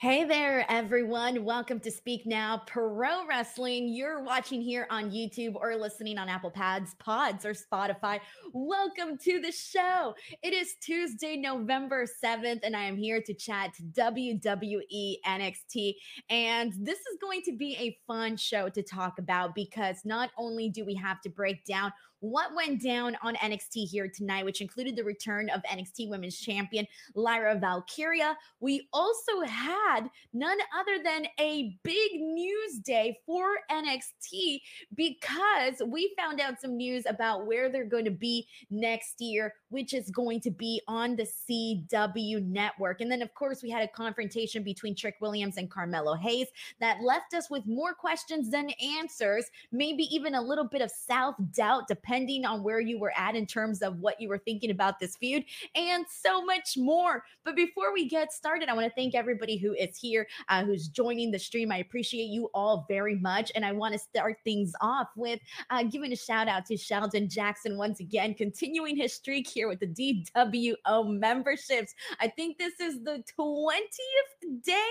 Hey 0.00 0.24
there, 0.24 0.64
everyone. 0.70 1.44
Welcome 1.44 1.78
to 1.80 1.90
Speak 1.90 2.24
Now 2.24 2.62
Pro 2.66 3.26
Wrestling. 3.26 3.86
You're 3.86 4.22
watching 4.22 4.62
here 4.62 4.86
on 4.88 5.10
YouTube 5.10 5.56
or 5.56 5.76
listening 5.76 6.16
on 6.16 6.26
Apple 6.26 6.50
Pads, 6.50 6.94
Pods, 6.94 7.44
or 7.44 7.52
Spotify. 7.52 8.18
Welcome 8.54 9.18
to 9.18 9.42
the 9.42 9.52
show. 9.52 10.14
It 10.42 10.54
is 10.54 10.76
Tuesday, 10.80 11.36
November 11.36 12.06
7th, 12.24 12.60
and 12.62 12.74
I 12.74 12.84
am 12.84 12.96
here 12.96 13.20
to 13.20 13.34
chat 13.34 13.74
WWE 13.92 15.16
NXT. 15.26 15.96
And 16.30 16.72
this 16.78 17.00
is 17.00 17.18
going 17.20 17.42
to 17.42 17.52
be 17.52 17.76
a 17.76 17.98
fun 18.06 18.38
show 18.38 18.70
to 18.70 18.82
talk 18.82 19.18
about 19.18 19.54
because 19.54 19.98
not 20.06 20.30
only 20.38 20.70
do 20.70 20.82
we 20.82 20.94
have 20.94 21.20
to 21.20 21.28
break 21.28 21.66
down 21.66 21.92
what 22.20 22.54
went 22.54 22.82
down 22.82 23.16
on 23.22 23.34
NXT 23.36 23.88
here 23.88 24.08
tonight, 24.08 24.44
which 24.44 24.60
included 24.60 24.96
the 24.96 25.04
return 25.04 25.50
of 25.50 25.62
NXT 25.62 26.08
Women's 26.08 26.38
Champion 26.38 26.86
Lyra 27.14 27.56
Valkyria. 27.56 28.36
We 28.60 28.88
also 28.92 29.40
had 29.42 30.08
none 30.32 30.58
other 30.78 31.02
than 31.02 31.26
a 31.38 31.78
big 31.82 32.12
news 32.14 32.78
day 32.84 33.18
for 33.26 33.46
NXT 33.70 34.60
because 34.94 35.82
we 35.86 36.14
found 36.16 36.40
out 36.40 36.60
some 36.60 36.76
news 36.76 37.04
about 37.06 37.46
where 37.46 37.70
they're 37.70 37.84
going 37.84 38.04
to 38.04 38.10
be 38.10 38.46
next 38.70 39.20
year, 39.20 39.54
which 39.70 39.94
is 39.94 40.10
going 40.10 40.40
to 40.40 40.50
be 40.50 40.82
on 40.86 41.16
the 41.16 41.26
CW 41.26 42.44
network. 42.46 43.00
And 43.00 43.10
then, 43.10 43.22
of 43.22 43.32
course, 43.34 43.62
we 43.62 43.70
had 43.70 43.82
a 43.82 43.88
confrontation 43.88 44.62
between 44.62 44.94
Trick 44.94 45.16
Williams 45.20 45.56
and 45.56 45.70
Carmelo 45.70 46.14
Hayes 46.14 46.48
that 46.80 47.00
left 47.02 47.34
us 47.34 47.50
with 47.50 47.66
more 47.66 47.94
questions 47.94 48.50
than 48.50 48.70
answers, 48.98 49.46
maybe 49.72 50.04
even 50.14 50.34
a 50.34 50.42
little 50.42 50.64
bit 50.64 50.82
of 50.82 50.90
self 50.90 51.36
doubt, 51.52 51.88
depending 51.88 52.44
on 52.44 52.62
where 52.62 52.80
you 52.80 52.98
were 52.98 53.12
at 53.16 53.34
in 53.34 53.46
terms 53.46 53.82
of 53.82 53.98
what 54.00 54.20
you 54.20 54.28
were 54.28 54.38
thinking 54.38 54.70
about 54.70 54.98
this 54.98 55.16
feud, 55.16 55.44
and 55.74 56.04
so 56.08 56.44
much 56.44 56.76
more. 56.76 57.24
But 57.44 57.56
before 57.56 57.92
we 57.92 58.08
get 58.08 58.32
started, 58.32 58.68
I 58.68 58.74
want 58.74 58.86
to 58.86 58.94
thank 58.94 59.14
everybody 59.14 59.56
who 59.56 59.72
is 59.74 59.96
here, 59.96 60.26
uh, 60.48 60.64
who's 60.64 60.88
joining 60.88 61.30
the 61.30 61.38
stream. 61.38 61.72
I 61.72 61.78
appreciate 61.78 62.26
you 62.26 62.50
all 62.54 62.84
very 62.88 63.16
much. 63.16 63.52
And 63.54 63.64
I 63.64 63.72
want 63.72 63.92
to 63.92 63.98
start 63.98 64.38
things 64.44 64.72
off 64.80 65.08
with 65.16 65.40
uh, 65.70 65.84
giving 65.84 66.12
a 66.12 66.16
shout 66.16 66.48
out 66.48 66.66
to 66.66 66.76
Sheldon 66.76 67.28
Jackson 67.28 67.76
once 67.76 68.00
again, 68.00 68.34
continuing 68.34 68.96
his 68.96 69.14
streak 69.14 69.48
here 69.48 69.59
with 69.68 69.80
the 69.80 69.86
DWO 69.86 71.18
memberships. 71.18 71.94
I 72.20 72.28
think 72.28 72.58
this 72.58 72.80
is 72.80 73.02
the 73.02 73.22
20th 73.38 74.62
day 74.62 74.88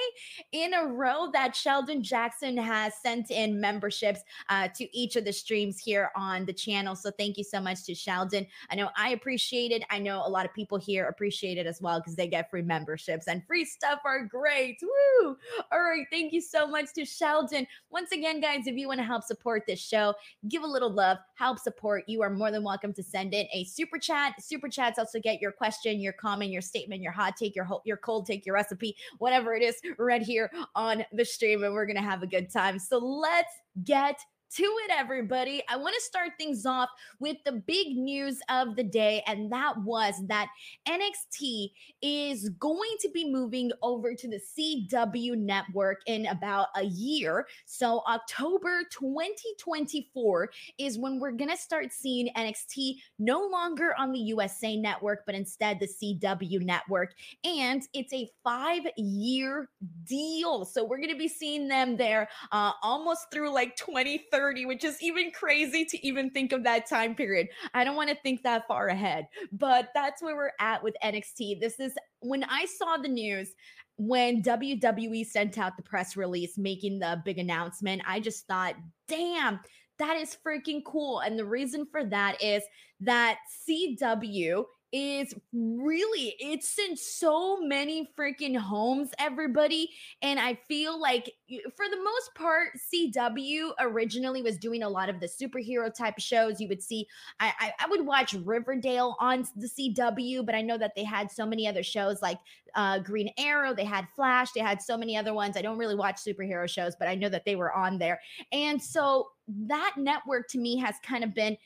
in 0.51 0.73
a 0.73 0.85
row 0.85 1.29
that 1.33 1.55
Sheldon 1.55 2.03
Jackson 2.03 2.57
has 2.57 2.93
sent 3.01 3.31
in 3.31 3.59
memberships 3.59 4.21
uh, 4.49 4.67
to 4.75 4.97
each 4.97 5.15
of 5.15 5.25
the 5.25 5.33
streams 5.33 5.79
here 5.79 6.11
on 6.15 6.45
the 6.45 6.53
channel. 6.53 6.95
So 6.95 7.11
thank 7.11 7.37
you 7.37 7.43
so 7.43 7.59
much 7.59 7.83
to 7.85 7.95
Sheldon. 7.95 8.45
I 8.69 8.75
know 8.75 8.89
I 8.97 9.09
appreciate 9.09 9.71
it. 9.71 9.83
I 9.89 9.99
know 9.99 10.23
a 10.25 10.29
lot 10.29 10.45
of 10.45 10.53
people 10.53 10.77
here 10.77 11.05
appreciate 11.07 11.57
it 11.57 11.65
as 11.65 11.81
well 11.81 11.99
because 11.99 12.15
they 12.15 12.27
get 12.27 12.49
free 12.49 12.61
memberships 12.61 13.27
and 13.27 13.45
free 13.45 13.65
stuff 13.65 13.99
are 14.05 14.25
great. 14.25 14.79
Woo! 14.81 15.37
All 15.71 15.81
right. 15.81 16.05
Thank 16.11 16.33
you 16.33 16.41
so 16.41 16.67
much 16.67 16.93
to 16.93 17.05
Sheldon. 17.05 17.67
Once 17.89 18.11
again, 18.11 18.41
guys, 18.41 18.67
if 18.67 18.75
you 18.75 18.87
want 18.87 18.99
to 18.99 19.05
help 19.05 19.23
support 19.23 19.63
this 19.67 19.79
show, 19.79 20.13
give 20.47 20.63
a 20.63 20.67
little 20.67 20.91
love, 20.91 21.17
help 21.35 21.59
support, 21.59 22.03
you 22.07 22.21
are 22.21 22.29
more 22.29 22.51
than 22.51 22.63
welcome 22.63 22.93
to 22.93 23.03
send 23.03 23.33
in 23.33 23.47
a 23.53 23.63
super 23.63 23.97
chat. 23.97 24.33
Super 24.41 24.58
chats 24.67 24.99
also 24.99 25.19
get 25.19 25.39
your 25.39 25.51
question, 25.51 25.99
your 25.99 26.13
comment, 26.13 26.51
your 26.51 26.61
statement, 26.61 27.01
your 27.01 27.11
hot 27.11 27.37
take, 27.37 27.55
your 27.55 27.67
your 27.85 27.97
cold 27.97 28.25
take, 28.25 28.45
your 28.45 28.55
recipe, 28.55 28.95
whatever 29.19 29.53
it 29.55 29.63
is, 29.63 29.75
right 29.97 30.21
here 30.21 30.51
on 30.75 31.05
the 31.13 31.23
stream, 31.23 31.63
and 31.63 31.73
we're 31.73 31.85
gonna 31.85 32.01
have 32.01 32.23
a 32.23 32.27
good 32.27 32.51
time. 32.51 32.79
So 32.79 32.97
let's 32.97 33.53
get 33.83 34.19
to 34.55 34.63
it, 34.63 34.91
everybody. 34.97 35.61
I 35.69 35.77
want 35.77 35.93
to 35.95 36.01
start 36.01 36.31
things 36.37 36.65
off 36.65 36.89
with 37.19 37.37
the 37.45 37.51
big 37.51 37.95
news 37.95 38.39
of 38.49 38.75
the 38.75 38.83
day, 38.83 39.21
and 39.27 39.51
that 39.51 39.77
was 39.83 40.15
that 40.27 40.47
NXT 40.87 41.71
is 42.01 42.49
going 42.57 42.95
to 43.01 43.09
be 43.13 43.29
moving 43.29 43.71
over 43.83 44.15
to 44.15 44.27
the 44.27 44.39
CW 44.39 45.37
network 45.37 46.01
in 46.07 46.25
about 46.27 46.67
a 46.75 46.83
year. 46.83 47.45
So, 47.65 48.01
October 48.07 48.83
2024 48.91 50.49
is 50.79 50.97
when 50.97 51.19
we're 51.19 51.31
going 51.31 51.51
to 51.51 51.57
start 51.57 51.91
seeing 51.91 52.29
NXT 52.35 52.95
no 53.19 53.47
longer 53.51 53.93
on 53.99 54.11
the 54.11 54.19
USA 54.19 54.75
network, 54.75 55.25
but 55.27 55.35
instead 55.35 55.79
the 55.79 55.87
CW 55.87 56.61
network. 56.61 57.13
And 57.43 57.83
it's 57.93 58.13
a 58.13 58.29
five 58.43 58.81
year 58.97 59.69
deal. 60.05 60.65
So, 60.65 60.83
we're 60.83 60.97
going 60.97 61.09
to 61.09 61.17
be 61.17 61.27
seeing 61.27 61.67
them 61.67 61.97
there 61.97 62.27
uh, 62.51 62.71
almost 62.81 63.27
through 63.31 63.53
like 63.53 63.75
2030. 63.75 64.38
30, 64.39 64.65
which 64.67 64.85
is 64.85 65.01
even 65.01 65.31
crazy 65.31 65.83
to 65.83 66.07
even 66.07 66.29
think 66.29 66.53
of 66.53 66.63
that 66.63 66.87
time 66.87 67.13
period. 67.13 67.49
I 67.73 67.83
don't 67.83 67.97
want 67.97 68.09
to 68.09 68.15
think 68.23 68.41
that 68.43 68.67
far 68.67 68.87
ahead, 68.87 69.27
but 69.51 69.89
that's 69.93 70.23
where 70.23 70.35
we're 70.35 70.51
at 70.61 70.81
with 70.81 70.95
NXT. 71.03 71.59
This 71.59 71.77
is 71.79 71.93
when 72.21 72.45
I 72.45 72.65
saw 72.65 72.95
the 72.95 73.09
news 73.09 73.53
when 73.97 74.41
WWE 74.41 75.25
sent 75.25 75.57
out 75.57 75.75
the 75.75 75.83
press 75.83 76.15
release 76.15 76.57
making 76.57 76.99
the 76.99 77.21
big 77.25 77.37
announcement, 77.37 78.01
I 78.07 78.21
just 78.21 78.47
thought, 78.47 78.75
damn, 79.09 79.59
that 79.97 80.15
is 80.15 80.37
freaking 80.45 80.81
cool. 80.85 81.19
And 81.19 81.37
the 81.37 81.43
reason 81.43 81.85
for 81.91 82.05
that 82.05 82.41
is 82.41 82.63
that 83.01 83.39
CW 83.67 84.63
is 84.91 85.35
really 85.53 86.35
it's 86.39 86.79
in 86.79 86.97
so 86.97 87.59
many 87.61 88.09
freaking 88.17 88.57
homes 88.57 89.11
everybody 89.19 89.89
and 90.23 90.39
i 90.39 90.57
feel 90.67 90.99
like 90.99 91.31
for 91.75 91.85
the 91.89 92.03
most 92.03 92.33
part 92.33 92.69
cw 92.91 93.71
originally 93.79 94.41
was 94.41 94.57
doing 94.57 94.81
a 94.81 94.89
lot 94.89 95.07
of 95.07 95.19
the 95.19 95.27
superhero 95.27 95.93
type 95.93 96.15
shows. 96.17 96.59
You 96.59 96.67
would 96.69 96.81
see 96.81 97.07
I, 97.39 97.53
I, 97.59 97.73
I 97.81 97.87
would 97.87 98.05
watch 98.05 98.33
riverdale 98.33 99.15
on 99.19 99.45
the 99.55 99.67
cw 99.67 100.45
but 100.45 100.55
i 100.55 100.61
know 100.61 100.77
that 100.77 100.93
they 100.95 101.03
had 101.03 101.31
so 101.31 101.45
many 101.45 101.67
other 101.67 101.83
shows 101.83 102.21
like 102.21 102.39
uh, 102.75 102.99
green 102.99 103.31
arrow 103.37 103.73
they 103.73 103.83
had 103.83 104.07
flash 104.15 104.51
they 104.53 104.59
had 104.61 104.81
so 104.81 104.95
many 104.95 105.17
other 105.17 105.33
ones. 105.33 105.57
I 105.57 105.61
don't 105.61 105.77
really 105.77 105.95
watch 105.95 106.17
superhero 106.17 106.67
shows 106.69 106.95
but 106.97 107.07
i 107.07 107.15
know 107.15 107.29
that 107.29 107.45
they 107.45 107.55
were 107.55 107.73
on 107.73 107.99
there. 107.99 108.19
And 108.51 108.81
so 108.81 109.29
that 109.67 109.93
network 109.97 110.47
to 110.49 110.57
me 110.57 110.77
has 110.77 110.95
kind 111.03 111.23
of 111.23 111.33
been 111.33 111.57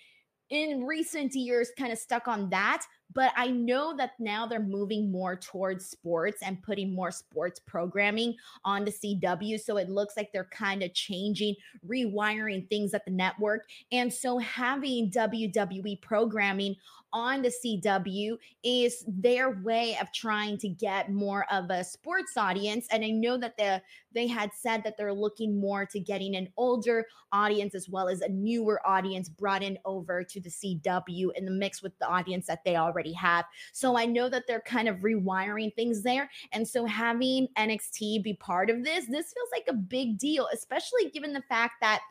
in 0.49 0.85
recent 0.85 1.33
years 1.33 1.71
kind 1.77 1.91
of 1.91 1.97
stuck 1.97 2.27
on 2.27 2.49
that 2.49 2.85
but 3.13 3.31
I 3.35 3.47
know 3.47 3.95
that 3.97 4.11
now 4.19 4.45
they're 4.45 4.59
moving 4.59 5.11
more 5.11 5.35
towards 5.35 5.85
sports 5.85 6.41
and 6.43 6.61
putting 6.61 6.93
more 6.93 7.11
sports 7.11 7.59
programming 7.59 8.35
on 8.65 8.85
the 8.85 8.91
CW. 8.91 9.59
So 9.59 9.77
it 9.77 9.89
looks 9.89 10.17
like 10.17 10.31
they're 10.31 10.45
kind 10.45 10.83
of 10.83 10.93
changing, 10.93 11.55
rewiring 11.87 12.69
things 12.69 12.93
at 12.93 13.05
the 13.05 13.11
network. 13.11 13.65
And 13.91 14.11
so 14.11 14.37
having 14.39 15.11
WWE 15.11 16.01
programming 16.01 16.75
on 17.13 17.43
the 17.43 17.53
CW 17.63 18.37
is 18.63 19.05
their 19.07 19.51
way 19.61 19.95
of 20.01 20.11
trying 20.11 20.57
to 20.57 20.67
get 20.67 21.11
more 21.11 21.45
of 21.51 21.69
a 21.69 21.83
sports 21.83 22.35
audience. 22.35 22.87
And 22.91 23.05
I 23.05 23.11
know 23.11 23.37
that 23.37 23.55
the 23.55 23.81
they 24.13 24.27
had 24.27 24.51
said 24.53 24.83
that 24.83 24.97
they're 24.97 25.13
looking 25.13 25.59
more 25.59 25.85
to 25.87 25.99
getting 25.99 26.35
an 26.35 26.49
older 26.57 27.05
audience 27.31 27.73
as 27.73 27.89
well 27.89 28.09
as 28.09 28.21
a 28.21 28.29
newer 28.29 28.79
audience 28.85 29.27
brought 29.27 29.63
in 29.63 29.77
over 29.85 30.23
to 30.23 30.39
the 30.39 30.49
CW 30.49 31.29
in 31.35 31.45
the 31.45 31.51
mix 31.51 31.81
with 31.81 31.97
the 31.99 32.07
audience 32.07 32.47
that 32.47 32.63
they 32.63 32.75
already 32.75 33.02
have. 33.11 33.43
So 33.73 33.97
I 33.97 34.05
know 34.05 34.29
that 34.29 34.45
they're 34.47 34.61
kind 34.61 34.87
of 34.87 34.99
rewiring 34.99 35.75
things 35.75 36.01
there. 36.01 36.29
And 36.53 36.65
so 36.65 36.85
having 36.85 37.49
NXT 37.57 38.23
be 38.23 38.35
part 38.35 38.69
of 38.69 38.85
this, 38.85 39.07
this 39.07 39.33
feels 39.33 39.49
like 39.51 39.65
a 39.67 39.73
big 39.73 40.17
deal, 40.17 40.47
especially 40.53 41.09
given 41.09 41.33
the 41.33 41.41
fact 41.41 41.81
that 41.81 42.01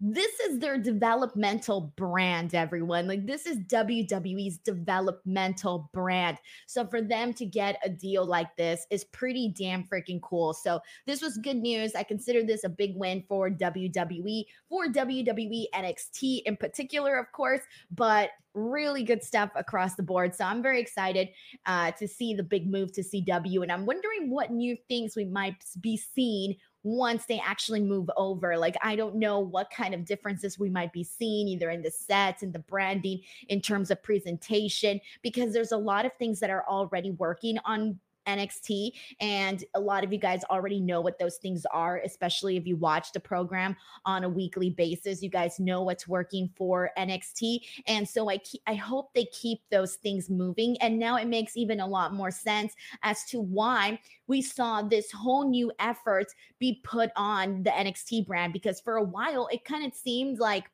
this 0.00 0.40
is 0.40 0.58
their 0.58 0.78
developmental 0.78 1.92
brand, 1.96 2.54
everyone. 2.54 3.06
Like, 3.06 3.26
this 3.26 3.44
is 3.44 3.58
WWE's 3.58 4.56
developmental 4.58 5.90
brand. 5.92 6.38
So, 6.66 6.86
for 6.86 7.02
them 7.02 7.34
to 7.34 7.44
get 7.44 7.78
a 7.84 7.90
deal 7.90 8.24
like 8.24 8.56
this 8.56 8.86
is 8.90 9.04
pretty 9.04 9.54
damn 9.56 9.84
freaking 9.84 10.20
cool. 10.22 10.54
So, 10.54 10.80
this 11.06 11.20
was 11.20 11.36
good 11.36 11.58
news. 11.58 11.94
I 11.94 12.02
consider 12.02 12.42
this 12.42 12.64
a 12.64 12.70
big 12.70 12.96
win 12.96 13.24
for 13.28 13.50
WWE, 13.50 14.44
for 14.70 14.86
WWE 14.86 15.64
NXT 15.74 16.42
in 16.46 16.56
particular, 16.56 17.18
of 17.18 17.30
course, 17.32 17.60
but 17.90 18.30
really 18.54 19.04
good 19.04 19.22
stuff 19.22 19.50
across 19.54 19.96
the 19.96 20.02
board. 20.02 20.34
So, 20.34 20.46
I'm 20.46 20.62
very 20.62 20.80
excited 20.80 21.28
uh, 21.66 21.90
to 21.92 22.08
see 22.08 22.32
the 22.32 22.42
big 22.42 22.66
move 22.66 22.90
to 22.94 23.02
CW. 23.02 23.62
And 23.62 23.70
I'm 23.70 23.84
wondering 23.84 24.30
what 24.30 24.50
new 24.50 24.78
things 24.88 25.14
we 25.14 25.26
might 25.26 25.62
be 25.82 25.98
seeing 25.98 26.56
once 26.82 27.26
they 27.26 27.40
actually 27.40 27.80
move 27.80 28.10
over. 28.16 28.56
Like, 28.56 28.76
I 28.82 28.96
don't 28.96 29.16
know 29.16 29.38
what 29.38 29.70
kind 29.70 29.94
of 29.94 30.04
differences 30.04 30.58
we 30.58 30.70
might 30.70 30.92
be 30.92 31.04
seeing 31.04 31.48
either 31.48 31.70
in 31.70 31.82
the 31.82 31.90
sets 31.90 32.42
and 32.42 32.52
the 32.52 32.60
branding 32.60 33.20
in 33.48 33.60
terms 33.60 33.90
of 33.90 34.02
presentation, 34.02 35.00
because 35.22 35.52
there's 35.52 35.72
a 35.72 35.76
lot 35.76 36.06
of 36.06 36.12
things 36.14 36.40
that 36.40 36.50
are 36.50 36.64
already 36.68 37.10
working 37.12 37.58
on 37.64 37.98
NXT. 38.26 38.92
And 39.20 39.64
a 39.74 39.80
lot 39.80 40.04
of 40.04 40.12
you 40.12 40.18
guys 40.18 40.42
already 40.50 40.80
know 40.80 41.00
what 41.00 41.18
those 41.18 41.36
things 41.36 41.64
are, 41.72 42.00
especially 42.04 42.56
if 42.56 42.66
you 42.66 42.76
watch 42.76 43.12
the 43.12 43.20
program 43.20 43.76
on 44.04 44.24
a 44.24 44.28
weekly 44.28 44.70
basis. 44.70 45.22
You 45.22 45.30
guys 45.30 45.60
know 45.60 45.82
what's 45.82 46.08
working 46.08 46.50
for 46.56 46.90
NXT. 46.98 47.60
And 47.86 48.08
so 48.08 48.28
I 48.28 48.38
keep, 48.38 48.62
I 48.66 48.74
hope 48.74 49.12
they 49.14 49.26
keep 49.26 49.60
those 49.70 49.96
things 49.96 50.30
moving. 50.30 50.76
And 50.80 50.98
now 50.98 51.16
it 51.16 51.26
makes 51.26 51.56
even 51.56 51.80
a 51.80 51.86
lot 51.86 52.14
more 52.14 52.30
sense 52.30 52.74
as 53.02 53.24
to 53.26 53.40
why 53.40 53.98
we 54.26 54.42
saw 54.42 54.82
this 54.82 55.10
whole 55.10 55.48
new 55.48 55.72
effort 55.78 56.26
be 56.58 56.80
put 56.84 57.10
on 57.16 57.62
the 57.62 57.70
NXT 57.70 58.26
brand 58.26 58.52
because 58.52 58.80
for 58.80 58.96
a 58.96 59.02
while 59.02 59.48
it 59.50 59.64
kind 59.64 59.84
of 59.84 59.94
seemed 59.94 60.38
like 60.38 60.70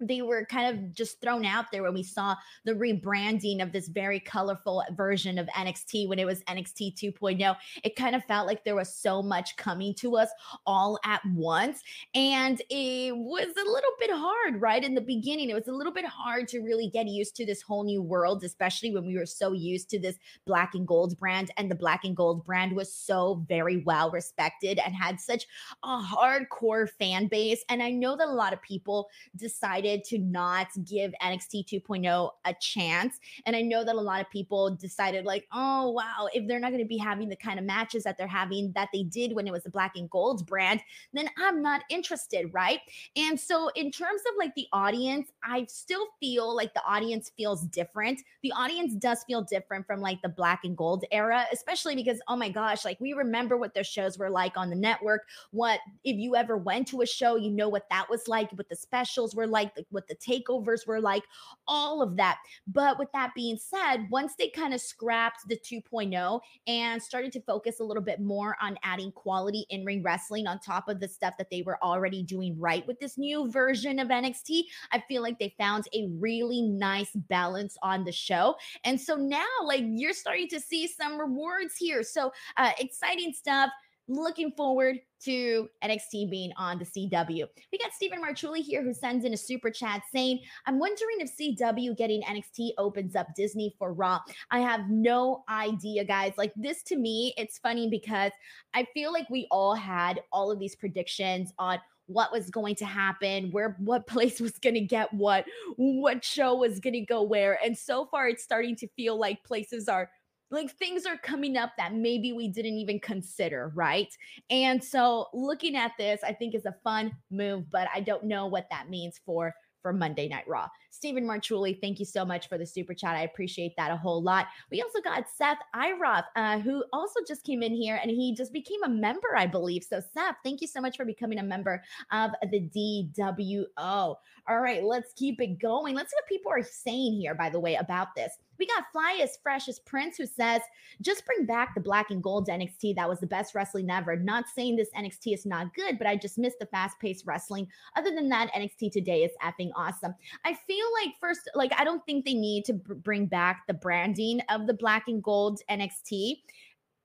they 0.00 0.22
were 0.22 0.44
kind 0.44 0.76
of 0.76 0.92
just 0.92 1.20
thrown 1.20 1.44
out 1.44 1.66
there 1.72 1.82
when 1.82 1.94
we 1.94 2.02
saw 2.02 2.36
the 2.64 2.72
rebranding 2.72 3.62
of 3.62 3.72
this 3.72 3.88
very 3.88 4.20
colorful 4.20 4.82
version 4.92 5.38
of 5.38 5.46
NXT 5.48 6.08
when 6.08 6.18
it 6.18 6.26
was 6.26 6.42
NXT 6.44 6.94
2.0. 6.96 7.56
It 7.82 7.96
kind 7.96 8.14
of 8.14 8.24
felt 8.24 8.46
like 8.46 8.64
there 8.64 8.74
was 8.74 8.94
so 8.94 9.22
much 9.22 9.56
coming 9.56 9.94
to 9.94 10.16
us 10.16 10.28
all 10.66 10.98
at 11.04 11.22
once. 11.34 11.82
And 12.14 12.60
it 12.68 13.16
was 13.16 13.48
a 13.48 13.70
little 13.70 13.90
bit 13.98 14.10
hard, 14.10 14.60
right? 14.60 14.84
In 14.84 14.94
the 14.94 15.00
beginning, 15.00 15.50
it 15.50 15.54
was 15.54 15.68
a 15.68 15.72
little 15.72 15.92
bit 15.92 16.04
hard 16.04 16.48
to 16.48 16.60
really 16.60 16.90
get 16.90 17.08
used 17.08 17.36
to 17.36 17.46
this 17.46 17.62
whole 17.62 17.84
new 17.84 18.02
world, 18.02 18.44
especially 18.44 18.92
when 18.92 19.06
we 19.06 19.16
were 19.16 19.26
so 19.26 19.52
used 19.52 19.88
to 19.90 19.98
this 19.98 20.16
black 20.46 20.74
and 20.74 20.86
gold 20.86 21.16
brand. 21.18 21.50
And 21.56 21.70
the 21.70 21.74
black 21.74 22.04
and 22.04 22.16
gold 22.16 22.44
brand 22.44 22.74
was 22.76 22.92
so 22.92 23.44
very 23.48 23.78
well 23.78 24.10
respected 24.10 24.78
and 24.78 24.94
had 24.94 25.20
such 25.20 25.46
a 25.82 26.02
hardcore 26.02 26.88
fan 26.98 27.28
base. 27.28 27.64
And 27.68 27.82
I 27.82 27.90
know 27.90 28.16
that 28.16 28.28
a 28.28 28.32
lot 28.32 28.52
of 28.52 28.60
people 28.60 29.08
decided 29.36 29.85
decided 29.86 30.04
to 30.04 30.18
not 30.18 30.68
give 30.84 31.12
NXT 31.22 31.66
2.0 31.66 32.30
a 32.44 32.54
chance. 32.60 33.18
And 33.44 33.54
I 33.54 33.62
know 33.62 33.84
that 33.84 33.94
a 33.94 34.00
lot 34.00 34.20
of 34.20 34.30
people 34.30 34.74
decided, 34.74 35.24
like, 35.24 35.46
oh, 35.52 35.90
wow, 35.90 36.28
if 36.32 36.46
they're 36.46 36.60
not 36.60 36.70
going 36.70 36.82
to 36.82 36.88
be 36.88 36.96
having 36.96 37.28
the 37.28 37.36
kind 37.36 37.58
of 37.58 37.64
matches 37.64 38.04
that 38.04 38.18
they're 38.18 38.26
having 38.26 38.72
that 38.74 38.88
they 38.92 39.02
did 39.02 39.34
when 39.34 39.46
it 39.46 39.52
was 39.52 39.62
the 39.62 39.70
black 39.70 39.92
and 39.96 40.10
gold 40.10 40.46
brand, 40.46 40.80
then 41.12 41.28
I'm 41.38 41.62
not 41.62 41.82
interested, 41.90 42.50
right? 42.52 42.80
And 43.16 43.38
so, 43.38 43.68
in 43.74 43.90
terms 43.90 44.22
of 44.28 44.36
like 44.38 44.54
the 44.54 44.66
audience, 44.72 45.30
I 45.44 45.66
still 45.68 46.06
feel 46.20 46.54
like 46.54 46.74
the 46.74 46.84
audience 46.84 47.30
feels 47.36 47.62
different. 47.66 48.20
The 48.42 48.52
audience 48.52 48.94
does 48.94 49.24
feel 49.24 49.42
different 49.42 49.86
from 49.86 50.00
like 50.00 50.22
the 50.22 50.28
black 50.28 50.60
and 50.64 50.76
gold 50.76 51.04
era, 51.12 51.46
especially 51.52 51.94
because, 51.94 52.20
oh 52.28 52.36
my 52.36 52.48
gosh, 52.48 52.84
like 52.84 53.00
we 53.00 53.12
remember 53.12 53.56
what 53.56 53.74
their 53.74 53.84
shows 53.84 54.18
were 54.18 54.30
like 54.30 54.56
on 54.56 54.70
the 54.70 54.76
network. 54.76 55.22
What 55.50 55.80
if 56.04 56.16
you 56.16 56.36
ever 56.36 56.56
went 56.56 56.88
to 56.88 57.02
a 57.02 57.06
show, 57.06 57.36
you 57.36 57.50
know 57.50 57.68
what 57.68 57.88
that 57.90 58.08
was 58.10 58.28
like, 58.28 58.50
what 58.52 58.68
the 58.68 58.76
specials 58.76 59.34
were 59.34 59.46
like, 59.46 59.74
what 59.90 60.08
the 60.08 60.16
takeovers 60.16 60.86
were 60.86 61.00
like, 61.00 61.22
all 61.66 62.02
of 62.02 62.16
that. 62.16 62.38
But 62.66 62.98
with 62.98 63.10
that 63.12 63.32
being 63.34 63.58
said, 63.58 64.06
once 64.10 64.34
they 64.38 64.48
kind 64.48 64.74
of 64.74 64.80
scrapped 64.80 65.48
the 65.48 65.56
2.0 65.56 66.40
and 66.66 67.02
started 67.02 67.32
to 67.32 67.40
focus 67.42 67.80
a 67.80 67.84
little 67.84 68.02
bit 68.02 68.20
more 68.20 68.56
on 68.60 68.78
adding 68.82 69.12
quality 69.12 69.66
in 69.70 69.84
ring 69.84 70.02
wrestling 70.02 70.46
on 70.46 70.58
top 70.58 70.88
of 70.88 71.00
the 71.00 71.08
stuff 71.08 71.34
that 71.38 71.50
they 71.50 71.62
were 71.62 71.82
already 71.82 72.22
doing 72.22 72.58
right 72.58 72.86
with 72.86 72.98
this 73.00 73.18
new 73.18 73.50
version 73.50 73.98
of 73.98 74.08
NXT, 74.08 74.64
I 74.92 75.02
feel 75.08 75.22
like 75.22 75.38
they 75.38 75.54
found 75.58 75.84
a 75.94 76.08
really 76.18 76.62
nice 76.62 77.10
balance 77.14 77.76
on 77.82 78.04
the 78.04 78.12
show. 78.12 78.56
And 78.84 79.00
so 79.00 79.16
now, 79.16 79.44
like, 79.64 79.84
you're 79.86 80.12
starting 80.12 80.48
to 80.48 80.60
see 80.60 80.86
some 80.86 81.18
rewards 81.18 81.76
here. 81.76 82.02
So, 82.02 82.32
uh, 82.56 82.70
exciting 82.78 83.32
stuff 83.32 83.70
looking 84.08 84.52
forward 84.52 84.98
to 85.24 85.68
NXT 85.82 86.30
being 86.30 86.52
on 86.56 86.78
the 86.78 86.84
CW. 86.84 87.46
We 87.72 87.78
got 87.78 87.92
Stephen 87.92 88.22
Marchuli 88.22 88.58
here 88.58 88.82
who 88.82 88.92
sends 88.92 89.24
in 89.24 89.34
a 89.34 89.36
super 89.36 89.70
chat 89.70 90.02
saying, 90.12 90.40
I'm 90.66 90.78
wondering 90.78 91.16
if 91.20 91.36
CW 91.36 91.96
getting 91.96 92.22
NXT 92.22 92.70
opens 92.78 93.16
up 93.16 93.28
Disney 93.34 93.74
for 93.78 93.92
Raw. 93.92 94.20
I 94.50 94.60
have 94.60 94.88
no 94.88 95.44
idea, 95.48 96.04
guys. 96.04 96.32
Like, 96.36 96.52
this 96.54 96.82
to 96.84 96.96
me, 96.96 97.34
it's 97.36 97.58
funny 97.58 97.88
because 97.88 98.32
I 98.74 98.86
feel 98.94 99.12
like 99.12 99.28
we 99.30 99.46
all 99.50 99.74
had 99.74 100.20
all 100.32 100.50
of 100.50 100.58
these 100.58 100.76
predictions 100.76 101.52
on 101.58 101.78
what 102.06 102.30
was 102.30 102.50
going 102.50 102.76
to 102.76 102.84
happen, 102.84 103.50
where 103.50 103.76
what 103.80 104.06
place 104.06 104.40
was 104.40 104.52
going 104.58 104.74
to 104.74 104.80
get 104.80 105.12
what, 105.12 105.44
what 105.76 106.24
show 106.24 106.54
was 106.54 106.78
going 106.78 106.94
to 106.94 107.00
go 107.00 107.22
where. 107.22 107.58
And 107.64 107.76
so 107.76 108.06
far, 108.06 108.28
it's 108.28 108.44
starting 108.44 108.76
to 108.76 108.88
feel 108.96 109.18
like 109.18 109.42
places 109.44 109.88
are 109.88 110.10
like 110.50 110.70
things 110.76 111.06
are 111.06 111.16
coming 111.18 111.56
up 111.56 111.72
that 111.76 111.94
maybe 111.94 112.32
we 112.32 112.48
didn't 112.48 112.74
even 112.74 113.00
consider, 113.00 113.72
right? 113.74 114.12
And 114.50 114.82
so 114.82 115.26
looking 115.34 115.76
at 115.76 115.92
this, 115.98 116.20
I 116.22 116.32
think 116.32 116.54
is 116.54 116.66
a 116.66 116.76
fun 116.84 117.16
move, 117.30 117.70
but 117.70 117.88
I 117.94 118.00
don't 118.00 118.24
know 118.24 118.46
what 118.46 118.66
that 118.70 118.88
means 118.88 119.20
for 119.24 119.54
for 119.86 119.92
Monday 119.92 120.26
Night 120.26 120.42
Raw. 120.48 120.68
Stephen 120.90 121.24
Marchuli, 121.24 121.80
thank 121.80 122.00
you 122.00 122.04
so 122.04 122.24
much 122.24 122.48
for 122.48 122.58
the 122.58 122.66
super 122.66 122.92
chat. 122.92 123.14
I 123.14 123.22
appreciate 123.22 123.72
that 123.76 123.92
a 123.92 123.96
whole 123.96 124.20
lot. 124.20 124.48
We 124.72 124.82
also 124.82 125.00
got 125.00 125.26
Seth 125.28 125.58
Iroth, 125.76 126.24
uh, 126.34 126.58
who 126.58 126.82
also 126.92 127.20
just 127.24 127.44
came 127.44 127.62
in 127.62 127.72
here 127.72 128.00
and 128.02 128.10
he 128.10 128.34
just 128.34 128.52
became 128.52 128.82
a 128.82 128.88
member, 128.88 129.36
I 129.36 129.46
believe. 129.46 129.84
So, 129.84 130.00
Seth, 130.12 130.34
thank 130.42 130.60
you 130.60 130.66
so 130.66 130.80
much 130.80 130.96
for 130.96 131.04
becoming 131.04 131.38
a 131.38 131.44
member 131.44 131.84
of 132.10 132.32
the 132.50 132.68
DWO. 132.74 134.16
All 134.48 134.60
right, 134.60 134.82
let's 134.82 135.12
keep 135.12 135.40
it 135.40 135.60
going. 135.60 135.94
Let's 135.94 136.10
see 136.10 136.16
what 136.16 136.28
people 136.28 136.50
are 136.50 136.64
saying 136.64 137.20
here, 137.20 137.36
by 137.36 137.48
the 137.48 137.60
way, 137.60 137.76
about 137.76 138.08
this. 138.16 138.32
We 138.58 138.66
got 138.66 138.84
Fly 138.92 139.20
as 139.22 139.38
Fresh 139.42 139.68
as 139.68 139.78
Prince, 139.78 140.16
who 140.16 140.26
says, 140.26 140.62
just 141.00 141.24
bring 141.26 141.46
back 141.46 141.74
the 141.74 141.80
black 141.80 142.10
and 142.10 142.22
gold 142.22 142.48
NXT. 142.48 142.94
That 142.96 143.08
was 143.08 143.20
the 143.20 143.26
best 143.26 143.54
wrestling 143.54 143.90
ever. 143.90 144.16
Not 144.16 144.48
saying 144.48 144.76
this 144.76 144.90
NXT 144.96 145.34
is 145.34 145.46
not 145.46 145.74
good, 145.74 145.98
but 145.98 146.06
I 146.06 146.16
just 146.16 146.38
miss 146.38 146.54
the 146.58 146.66
fast 146.66 146.98
paced 147.00 147.26
wrestling. 147.26 147.68
Other 147.96 148.14
than 148.14 148.28
that, 148.30 148.52
NXT 148.52 148.92
today 148.92 149.24
is 149.24 149.32
effing 149.44 149.70
awesome. 149.76 150.14
I 150.44 150.54
feel 150.54 150.86
like, 151.02 151.14
first, 151.20 151.50
like, 151.54 151.72
I 151.78 151.84
don't 151.84 152.04
think 152.06 152.24
they 152.24 152.34
need 152.34 152.64
to 152.66 152.74
b- 152.74 152.94
bring 152.94 153.26
back 153.26 153.66
the 153.66 153.74
branding 153.74 154.40
of 154.50 154.66
the 154.66 154.74
black 154.74 155.08
and 155.08 155.22
gold 155.22 155.60
NXT 155.70 156.40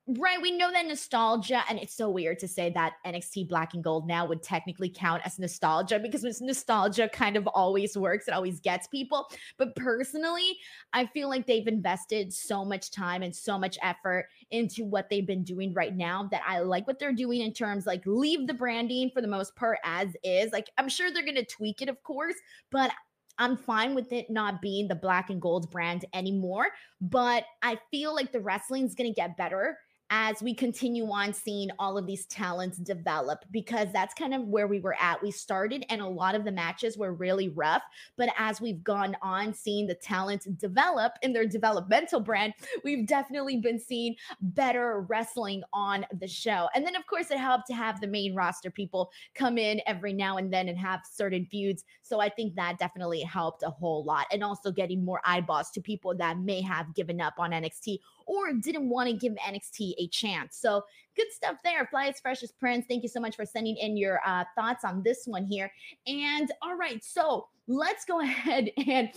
Right, 0.07 0.42
we 0.42 0.51
know 0.51 0.71
that 0.71 0.88
nostalgia, 0.88 1.63
and 1.69 1.77
it's 1.77 1.94
so 1.94 2.09
weird 2.09 2.39
to 2.39 2.48
say 2.48 2.71
that 2.71 2.94
NXT 3.06 3.48
Black 3.48 3.75
and 3.75 3.83
Gold 3.83 4.07
now 4.07 4.25
would 4.25 4.42
technically 4.42 4.89
count 4.89 5.21
as 5.25 5.38
nostalgia 5.38 6.00
because 6.00 6.42
nostalgia 6.42 7.07
kind 7.07 7.38
of 7.38 7.45
always 7.45 7.95
works, 7.95 8.27
it 8.27 8.33
always 8.33 8.59
gets 8.59 8.88
people. 8.88 9.30
But 9.59 9.75
personally, 9.75 10.57
I 10.92 11.06
feel 11.06 11.30
like 11.30 11.45
they've 11.45 11.68
invested 11.68 12.33
so 12.33 12.65
much 12.65 12.89
time 12.89 13.21
and 13.21 13.33
so 13.33 13.59
much 13.59 13.77
effort 13.83 14.27
into 14.50 14.86
what 14.86 15.07
they've 15.07 15.25
been 15.25 15.44
doing 15.44 15.71
right 15.75 15.95
now 15.95 16.27
that 16.31 16.42
I 16.48 16.59
like 16.59 16.88
what 16.88 16.98
they're 16.98 17.13
doing 17.13 17.42
in 17.42 17.53
terms 17.53 17.86
like 17.86 18.01
leave 18.07 18.48
the 18.48 18.56
branding 18.56 19.12
for 19.13 19.21
the 19.21 19.27
most 19.27 19.56
part 19.56 19.77
as 19.83 20.09
is. 20.24 20.51
Like, 20.51 20.71
I'm 20.80 20.89
sure 20.89 21.12
they're 21.12 21.24
going 21.24 21.36
to 21.36 21.45
tweak 21.45 21.83
it, 21.83 21.89
of 21.89 22.01
course, 22.01 22.36
but 22.71 22.92
I'm 23.38 23.56
fine 23.56 23.94
with 23.94 24.12
it 24.12 24.31
not 24.31 24.63
being 24.63 24.88
the 24.88 24.95
black 24.95 25.30
and 25.30 25.39
gold 25.39 25.69
brand 25.69 26.06
anymore. 26.13 26.65
But 27.00 27.45
I 27.62 27.80
feel 27.92 28.15
like 28.15 28.31
the 28.31 28.42
wrestling's 28.42 28.95
going 28.95 29.09
to 29.09 29.15
get 29.15 29.38
better 29.38 29.77
as 30.13 30.44
we 30.44 30.54
continue 30.54 31.10
on 31.10 31.34
seeing 31.34 31.69
all 31.80 31.98
of 31.98 32.06
these 32.06 32.25
talents 32.25 32.78
develop 32.78 33.46
because 33.50 33.88
that's 33.94 34.13
kind 34.13 34.34
of 34.34 34.44
where 34.44 34.68
we 34.68 34.81
were 34.81 34.96
at. 35.00 35.24
We 35.24 35.31
started 35.31 35.86
and 35.90 36.02
a 36.02 36.08
lot 36.08 36.36
of 36.36 36.44
the 36.44 36.52
matches 36.52 36.98
were 36.98 37.13
really 37.13 37.48
rough, 37.48 37.81
but 38.18 38.28
as 38.38 38.60
we've 38.60 38.84
gone 38.84 39.16
on 39.22 39.54
seeing 39.54 39.88
the 39.88 39.96
talent 39.96 40.46
develop 40.60 41.13
in 41.22 41.31
their 41.31 41.48
developmental 41.48 42.19
brand, 42.19 42.54
we've 42.84 43.08
definitely 43.08 43.58
been 43.58 43.80
seeing 43.80 44.16
better 44.42 45.06
wrestling 45.08 45.63
on 45.72 46.06
the 46.19 46.28
show. 46.28 46.68
And 46.75 46.86
then 46.86 46.98
of 46.98 47.08
course 47.08 47.31
it 47.31 47.38
helped 47.38 47.68
to 47.68 47.74
have 47.74 48.02
the 48.02 48.08
main 48.08 48.36
roster 48.36 48.69
people 48.69 49.12
come 49.34 49.58
in 49.58 49.80
every 49.88 50.12
now 50.12 50.36
and 50.36 50.52
then 50.52 50.68
and 50.68 50.78
have 50.78 51.02
certain 51.10 51.46
feuds. 51.50 51.86
So 52.02 52.19
I 52.19 52.28
think 52.28 52.56
that 52.56 52.80
definitely 52.80 53.22
helped 53.22 53.63
a 53.63 53.69
whole 53.69 54.04
lot 54.04 54.25
and 54.34 54.44
also 54.44 54.72
getting 54.72 55.06
more 55.06 55.22
eyeballs 55.24 55.72
to 55.72 55.81
people 55.81 56.13
that 56.18 56.38
may 56.38 56.60
have 56.60 56.94
given 56.96 57.22
up 57.22 57.36
on 57.38 57.52
NXT 57.52 58.00
or 58.25 58.54
didn't 58.54 58.90
want 58.90 59.10
to 59.10 59.16
give 59.16 59.34
NXT 59.36 59.94
a 60.01 60.07
chance. 60.07 60.57
So 60.57 60.83
good 61.15 61.31
stuff 61.31 61.57
there. 61.63 61.86
Fly 61.88 62.07
as 62.07 62.19
fresh 62.19 62.44
as 62.44 62.51
Prince. 62.51 62.86
Thank 62.88 63.03
you 63.03 63.09
so 63.09 63.19
much 63.19 63.36
for 63.36 63.45
sending 63.45 63.77
in 63.77 63.98
your 63.98 64.20
uh, 64.25 64.43
thoughts 64.55 64.84
on 64.84 65.03
this 65.03 65.24
one 65.25 65.46
here. 65.46 65.72
And 66.08 66.51
all 66.62 66.75
right, 66.75 67.03
so 67.03 67.48
let's 67.67 68.05
go 68.05 68.22
ahead 68.22 68.70
and 68.88 69.10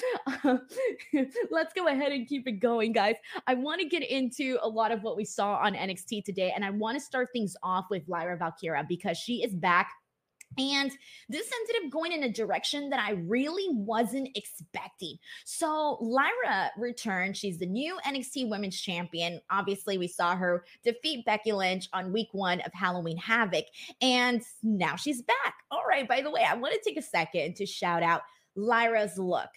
let's 1.51 1.73
go 1.75 1.89
ahead 1.89 2.13
and 2.13 2.27
keep 2.27 2.47
it 2.47 2.61
going, 2.61 2.93
guys. 2.93 3.17
I 3.47 3.55
want 3.55 3.81
to 3.81 3.89
get 3.89 4.03
into 4.03 4.59
a 4.63 4.69
lot 4.69 4.93
of 4.93 5.03
what 5.03 5.17
we 5.17 5.25
saw 5.25 5.57
on 5.57 5.75
NXT 5.75 6.25
today, 6.25 6.53
and 6.55 6.65
I 6.65 6.71
want 6.71 6.99
to 6.99 7.05
start 7.05 7.29
things 7.33 7.57
off 7.63 7.87
with 7.91 8.03
Lyra 8.09 8.37
Valkyria 8.37 8.85
because 8.89 9.17
she 9.19 9.43
is 9.43 9.55
back 9.55 9.91
and 10.59 10.91
this 11.29 11.51
ended 11.61 11.85
up 11.85 11.91
going 11.91 12.13
in 12.13 12.25
a 12.25 12.33
direction 12.33 12.91
that 12.91 13.01
I 13.01 13.13
really 13.13 13.67
wasn't 13.71 14.29
expecting. 14.35 15.17
So 15.45 15.99
Lyra 16.01 16.71
returned. 16.77 17.37
She's 17.37 17.59
the 17.59 17.67
new 17.67 17.99
NXT 18.07 18.49
Women's 18.49 18.81
Champion. 18.81 19.41
Obviously, 19.51 19.99
we 19.99 20.09
saw 20.09 20.37
her 20.37 20.65
defeat 20.85 21.25
Becky 21.25 21.53
Lynch 21.53 21.89
on 21.93 22.13
week 22.13 22.29
one 22.33 22.61
of 22.61 22.73
Halloween 22.73 23.17
Havoc. 23.17 23.65
And 24.01 24.43
now 24.63 24.97
she's 24.97 25.23
back. 25.23 25.55
All 25.71 25.85
right, 25.89 26.09
by 26.09 26.21
the 26.21 26.31
way, 26.31 26.45
I 26.49 26.55
want 26.55 26.75
to 26.75 26.81
take 26.85 26.99
a 26.99 27.03
second 27.03 27.57
to 27.57 27.67
shout 27.67 28.03
out 28.03 28.23
Lyra's 28.57 29.19
look. 29.19 29.51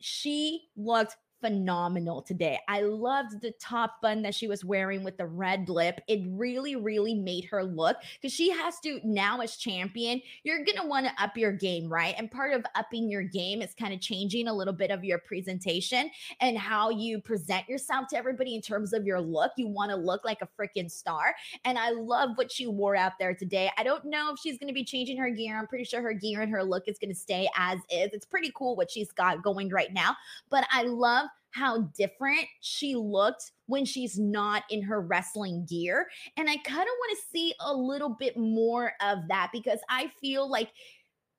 She 0.00 0.68
looked 0.76 1.16
phenomenal 1.40 2.22
today. 2.22 2.58
I 2.68 2.82
loved 2.82 3.40
the 3.40 3.52
top 3.52 4.00
bun 4.02 4.22
that 4.22 4.34
she 4.34 4.46
was 4.46 4.64
wearing 4.64 5.02
with 5.02 5.16
the 5.16 5.26
red 5.26 5.68
lip. 5.68 6.00
It 6.08 6.20
really, 6.28 6.76
really 6.76 7.14
made 7.14 7.44
her 7.46 7.64
look 7.64 7.96
because 8.20 8.34
she 8.34 8.50
has 8.50 8.78
to 8.80 9.00
now, 9.04 9.40
as 9.40 9.56
champion, 9.56 10.20
you're 10.42 10.64
going 10.64 10.78
to 10.78 10.86
want 10.86 11.06
to 11.06 11.22
up 11.22 11.36
your 11.36 11.52
game, 11.52 11.88
right? 11.88 12.14
And 12.18 12.30
part 12.30 12.52
of 12.52 12.64
upping 12.74 13.10
your 13.10 13.22
game 13.22 13.62
is 13.62 13.74
kind 13.74 13.94
of 13.94 14.00
changing 14.00 14.48
a 14.48 14.52
little 14.52 14.74
bit 14.74 14.90
of 14.90 15.04
your 15.04 15.18
presentation 15.18 16.10
and 16.40 16.58
how 16.58 16.90
you 16.90 17.20
present 17.20 17.68
yourself 17.68 18.08
to 18.08 18.16
everybody 18.16 18.54
in 18.54 18.60
terms 18.60 18.92
of 18.92 19.06
your 19.06 19.20
look. 19.20 19.52
You 19.56 19.68
want 19.68 19.90
to 19.90 19.96
look 19.96 20.24
like 20.24 20.42
a 20.42 20.48
freaking 20.60 20.90
star. 20.90 21.34
And 21.64 21.78
I 21.78 21.90
love 21.90 22.30
what 22.36 22.52
she 22.52 22.66
wore 22.66 22.96
out 22.96 23.12
there 23.18 23.34
today. 23.34 23.70
I 23.78 23.82
don't 23.82 24.04
know 24.04 24.32
if 24.32 24.38
she's 24.38 24.58
going 24.58 24.68
to 24.68 24.74
be 24.74 24.84
changing 24.84 25.16
her 25.18 25.30
gear. 25.30 25.58
I'm 25.58 25.66
pretty 25.66 25.84
sure 25.84 26.02
her 26.02 26.12
gear 26.12 26.42
and 26.42 26.52
her 26.52 26.62
look 26.62 26.84
is 26.86 26.98
going 26.98 27.10
to 27.10 27.18
stay 27.18 27.48
as 27.56 27.78
is. 27.90 28.10
It's 28.12 28.26
pretty 28.26 28.52
cool 28.54 28.76
what 28.76 28.90
she's 28.90 29.10
got 29.12 29.42
going 29.42 29.70
right 29.70 29.92
now. 29.92 30.16
But 30.50 30.66
I 30.72 30.82
love 30.82 31.29
how 31.52 31.90
different 31.96 32.46
she 32.60 32.94
looked 32.94 33.52
when 33.66 33.84
she's 33.84 34.18
not 34.18 34.64
in 34.70 34.82
her 34.82 35.00
wrestling 35.00 35.66
gear. 35.68 36.08
And 36.36 36.48
I 36.48 36.56
kind 36.56 36.82
of 36.82 36.88
want 36.88 37.18
to 37.18 37.26
see 37.30 37.54
a 37.60 37.74
little 37.74 38.16
bit 38.18 38.36
more 38.36 38.92
of 39.00 39.18
that 39.28 39.50
because 39.52 39.80
I 39.88 40.10
feel 40.20 40.48
like 40.50 40.70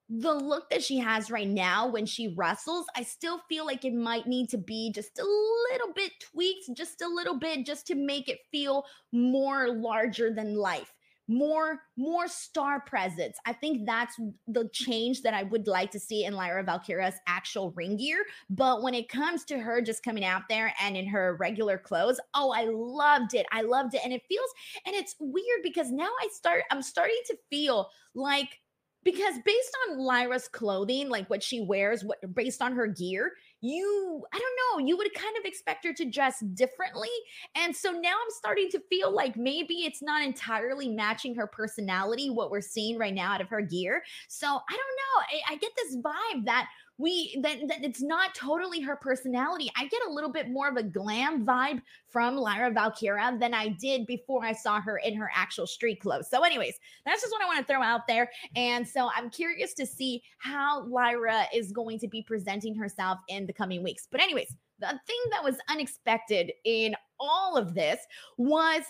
the 0.10 0.34
look 0.34 0.70
that 0.70 0.84
she 0.84 0.98
has 0.98 1.32
right 1.32 1.48
now 1.48 1.88
when 1.88 2.06
she 2.06 2.34
wrestles, 2.36 2.86
I 2.98 3.03
still 3.03 3.39
feel 3.48 3.65
like 3.65 3.86
it 3.86 3.94
might 3.94 4.27
need 4.27 4.50
to 4.50 4.58
be 4.58 4.91
just 4.94 5.18
a 5.20 5.24
little 5.24 5.94
bit 5.94 6.12
tweaked, 6.20 6.70
just 6.75 7.01
a 7.01 7.08
little 7.08 7.39
bit, 7.39 7.65
just 7.65 7.88
to 7.88 7.96
make 7.96 8.27
it 8.27 8.39
feel 8.51 8.84
more 9.13 9.70
larger 9.70 10.34
than 10.34 10.56
life 10.56 10.91
more 11.27 11.81
more 11.97 12.27
star 12.27 12.81
presence. 12.81 13.37
I 13.45 13.53
think 13.53 13.85
that's 13.85 14.19
the 14.47 14.69
change 14.73 15.21
that 15.21 15.33
I 15.33 15.43
would 15.43 15.67
like 15.67 15.91
to 15.91 15.99
see 15.99 16.25
in 16.25 16.33
Lyra 16.33 16.63
Valkyria's 16.63 17.15
actual 17.27 17.71
ring 17.71 17.97
gear. 17.97 18.25
But 18.49 18.81
when 18.81 18.93
it 18.93 19.09
comes 19.09 19.45
to 19.45 19.59
her 19.59 19.81
just 19.81 20.03
coming 20.03 20.25
out 20.25 20.43
there 20.49 20.73
and 20.81 20.97
in 20.97 21.07
her 21.07 21.37
regular 21.39 21.77
clothes, 21.77 22.19
oh, 22.33 22.51
I 22.51 22.65
loved 22.65 23.33
it. 23.33 23.45
I 23.51 23.61
loved 23.61 23.93
it. 23.93 24.01
And 24.03 24.13
it 24.13 24.23
feels 24.27 24.49
and 24.85 24.95
it's 24.95 25.15
weird 25.19 25.63
because 25.63 25.91
now 25.91 26.09
I 26.21 26.27
start 26.31 26.63
I'm 26.71 26.81
starting 26.81 27.21
to 27.27 27.37
feel 27.49 27.89
like 28.13 28.59
because 29.03 29.35
based 29.45 29.77
on 29.89 29.99
Lyra's 29.99 30.47
clothing, 30.47 31.09
like 31.09 31.29
what 31.29 31.41
she 31.41 31.61
wears, 31.61 32.03
what 32.03 32.19
based 32.35 32.61
on 32.61 32.73
her 32.73 32.87
gear, 32.87 33.33
you, 33.62 34.24
I 34.34 34.39
don't 34.39 34.82
know, 34.82 34.88
you 34.88 34.98
would 34.98 35.13
kind 35.13 35.36
of 35.38 35.46
expect 35.46 35.86
her 35.86 35.94
to 35.94 36.06
dress 36.06 36.39
differently. 36.53 37.10
And 37.56 37.75
so 37.75 37.91
now 37.91 38.13
I'm 38.13 38.32
starting 38.32 38.70
to 38.72 38.82
feel 38.89 39.12
like 39.13 39.38
maybe 39.38 39.86
it's 39.86 40.01
not 40.01 40.24
entirely 40.24 40.89
matching 40.89 41.36
her 41.36 41.48
personality, 41.48 42.30
what 42.30 42.51
we're 42.51 42.62
seeing 42.62 42.98
right 42.98 43.13
now 43.13 43.34
out 43.34 43.41
of 43.41 43.50
her 43.50 43.62
gear. 43.62 44.03
So 44.27 44.48
I 44.48 44.50
don't 44.50 44.60
know. 44.60 45.39
I, 45.50 45.53
I 45.53 45.58
get 45.58 45.72
this 45.75 45.96
vibe 45.98 46.46
that 46.46 46.68
we 47.01 47.39
that, 47.41 47.58
that 47.67 47.84
it's 47.84 48.01
not 48.01 48.36
totally 48.36 48.79
her 48.81 48.96
personality. 48.96 49.72
I 49.75 49.88
get 49.88 50.01
a 50.08 50.12
little 50.12 50.31
bit 50.31 50.50
more 50.50 50.70
of 50.70 50.77
a 50.77 50.84
glam 50.84 51.46
vibe 51.46 51.81
from 52.10 52.36
Lyra 52.36 52.72
Valkyria 52.72 53.38
than 53.39 53.53
I 53.53 53.70
did 53.70 54.05
before 54.05 54.46
I 54.46 54.53
saw 54.53 54.79
her 54.81 54.98
in 54.98 55.15
her 55.15 55.31
actual 55.36 55.65
street 55.65 56.00
clothes. 56.00 56.29
So, 56.29 56.43
anyways, 56.43 56.79
that's 57.05 57.22
just 57.22 57.34
what 57.34 57.41
I 57.41 57.46
want 57.46 57.60
to 57.60 57.65
throw 57.65 57.81
out 57.81 58.08
there. 58.08 58.29
And 58.55 58.88
so 58.88 59.10
I'm 59.15 59.29
curious 59.29 59.74
to 59.75 59.86
see 59.86 60.22
how 60.38 60.86
Lyra 60.86 61.46
is 61.53 61.72
going 61.72 62.00
to 62.00 62.08
be 62.08 62.22
presenting 62.22 62.75
herself 62.75 63.20
in 63.27 63.46
the 63.48 63.53
coming 63.53 63.84
weeks. 63.84 64.08
But, 64.12 64.22
anyways, 64.22 64.55
the 64.79 65.00
thing 65.08 65.22
that 65.31 65.43
was 65.43 65.58
unexpected 65.70 66.51
in 66.65 66.96
all 67.20 67.58
of 67.58 67.74
this 67.74 68.00
was 68.38 68.84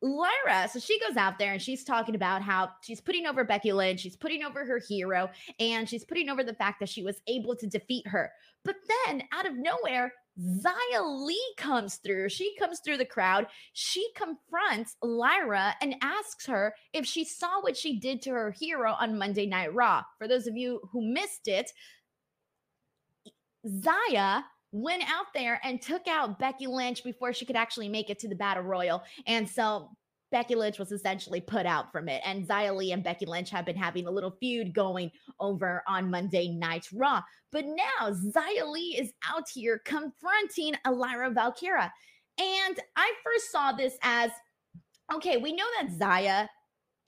Lyra, 0.00 0.68
so 0.68 0.78
she 0.78 1.00
goes 1.00 1.16
out 1.16 1.38
there 1.38 1.52
and 1.52 1.62
she's 1.62 1.82
talking 1.82 2.14
about 2.14 2.40
how 2.40 2.70
she's 2.82 3.00
putting 3.00 3.26
over 3.26 3.42
Becky 3.42 3.72
Lynch, 3.72 4.00
she's 4.00 4.16
putting 4.16 4.44
over 4.44 4.64
her 4.64 4.80
hero, 4.88 5.28
and 5.58 5.88
she's 5.88 6.04
putting 6.04 6.28
over 6.28 6.44
the 6.44 6.54
fact 6.54 6.78
that 6.80 6.88
she 6.88 7.02
was 7.02 7.20
able 7.26 7.56
to 7.56 7.66
defeat 7.66 8.06
her. 8.06 8.30
But 8.64 8.76
then 9.06 9.22
out 9.32 9.46
of 9.46 9.56
nowhere, 9.56 10.12
Xia 10.40 11.26
Li 11.26 11.40
comes 11.56 11.96
through. 11.96 12.28
She 12.28 12.54
comes 12.58 12.78
through 12.78 12.98
the 12.98 13.04
crowd. 13.04 13.48
She 13.72 14.08
confronts 14.14 14.96
Lyra 15.02 15.74
and 15.82 15.96
asks 16.00 16.46
her 16.46 16.74
if 16.92 17.04
she 17.04 17.24
saw 17.24 17.60
what 17.60 17.76
she 17.76 17.98
did 17.98 18.22
to 18.22 18.30
her 18.30 18.52
hero 18.52 18.94
on 19.00 19.18
Monday 19.18 19.46
Night 19.46 19.74
Raw. 19.74 20.04
For 20.18 20.28
those 20.28 20.46
of 20.46 20.56
you 20.56 20.80
who 20.92 21.12
missed 21.12 21.48
it, 21.48 21.72
Xia 23.66 24.44
went 24.72 25.02
out 25.04 25.26
there 25.34 25.60
and 25.64 25.80
took 25.80 26.06
out 26.08 26.38
Becky 26.38 26.66
Lynch 26.66 27.02
before 27.02 27.32
she 27.32 27.44
could 27.44 27.56
actually 27.56 27.88
make 27.88 28.10
it 28.10 28.18
to 28.20 28.28
the 28.28 28.34
Battle 28.34 28.62
Royal. 28.62 29.02
And 29.26 29.48
so 29.48 29.90
Becky 30.30 30.54
Lynch 30.54 30.78
was 30.78 30.92
essentially 30.92 31.40
put 31.40 31.64
out 31.64 31.90
from 31.90 32.08
it. 32.08 32.20
And 32.24 32.46
Xia 32.46 32.76
Li 32.76 32.92
and 32.92 33.02
Becky 33.02 33.26
Lynch 33.26 33.50
have 33.50 33.64
been 33.64 33.76
having 33.76 34.06
a 34.06 34.10
little 34.10 34.36
feud 34.38 34.74
going 34.74 35.10
over 35.40 35.82
on 35.88 36.10
Monday 36.10 36.48
Night 36.48 36.86
Raw. 36.92 37.22
But 37.50 37.64
now 37.64 38.10
Xia 38.10 38.70
Li 38.70 38.96
is 38.98 39.12
out 39.26 39.48
here 39.52 39.80
confronting 39.84 40.74
Lyra 40.90 41.30
Valkyria. 41.30 41.92
And 42.38 42.78
I 42.96 43.12
first 43.24 43.50
saw 43.50 43.72
this 43.72 43.96
as 44.02 44.30
okay, 45.12 45.38
we 45.38 45.52
know 45.54 45.64
that 45.80 45.90
Xia 45.98 46.48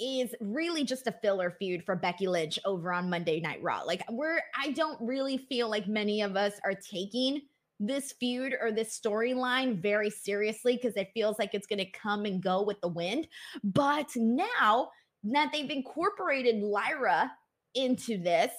is 0.00 0.35
really 0.40 0.83
just 0.83 1.07
a 1.07 1.12
filler 1.12 1.55
feud 1.59 1.85
for 1.85 1.95
Becky 1.95 2.26
Lynch 2.26 2.59
over 2.64 2.90
on 2.90 3.11
Monday 3.11 3.38
Night 3.38 3.62
Raw. 3.62 3.83
Like 3.83 4.02
we're 4.11 4.40
I 4.59 4.71
don't 4.71 4.99
really 5.00 5.37
feel 5.37 5.69
like 5.69 5.87
many 5.87 6.23
of 6.23 6.37
us 6.37 6.55
are 6.64 6.75
taking 6.75 7.43
this 7.81 8.13
feud 8.13 8.55
or 8.61 8.71
this 8.71 8.99
storyline 8.99 9.81
very 9.81 10.11
seriously 10.11 10.77
because 10.77 10.97
it 10.97 11.11
feels 11.15 11.39
like 11.39 11.55
it's 11.55 11.67
going 11.67 11.79
to 11.79 11.91
come 11.91 12.27
and 12.27 12.43
go 12.43 12.63
with 12.63 12.81
the 12.83 12.89
wind. 12.89 13.27
But 13.65 14.11
now 14.15 14.91
that 15.25 15.51
they've 15.53 15.71
incorporated 15.71 16.63
Lyra 16.63 17.33
into 17.75 18.23
this, 18.23 18.53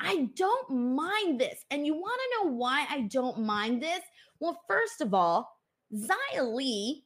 I 0.00 0.28
don't 0.34 0.70
mind 0.70 1.40
this. 1.40 1.64
And 1.70 1.86
you 1.86 1.94
want 1.94 2.20
to 2.20 2.44
know 2.44 2.52
why 2.54 2.86
I 2.90 3.02
don't 3.02 3.40
mind 3.40 3.82
this? 3.82 4.00
Well, 4.40 4.60
first 4.66 5.00
of 5.00 5.14
all, 5.14 5.48
Xia 5.94 6.54
Li 6.54 7.04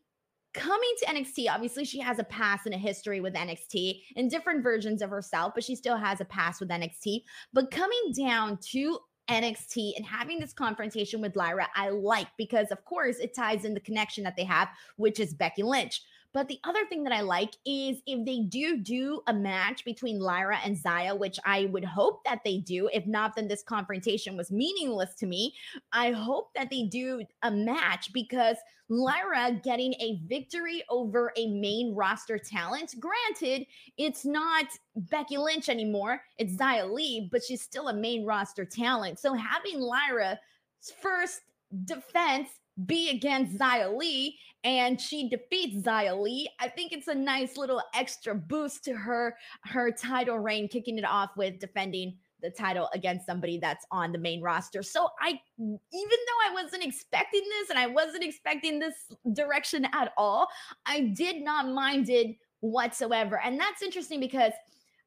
coming 0.54 0.94
to 1.00 1.06
NXT, 1.06 1.50
obviously 1.50 1.84
she 1.84 1.98
has 1.98 2.20
a 2.20 2.24
past 2.24 2.64
and 2.66 2.74
a 2.74 2.78
history 2.78 3.20
with 3.20 3.34
NXT 3.34 4.02
and 4.16 4.30
different 4.30 4.62
versions 4.62 5.02
of 5.02 5.10
herself, 5.10 5.52
but 5.54 5.64
she 5.64 5.74
still 5.74 5.96
has 5.96 6.20
a 6.20 6.24
past 6.26 6.60
with 6.60 6.70
NXT. 6.70 7.22
But 7.52 7.72
coming 7.72 8.12
down 8.16 8.58
to 8.70 8.98
NXT 9.28 9.96
and 9.96 10.04
having 10.04 10.38
this 10.38 10.52
confrontation 10.52 11.20
with 11.20 11.36
Lyra, 11.36 11.68
I 11.74 11.90
like 11.90 12.28
because, 12.36 12.70
of 12.70 12.84
course, 12.84 13.18
it 13.18 13.34
ties 13.34 13.64
in 13.64 13.74
the 13.74 13.80
connection 13.80 14.24
that 14.24 14.36
they 14.36 14.44
have, 14.44 14.68
which 14.96 15.20
is 15.20 15.34
Becky 15.34 15.62
Lynch. 15.62 16.02
But 16.34 16.48
the 16.48 16.58
other 16.64 16.84
thing 16.86 17.04
that 17.04 17.12
I 17.12 17.20
like 17.20 17.54
is 17.64 18.02
if 18.06 18.26
they 18.26 18.40
do 18.40 18.76
do 18.76 19.22
a 19.28 19.32
match 19.32 19.84
between 19.84 20.18
Lyra 20.18 20.58
and 20.64 20.76
Xia, 20.76 21.16
which 21.16 21.38
I 21.46 21.66
would 21.66 21.84
hope 21.84 22.24
that 22.24 22.40
they 22.44 22.58
do. 22.58 22.90
If 22.92 23.06
not, 23.06 23.36
then 23.36 23.46
this 23.46 23.62
confrontation 23.62 24.36
was 24.36 24.50
meaningless 24.50 25.14
to 25.20 25.26
me. 25.26 25.54
I 25.92 26.10
hope 26.10 26.52
that 26.56 26.70
they 26.70 26.82
do 26.82 27.24
a 27.44 27.52
match 27.52 28.12
because 28.12 28.56
Lyra 28.88 29.60
getting 29.62 29.94
a 29.94 30.20
victory 30.26 30.82
over 30.90 31.32
a 31.36 31.46
main 31.46 31.94
roster 31.94 32.36
talent. 32.36 32.96
Granted, 32.98 33.66
it's 33.96 34.24
not 34.24 34.66
Becky 34.96 35.38
Lynch 35.38 35.68
anymore, 35.68 36.20
it's 36.36 36.54
Xia 36.54 36.92
Li, 36.92 37.28
but 37.30 37.44
she's 37.44 37.62
still 37.62 37.88
a 37.88 37.94
main 37.94 38.26
roster 38.26 38.64
talent. 38.64 39.20
So 39.20 39.34
having 39.34 39.80
Lyra's 39.80 40.38
first 41.00 41.42
defense 41.84 42.48
be 42.86 43.10
against 43.10 43.56
Xia 43.56 43.96
Li 43.96 44.36
and 44.64 45.00
she 45.00 45.28
defeats 45.28 45.86
Xia 45.86 46.18
Li. 46.20 46.48
I 46.58 46.68
think 46.68 46.92
it's 46.92 47.08
a 47.08 47.14
nice 47.14 47.56
little 47.56 47.82
extra 47.94 48.34
boost 48.34 48.84
to 48.84 48.94
her 48.94 49.36
her 49.64 49.90
title 49.92 50.38
reign, 50.38 50.68
kicking 50.68 50.98
it 50.98 51.04
off 51.04 51.30
with 51.36 51.58
defending 51.60 52.16
the 52.42 52.50
title 52.50 52.90
against 52.92 53.24
somebody 53.24 53.58
that's 53.58 53.86
on 53.90 54.12
the 54.12 54.18
main 54.18 54.42
roster. 54.42 54.82
So 54.82 55.08
I 55.20 55.40
even 55.58 55.78
though 55.92 56.50
I 56.50 56.62
wasn't 56.62 56.84
expecting 56.84 57.42
this 57.60 57.70
and 57.70 57.78
I 57.78 57.86
wasn't 57.86 58.24
expecting 58.24 58.78
this 58.78 58.94
direction 59.32 59.86
at 59.92 60.12
all, 60.16 60.48
I 60.86 61.12
did 61.16 61.42
not 61.42 61.68
mind 61.68 62.08
it 62.08 62.36
whatsoever. 62.60 63.40
And 63.44 63.60
that's 63.60 63.82
interesting 63.82 64.20
because 64.20 64.52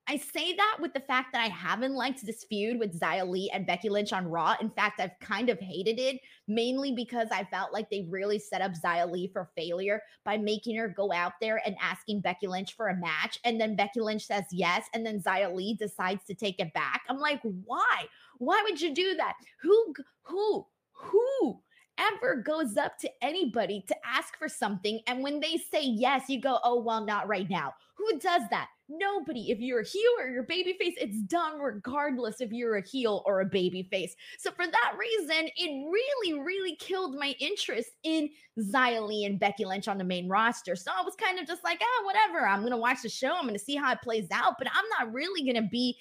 I 0.10 0.16
say 0.16 0.56
that 0.56 0.78
with 0.80 0.94
the 0.94 1.02
fact 1.02 1.34
that 1.34 1.42
I 1.42 1.50
haven't 1.50 1.94
liked 1.94 2.26
this 2.26 2.46
feud 2.46 2.80
with 2.80 2.98
Xia 2.98 3.28
Li 3.28 3.52
and 3.54 3.68
Becky 3.68 3.90
Lynch 3.90 4.14
on 4.14 4.26
Raw. 4.26 4.56
In 4.62 4.70
fact, 4.70 5.02
I've 5.02 5.20
kind 5.20 5.50
of 5.50 5.60
hated 5.60 6.00
it 6.00 6.22
mainly 6.48 6.94
because 6.94 7.28
I 7.30 7.44
felt 7.44 7.74
like 7.74 7.90
they 7.90 8.08
really 8.10 8.40
set 8.40 8.62
up 8.62 8.72
Xia 8.72 9.12
Li 9.12 9.30
for 9.34 9.50
failure 9.58 10.02
by 10.24 10.38
making 10.38 10.78
her 10.78 10.88
go 10.88 11.12
out 11.12 11.34
there 11.42 11.62
and 11.66 11.76
asking 11.82 12.22
Becky 12.22 12.48
Lynch 12.48 12.74
for 12.74 12.88
a 12.88 12.96
match. 12.96 13.38
And 13.44 13.60
then 13.60 13.76
Becky 13.76 14.00
Lynch 14.00 14.26
says 14.26 14.46
yes. 14.50 14.86
And 14.94 15.06
then 15.06 15.22
Xia 15.22 15.54
Li 15.54 15.76
decides 15.78 16.24
to 16.26 16.34
take 16.34 16.60
it 16.60 16.74
back. 16.74 17.02
I'm 17.10 17.20
like, 17.20 17.42
why? 17.66 18.06
Why 18.38 18.62
would 18.64 18.80
you 18.80 18.94
do 18.94 19.16
that? 19.16 19.34
Who, 19.62 19.94
who, 20.22 20.66
who? 20.94 21.60
ever 22.00 22.36
goes 22.36 22.78
up 22.78 22.96
to 23.00 23.10
anybody 23.24 23.84
to 23.88 23.96
ask 24.06 24.38
for 24.38 24.48
something 24.48 25.00
and 25.08 25.24
when 25.24 25.40
they 25.40 25.58
say 25.58 25.82
yes 25.82 26.30
you 26.30 26.40
go 26.40 26.60
oh 26.64 26.80
well 26.80 27.04
not 27.04 27.28
right 27.28 27.50
now 27.50 27.74
who 27.96 28.20
does 28.20 28.44
that 28.52 28.70
Nobody. 28.90 29.52
If 29.52 29.60
you're 29.60 29.82
a 29.82 29.86
heel 29.86 30.10
or 30.18 30.30
you're 30.30 30.44
a 30.44 30.48
baby 30.48 30.78
face, 30.80 30.94
it's 30.98 31.20
done 31.24 31.60
regardless 31.60 32.40
if 32.40 32.52
you're 32.52 32.78
a 32.78 32.88
heel 32.88 33.22
or 33.26 33.42
a 33.42 33.46
baby 33.46 33.84
face. 33.84 34.16
So 34.40 34.50
for 34.52 34.66
that 34.66 34.94
reason, 34.98 35.50
it 35.58 35.92
really, 35.92 36.40
really 36.40 36.76
killed 36.78 37.16
my 37.16 37.36
interest 37.40 37.90
in 38.04 38.30
Xia 38.58 39.26
and 39.26 39.40
Becky 39.40 39.66
Lynch 39.66 39.90
on 39.90 39.98
the 39.98 40.06
main 40.06 40.30
roster. 40.30 40.76
So 40.76 40.92
I 40.98 41.04
was 41.04 41.16
kind 41.16 41.38
of 41.38 41.46
just 41.46 41.66
like, 41.66 41.82
ah, 41.82 42.06
whatever. 42.06 42.48
I'm 42.48 42.64
gonna 42.64 42.78
watch 42.78 43.02
the 43.04 43.10
show. 43.10 43.36
I'm 43.36 43.46
gonna 43.46 43.60
see 43.60 43.76
how 43.76 43.92
it 43.92 44.02
plays 44.02 44.28
out, 44.32 44.56
but 44.58 44.68
I'm 44.68 44.86
not 44.98 45.14
really 45.14 45.46
gonna 45.46 45.68
be 45.68 45.98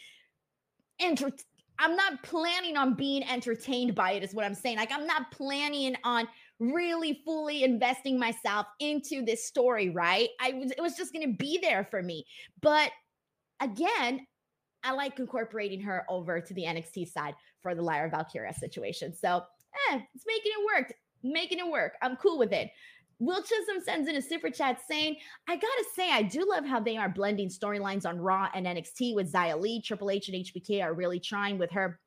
enter- 1.00 1.32
I'm 1.78 1.96
not 1.96 2.22
planning 2.22 2.76
on 2.76 2.94
being 2.94 3.22
entertained 3.24 3.94
by 3.94 4.12
it, 4.12 4.22
is 4.22 4.32
what 4.32 4.44
I'm 4.44 4.54
saying. 4.54 4.78
Like, 4.78 4.92
I'm 4.92 5.06
not 5.06 5.30
planning 5.30 5.96
on 6.04 6.26
really 6.58 7.20
fully 7.24 7.64
investing 7.64 8.18
myself 8.18 8.66
into 8.80 9.24
this 9.24 9.46
story, 9.46 9.90
right? 9.90 10.28
I 10.40 10.52
was 10.52 10.70
it 10.70 10.80
was 10.80 10.96
just 10.96 11.12
going 11.12 11.30
to 11.30 11.36
be 11.36 11.58
there 11.60 11.86
for 11.90 12.02
me. 12.02 12.24
But 12.62 12.90
again, 13.60 14.26
I 14.82 14.92
like 14.92 15.18
incorporating 15.18 15.80
her 15.82 16.04
over 16.08 16.40
to 16.40 16.54
the 16.54 16.62
NXT 16.62 17.08
side 17.12 17.34
for 17.62 17.74
the 17.74 17.82
Lyra 17.82 18.08
Valkyria 18.10 18.54
situation. 18.54 19.14
So, 19.14 19.42
eh, 19.90 20.00
it's 20.14 20.24
making 20.26 20.52
it 20.52 20.64
work. 20.64 20.94
Making 21.22 21.58
it 21.58 21.70
work. 21.70 21.94
I'm 22.02 22.16
cool 22.16 22.38
with 22.38 22.52
it. 22.52 22.70
Will 23.18 23.42
Chisholm 23.42 23.82
sends 23.82 24.08
in 24.08 24.16
a 24.16 24.22
super 24.22 24.50
chat 24.50 24.78
saying, 24.86 25.16
I 25.48 25.56
gotta 25.56 25.84
say, 25.94 26.10
I 26.12 26.22
do 26.22 26.46
love 26.48 26.66
how 26.66 26.80
they 26.80 26.98
are 26.98 27.08
blending 27.08 27.48
storylines 27.48 28.04
on 28.06 28.18
Raw 28.18 28.48
and 28.54 28.66
NXT 28.66 29.14
with 29.14 29.32
Xia 29.32 29.58
Li. 29.58 29.80
Triple 29.80 30.10
H 30.10 30.28
and 30.28 30.44
HBK 30.44 30.82
are 30.84 30.92
really 30.92 31.18
trying 31.18 31.58
with 31.58 31.70
her. 31.70 31.98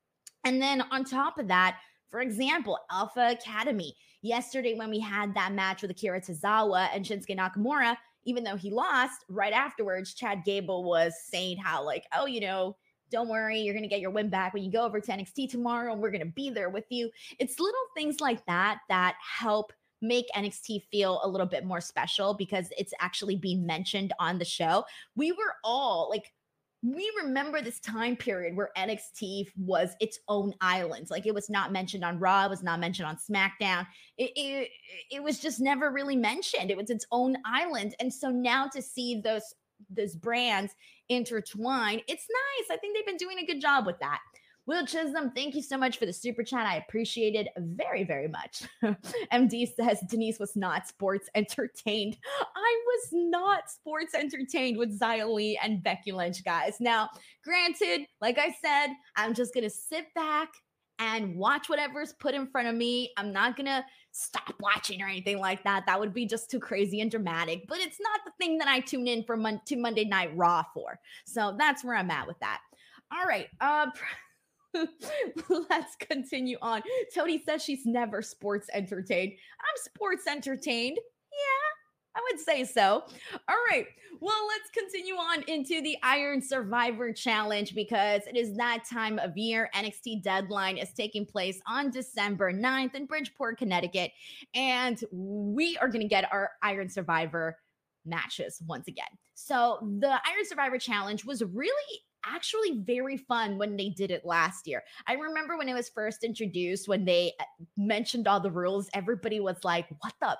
And 0.45 0.61
then 0.61 0.83
on 0.91 1.03
top 1.03 1.39
of 1.39 1.47
that, 1.47 1.79
for 2.09 2.21
example, 2.21 2.77
Alpha 2.91 3.31
Academy. 3.31 3.95
Yesterday, 4.21 4.75
when 4.75 4.89
we 4.89 4.99
had 4.99 5.33
that 5.35 5.53
match 5.53 5.81
with 5.81 5.91
Akira 5.91 6.21
Tozawa 6.21 6.89
and 6.93 7.05
Shinsuke 7.05 7.37
Nakamura, 7.37 7.95
even 8.25 8.43
though 8.43 8.57
he 8.57 8.69
lost 8.69 9.23
right 9.29 9.53
afterwards, 9.53 10.13
Chad 10.13 10.43
Gable 10.43 10.83
was 10.83 11.13
saying 11.23 11.57
how, 11.57 11.83
like, 11.85 12.05
oh, 12.13 12.25
you 12.25 12.41
know, 12.41 12.75
Don't 13.11 13.29
worry, 13.29 13.59
you're 13.59 13.73
going 13.73 13.83
to 13.83 13.89
get 13.89 14.01
your 14.01 14.11
win 14.11 14.29
back 14.29 14.53
when 14.53 14.63
you 14.63 14.71
go 14.71 14.83
over 14.83 14.99
to 14.99 15.11
NXT 15.11 15.49
tomorrow, 15.49 15.93
and 15.93 16.01
we're 16.01 16.11
going 16.11 16.25
to 16.25 16.31
be 16.31 16.49
there 16.49 16.69
with 16.69 16.85
you. 16.89 17.09
It's 17.39 17.59
little 17.59 17.79
things 17.95 18.19
like 18.19 18.45
that 18.45 18.79
that 18.89 19.15
help 19.19 19.73
make 20.01 20.27
NXT 20.35 20.83
feel 20.91 21.19
a 21.23 21.27
little 21.27 21.47
bit 21.47 21.65
more 21.65 21.81
special 21.81 22.33
because 22.33 22.69
it's 22.77 22.93
actually 23.01 23.35
being 23.35 23.65
mentioned 23.65 24.13
on 24.19 24.37
the 24.37 24.45
show. 24.45 24.85
We 25.15 25.31
were 25.31 25.55
all 25.63 26.07
like, 26.09 26.31
we 26.81 27.11
remember 27.21 27.61
this 27.61 27.79
time 27.79 28.15
period 28.15 28.55
where 28.55 28.69
NXT 28.77 29.47
was 29.57 29.95
its 29.99 30.19
own 30.29 30.53
island. 30.61 31.07
Like 31.09 31.25
it 31.25 31.33
was 31.33 31.49
not 31.49 31.73
mentioned 31.73 32.05
on 32.05 32.19
Raw, 32.19 32.45
it 32.45 32.49
was 32.49 32.63
not 32.63 32.79
mentioned 32.79 33.07
on 33.07 33.17
SmackDown. 33.17 33.85
It, 34.17 34.31
it, 34.35 34.69
it 35.11 35.23
was 35.23 35.39
just 35.39 35.59
never 35.59 35.91
really 35.91 36.15
mentioned. 36.15 36.71
It 36.71 36.77
was 36.77 36.89
its 36.89 37.05
own 37.11 37.35
island. 37.45 37.95
And 37.99 38.13
so 38.13 38.29
now 38.29 38.67
to 38.67 38.81
see 38.81 39.21
those 39.21 39.53
those 39.89 40.15
brands 40.15 40.73
intertwine, 41.07 42.01
it's 42.07 42.27
nice. 42.29 42.67
I 42.69 42.77
think 42.77 42.95
they've 42.95 43.05
been 43.05 43.17
doing 43.17 43.39
a 43.39 43.45
good 43.45 43.61
job 43.61 43.85
with 43.85 43.99
that. 43.99 44.19
Will 44.69 44.85
Chisholm, 44.85 45.31
thank 45.31 45.55
you 45.55 45.63
so 45.63 45.79
much 45.79 45.97
for 45.97 46.05
the 46.05 46.13
super 46.13 46.43
chat. 46.43 46.67
I 46.67 46.75
appreciate 46.75 47.33
it 47.33 47.47
very, 47.57 48.03
very 48.03 48.27
much. 48.27 48.65
MD 49.33 49.67
says 49.75 49.99
Denise 50.07 50.37
was 50.37 50.55
not 50.55 50.87
sports 50.87 51.27
entertained. 51.33 52.19
I 52.55 52.81
was 52.85 53.09
not 53.11 53.71
sports 53.71 54.13
entertained 54.13 54.77
with 54.77 54.99
Xia 54.99 55.27
Li 55.27 55.59
and 55.63 55.81
Becky 55.81 56.11
Lynch, 56.11 56.45
guys. 56.45 56.75
Now, 56.79 57.09
granted, 57.43 58.05
like 58.21 58.37
I 58.37 58.55
said, 58.63 58.93
I'm 59.15 59.33
just 59.33 59.55
going 59.55 59.63
to 59.63 59.71
sit 59.71 60.13
back 60.13 60.49
and 60.99 61.35
watch 61.35 61.67
whatever's 61.67 62.13
put 62.13 62.35
in 62.35 62.45
front 62.45 62.67
of 62.67 62.75
me. 62.75 63.11
I'm 63.17 63.33
not 63.33 63.57
going 63.57 63.65
to 63.65 63.83
stop 64.11 64.53
watching 64.59 65.01
or 65.01 65.07
anything 65.07 65.39
like 65.39 65.63
that. 65.63 65.87
That 65.87 65.99
would 65.99 66.13
be 66.13 66.27
just 66.27 66.51
too 66.51 66.59
crazy 66.59 67.01
and 67.01 67.09
dramatic. 67.09 67.63
But 67.67 67.79
it's 67.79 67.99
not 67.99 68.19
the 68.23 68.33
thing 68.39 68.59
that 68.59 68.67
I 68.67 68.81
tune 68.81 69.07
in 69.07 69.23
for 69.23 69.35
mon- 69.35 69.61
to 69.65 69.77
Monday 69.77 70.05
Night 70.05 70.29
Raw 70.35 70.63
for. 70.75 70.99
So 71.25 71.55
that's 71.57 71.83
where 71.83 71.95
I'm 71.95 72.11
at 72.11 72.27
with 72.27 72.37
that. 72.41 72.59
All 73.11 73.25
right. 73.25 73.47
Uh 73.59 73.87
Let's 75.49 75.95
continue 75.99 76.57
on. 76.61 76.81
Tony 77.13 77.41
says 77.41 77.63
she's 77.63 77.85
never 77.85 78.21
sports 78.21 78.69
entertained. 78.73 79.33
I'm 79.59 79.91
sports 79.93 80.27
entertained. 80.27 80.97
Yeah, 80.97 82.19
I 82.19 82.21
would 82.31 82.39
say 82.39 82.63
so. 82.63 83.03
All 83.47 83.57
right. 83.69 83.85
Well, 84.21 84.47
let's 84.47 84.69
continue 84.71 85.13
on 85.13 85.43
into 85.43 85.81
the 85.81 85.95
Iron 86.03 86.41
Survivor 86.41 87.13
Challenge 87.13 87.73
because 87.73 88.23
it 88.27 88.35
is 88.35 88.53
that 88.57 88.83
time 88.83 89.17
of 89.17 89.37
year. 89.37 89.69
NXT 89.73 90.23
deadline 90.23 90.77
is 90.77 90.91
taking 90.91 91.25
place 91.25 91.61
on 91.65 91.89
December 91.89 92.51
9th 92.51 92.95
in 92.95 93.05
Bridgeport, 93.05 93.57
Connecticut. 93.57 94.11
And 94.53 95.01
we 95.11 95.77
are 95.77 95.87
going 95.87 96.01
to 96.01 96.07
get 96.07 96.27
our 96.33 96.51
Iron 96.61 96.89
Survivor 96.89 97.57
matches 98.05 98.61
once 98.67 98.89
again. 98.89 99.07
So 99.35 99.77
the 99.99 100.09
Iron 100.09 100.45
Survivor 100.45 100.79
Challenge 100.79 101.23
was 101.23 101.41
really 101.41 102.01
actually 102.25 102.81
very 102.81 103.17
fun 103.17 103.57
when 103.57 103.75
they 103.77 103.89
did 103.89 104.11
it 104.11 104.25
last 104.25 104.67
year. 104.67 104.83
I 105.07 105.13
remember 105.13 105.57
when 105.57 105.69
it 105.69 105.73
was 105.73 105.89
first 105.89 106.23
introduced, 106.23 106.87
when 106.87 107.05
they 107.05 107.33
uh, 107.39 107.43
mentioned 107.77 108.27
all 108.27 108.39
the 108.39 108.51
rules, 108.51 108.89
everybody 108.93 109.39
was 109.39 109.57
like, 109.63 109.87
what 110.01 110.13
the? 110.21 110.37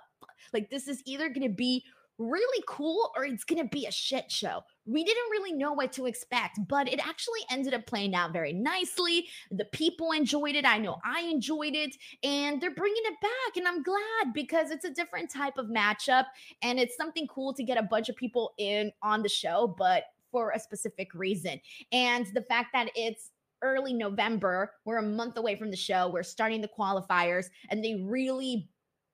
Like, 0.54 0.70
this 0.70 0.88
is 0.88 1.02
either 1.06 1.30
going 1.30 1.48
to 1.48 1.54
be 1.54 1.84
really 2.20 2.64
cool 2.68 3.12
or 3.16 3.24
it's 3.24 3.46
going 3.46 3.62
to 3.62 3.70
be 3.70 3.86
a 3.86 3.92
shit 3.92 4.30
show. 4.30 4.62
We 4.86 5.04
didn't 5.04 5.30
really 5.32 5.54
know 5.54 5.72
what 5.72 5.94
to 5.94 6.06
expect, 6.06 6.60
but 6.68 6.92
it 6.92 7.06
actually 7.08 7.40
ended 7.50 7.74
up 7.74 7.86
playing 7.86 8.14
out 8.14 8.34
very 8.34 8.52
nicely. 8.52 9.28
The 9.52 9.66
people 9.66 10.12
enjoyed 10.12 10.56
it. 10.56 10.66
I 10.66 10.78
know 10.78 10.98
I 11.06 11.22
enjoyed 11.22 11.76
it, 11.76 11.96
and 12.24 12.62
they're 12.62 12.76
bringing 12.76 13.04
it 13.06 13.16
back. 13.22 13.58
And 13.58 13.68
I'm 13.68 13.82
glad 13.82 14.34
because 14.34 14.70
it's 14.70 14.86
a 14.86 14.94
different 14.94 15.32
type 15.32 15.58
of 15.58 15.68
matchup 15.68 16.26
and 16.62 16.78
it's 16.80 16.98
something 16.98 17.26
cool 17.28 17.54
to 17.54 17.64
get 17.64 17.78
a 17.78 17.84
bunch 17.84 18.10
of 18.10 18.16
people 18.18 18.52
in 18.58 18.92
on 19.02 19.24
the 19.24 19.30
show. 19.30 19.74
But 19.78 20.04
for 20.32 20.52
a 20.52 20.60
specific 20.60 21.14
reason. 21.14 21.60
And 21.92 22.26
the 22.34 22.42
fact 22.42 22.70
that 22.74 22.90
it's 22.96 23.32
early 23.62 23.94
November, 23.94 24.74
we're 24.86 24.98
a 24.98 25.04
month 25.04 25.38
away 25.38 25.56
from 25.56 25.72
the 25.72 25.78
show, 25.78 26.10
we're 26.10 26.24
starting 26.24 26.62
the 26.62 26.70
qualifiers, 26.70 27.48
and 27.70 27.84
they 27.84 27.96
really 27.96 28.70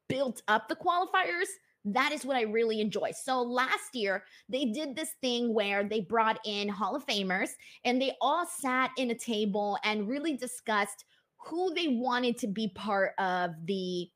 built 0.07 0.41
up 0.47 0.67
the 0.67 0.75
qualifiers. 0.75 1.47
That 1.85 2.11
is 2.11 2.25
what 2.25 2.35
I 2.35 2.41
really 2.41 2.81
enjoy. 2.81 3.11
So 3.11 3.41
last 3.41 3.93
year, 3.93 4.23
they 4.49 4.65
did 4.65 4.95
this 4.95 5.11
thing 5.21 5.53
where 5.53 5.83
they 5.83 6.01
brought 6.01 6.39
in 6.45 6.67
Hall 6.67 6.95
of 6.95 7.05
Famers 7.05 7.49
and 7.83 8.01
they 8.01 8.13
all 8.21 8.45
sat 8.45 8.91
in 8.97 9.11
a 9.11 9.15
table 9.15 9.77
and 9.83 10.07
really 10.07 10.35
discussed 10.35 11.05
who 11.37 11.73
they 11.75 11.89
wanted 11.89 12.37
to 12.39 12.47
be 12.47 12.69
part 12.69 13.13
of 13.19 13.51
the 13.65 14.09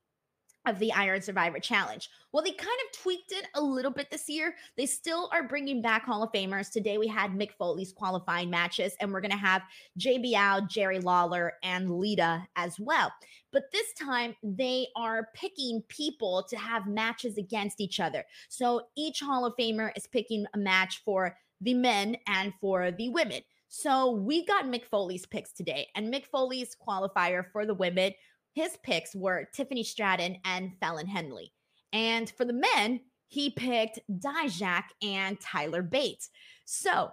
of 0.66 0.80
the 0.80 0.92
Iron 0.94 1.22
Survivor 1.22 1.60
Challenge. 1.60 2.10
Well, 2.32 2.44
they 2.44 2.52
kind 2.52 2.68
of 2.68 3.02
tweaked 3.02 3.32
it 3.32 3.48
a 3.56 3.62
little 3.62 3.92
bit 3.92 4.12
this 4.12 4.30
year. 4.30 4.56
They 4.78 4.86
still 4.86 5.30
are 5.32 5.48
bringing 5.48 5.82
back 5.82 6.06
Hall 6.06 6.22
of 6.22 6.32
Famers. 6.32 6.72
Today 6.72 6.98
we 6.98 7.08
had 7.08 7.32
Mick 7.32 7.52
Foley's 7.58 7.92
qualifying 7.92 8.50
matches, 8.50 8.96
and 9.00 9.12
we're 9.12 9.22
going 9.22 9.32
to 9.32 9.38
have 9.38 9.64
JBL, 10.00 10.70
Jerry 10.70 11.00
Lawler, 11.00 11.54
and 11.64 11.90
Lita 11.90 12.46
as 12.56 12.80
well. 12.80 13.12
But 13.52 13.72
this 13.72 13.94
time 13.94 14.36
they 14.44 14.88
are 14.96 15.30
picking 15.34 15.82
people 15.88 16.46
to 16.50 16.58
have 16.58 16.88
matches 16.88 17.38
against 17.38 17.82
each 17.82 18.00
other. 18.00 18.24
So 18.50 18.82
each 18.96 19.22
Hall 19.22 19.46
of 19.46 19.54
Famer 19.60 19.92
is 19.96 20.08
picking 20.08 20.46
a 20.54 20.58
match 20.58 21.02
for 21.04 21.36
the 21.62 21.74
men 21.74 22.18
and 22.28 22.54
for 22.62 22.92
the 22.92 23.10
women. 23.10 23.42
So 23.70 24.12
we 24.12 24.46
got 24.46 24.66
Mick 24.66 24.86
Foley's 24.86 25.28
picks 25.28 25.54
today, 25.54 25.88
and 25.96 26.12
Mick 26.12 26.26
Foley's 26.26 26.76
qualifier 26.76 27.46
for 27.52 27.68
the 27.68 27.76
women 27.76 28.14
his 28.60 28.78
picks 28.84 29.16
were 29.16 29.48
Tiffany 29.54 29.84
Stratton 29.84 30.38
and 30.44 30.74
Fallon 30.82 31.08
Henley. 31.08 31.54
And 31.94 32.30
for 32.30 32.44
the 32.44 32.52
men, 32.52 33.00
he 33.30 33.52
picked 33.52 34.00
Dijak 34.12 34.84
and 35.02 35.40
Tyler 35.40 35.82
Bates. 35.82 36.30
So 36.66 37.10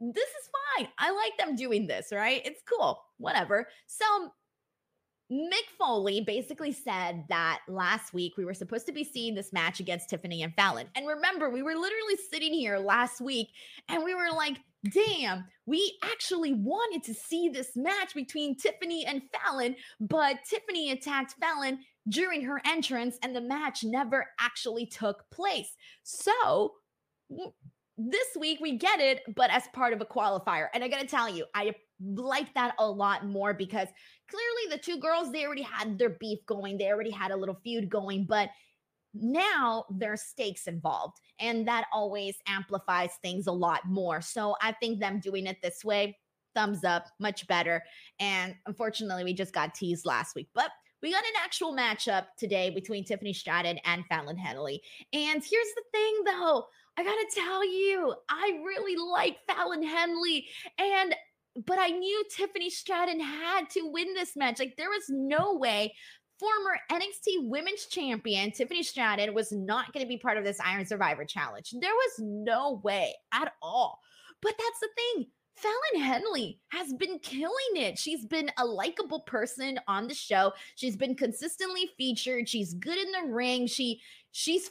this 0.00 0.24
is 0.24 0.50
fine. 0.78 0.88
I 0.98 1.10
like 1.10 1.36
them 1.36 1.54
doing 1.54 1.86
this, 1.86 2.08
right? 2.12 2.40
It's 2.46 2.62
cool. 2.66 3.04
Whatever. 3.18 3.68
So 3.86 4.04
Mick 5.30 5.68
Foley 5.78 6.22
basically 6.22 6.72
said 6.72 7.24
that 7.28 7.60
last 7.68 8.14
week 8.14 8.38
we 8.38 8.46
were 8.46 8.54
supposed 8.54 8.86
to 8.86 8.92
be 8.92 9.04
seeing 9.04 9.34
this 9.34 9.52
match 9.52 9.80
against 9.80 10.08
Tiffany 10.08 10.44
and 10.44 10.54
Fallon. 10.54 10.86
And 10.94 11.06
remember, 11.06 11.50
we 11.50 11.62
were 11.62 11.74
literally 11.74 12.16
sitting 12.30 12.54
here 12.54 12.78
last 12.78 13.20
week 13.20 13.48
and 13.90 14.02
we 14.02 14.14
were 14.14 14.30
like, 14.34 14.56
damn, 14.84 15.44
we 15.66 15.98
actually 16.04 16.54
wanted 16.54 17.02
to 17.04 17.14
see 17.14 17.48
this 17.48 17.70
match 17.76 18.14
between 18.14 18.56
Tiffany 18.56 19.04
and 19.06 19.22
Fallon, 19.32 19.76
but 20.00 20.38
Tiffany 20.48 20.92
attacked 20.92 21.34
Fallon 21.40 21.80
during 22.08 22.42
her 22.42 22.60
entrance 22.64 23.18
and 23.22 23.34
the 23.34 23.40
match 23.40 23.84
never 23.84 24.26
actually 24.40 24.86
took 24.86 25.24
place. 25.30 25.74
So, 26.04 26.72
this 27.98 28.28
week 28.38 28.60
we 28.60 28.78
get 28.78 29.00
it, 29.00 29.22
but 29.34 29.50
as 29.50 29.64
part 29.72 29.92
of 29.92 30.00
a 30.00 30.06
qualifier. 30.06 30.68
And 30.72 30.84
I 30.84 30.88
gotta 30.88 31.06
tell 31.06 31.28
you, 31.28 31.44
I 31.54 31.74
like 32.14 32.54
that 32.54 32.74
a 32.78 32.88
lot 32.88 33.26
more 33.26 33.52
because 33.52 33.88
clearly 34.30 34.70
the 34.70 34.78
two 34.78 34.98
girls, 34.98 35.32
they 35.32 35.44
already 35.44 35.62
had 35.62 35.98
their 35.98 36.16
beef 36.20 36.38
going, 36.46 36.78
they 36.78 36.90
already 36.92 37.10
had 37.10 37.32
a 37.32 37.36
little 37.36 37.58
feud 37.64 37.90
going, 37.90 38.24
but 38.24 38.50
now 39.20 39.84
there's 39.90 40.22
stakes 40.22 40.66
involved 40.66 41.18
and 41.38 41.66
that 41.66 41.86
always 41.92 42.36
amplifies 42.46 43.12
things 43.22 43.46
a 43.46 43.52
lot 43.52 43.86
more. 43.86 44.20
So 44.20 44.56
i 44.62 44.72
think 44.72 45.00
them 45.00 45.20
doing 45.20 45.46
it 45.46 45.58
this 45.62 45.84
way 45.84 46.18
thumbs 46.54 46.84
up 46.84 47.06
much 47.20 47.46
better 47.46 47.82
and 48.18 48.54
unfortunately 48.66 49.24
we 49.24 49.32
just 49.32 49.52
got 49.52 49.74
teased 49.74 50.06
last 50.06 50.34
week. 50.34 50.48
But 50.54 50.70
we 51.00 51.12
got 51.12 51.24
an 51.24 51.40
actual 51.42 51.76
matchup 51.76 52.26
today 52.36 52.70
between 52.70 53.04
tiffany 53.04 53.32
stratton 53.32 53.78
and 53.84 54.04
fallon 54.06 54.36
henley. 54.36 54.82
And 55.12 55.42
here's 55.44 55.74
the 55.76 55.84
thing 55.92 56.22
though. 56.24 56.66
I 56.96 57.04
gotta 57.04 57.26
tell 57.32 57.64
you 57.64 58.14
i 58.28 58.60
really 58.64 58.96
like 58.96 59.38
fallon 59.46 59.82
henley 59.82 60.46
and 60.78 61.14
but 61.66 61.78
I 61.78 61.88
knew 61.88 62.24
Tiffany 62.30 62.70
Stratton 62.70 63.20
had 63.20 63.68
to 63.70 63.90
win 63.90 64.14
this 64.14 64.36
match. 64.36 64.58
Like 64.58 64.76
there 64.76 64.90
was 64.90 65.04
no 65.08 65.54
way 65.54 65.94
former 66.38 66.78
NXT 66.90 67.48
Women's 67.48 67.86
Champion 67.86 68.50
Tiffany 68.50 68.82
Stratton 68.82 69.34
was 69.34 69.52
not 69.52 69.92
going 69.92 70.04
to 70.04 70.08
be 70.08 70.18
part 70.18 70.38
of 70.38 70.44
this 70.44 70.60
Iron 70.60 70.86
Survivor 70.86 71.24
Challenge. 71.24 71.74
There 71.80 71.92
was 71.92 72.12
no 72.18 72.80
way 72.84 73.14
at 73.32 73.52
all. 73.60 74.00
But 74.40 74.54
that's 74.56 74.80
the 74.80 74.88
thing. 74.96 75.26
Fallon 75.56 76.04
Henley 76.04 76.60
has 76.68 76.92
been 76.92 77.18
killing 77.18 77.74
it. 77.74 77.98
She's 77.98 78.24
been 78.24 78.50
a 78.58 78.64
likable 78.64 79.20
person 79.20 79.80
on 79.88 80.06
the 80.06 80.14
show. 80.14 80.52
She's 80.76 80.96
been 80.96 81.16
consistently 81.16 81.90
featured. 81.96 82.48
She's 82.48 82.74
good 82.74 82.96
in 82.96 83.10
the 83.10 83.32
ring. 83.32 83.66
She 83.66 84.00
she's 84.30 84.70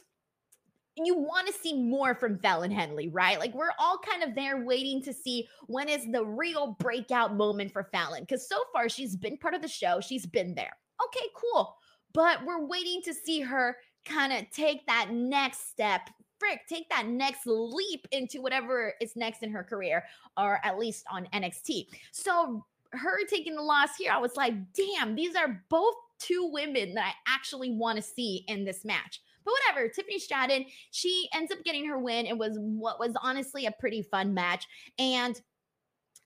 you 0.96 1.16
want 1.16 1.46
to 1.46 1.52
see 1.52 1.74
more 1.74 2.14
from 2.14 2.38
Fallon 2.38 2.70
Henley, 2.70 3.08
right? 3.08 3.38
Like 3.38 3.54
we're 3.54 3.70
all 3.78 3.98
kind 3.98 4.22
of 4.22 4.34
there 4.34 4.64
waiting 4.64 5.02
to 5.02 5.12
see 5.12 5.46
when 5.66 5.88
is 5.88 6.06
the 6.10 6.24
real 6.24 6.76
breakout 6.80 7.36
moment 7.36 7.72
for 7.72 7.84
Fallon 7.92 8.22
because 8.22 8.48
so 8.48 8.58
far 8.72 8.88
she's 8.88 9.14
been 9.14 9.36
part 9.36 9.54
of 9.54 9.62
the 9.62 9.68
show. 9.68 10.00
She's 10.00 10.26
been 10.26 10.54
there. 10.54 10.76
Okay, 11.06 11.26
cool. 11.34 11.76
But 12.12 12.44
we're 12.44 12.66
waiting 12.66 13.02
to 13.02 13.14
see 13.14 13.40
her 13.40 13.76
kind 14.04 14.32
of 14.32 14.50
take 14.50 14.86
that 14.86 15.10
next 15.12 15.70
step 15.70 16.10
frick, 16.38 16.60
take 16.68 16.88
that 16.90 17.06
next 17.06 17.46
leap 17.46 18.06
into 18.12 18.40
whatever 18.40 18.94
is 19.00 19.16
next 19.16 19.42
in 19.42 19.50
her 19.50 19.64
career, 19.64 20.04
or 20.36 20.60
at 20.64 20.78
least 20.78 21.04
on 21.10 21.26
NXT. 21.32 21.86
So, 22.12 22.64
her 22.92 23.18
taking 23.28 23.54
the 23.54 23.62
loss 23.62 23.96
here, 23.98 24.12
I 24.12 24.18
was 24.18 24.34
like, 24.34 24.54
damn, 24.72 25.14
these 25.14 25.36
are 25.36 25.62
both 25.68 25.94
two 26.18 26.48
women 26.50 26.94
that 26.94 27.04
I 27.04 27.32
actually 27.34 27.70
want 27.72 27.96
to 27.96 28.02
see 28.02 28.44
in 28.48 28.64
this 28.64 28.82
match. 28.84 29.20
But 29.44 29.52
whatever, 29.52 29.88
Tiffany 29.88 30.18
Stratton, 30.18 30.64
she 30.90 31.28
ends 31.34 31.52
up 31.52 31.62
getting 31.64 31.86
her 31.86 31.98
win. 31.98 32.24
It 32.24 32.36
was 32.36 32.56
what 32.58 32.98
was 32.98 33.12
honestly 33.22 33.66
a 33.66 33.74
pretty 33.78 34.02
fun 34.02 34.32
match. 34.32 34.66
And 34.98 35.38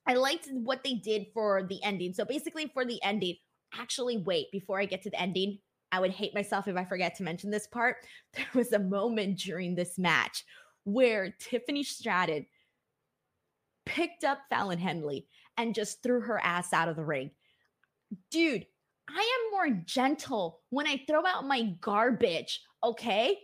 I 0.07 0.15
liked 0.15 0.49
what 0.53 0.85
they 0.85 0.95
did 0.95 1.27
for 1.35 1.65
the 1.69 1.83
ending. 1.83 2.13
So 2.13 2.25
basically, 2.25 2.71
for 2.73 2.85
the 2.85 3.03
ending, 3.03 3.37
actually, 3.79 4.19
wait, 4.19 4.51
before 4.53 4.81
I 4.81 4.87
get 4.87 5.03
to 5.03 5.11
the 5.11 5.21
ending, 5.21 5.59
I 5.91 6.01
would 6.01 6.11
hate 6.11 6.35
myself 6.35 6.69
if 6.69 6.77
I 6.77 6.85
forget 6.85 7.15
to 7.17 7.23
mention 7.23 7.51
this 7.51 7.67
part. 7.67 7.97
There 8.35 8.47
was 8.55 8.73
a 8.73 8.79
moment 8.79 9.39
during 9.39 9.75
this 9.75 9.99
match 9.99 10.45
where 10.85 11.35
Tiffany 11.39 11.83
Stratton 11.83 12.47
picked 13.85 14.25
up 14.25 14.39
Fallon 14.49 14.79
Henley 14.79 15.27
and 15.59 15.75
just 15.75 16.03
threw 16.03 16.21
her 16.23 16.41
ass 16.43 16.73
out 16.73 16.89
of 16.89 16.97
the 16.97 17.05
ring. 17.05 17.31
Dude, 18.31 18.67
I 19.09 19.21
am 19.21 19.51
more 19.51 19.83
gentle 19.85 20.61
when 20.71 20.87
I 20.87 21.03
throw 21.07 21.27
out 21.27 21.47
my 21.47 21.75
garbage, 21.81 22.61
okay? 22.83 23.39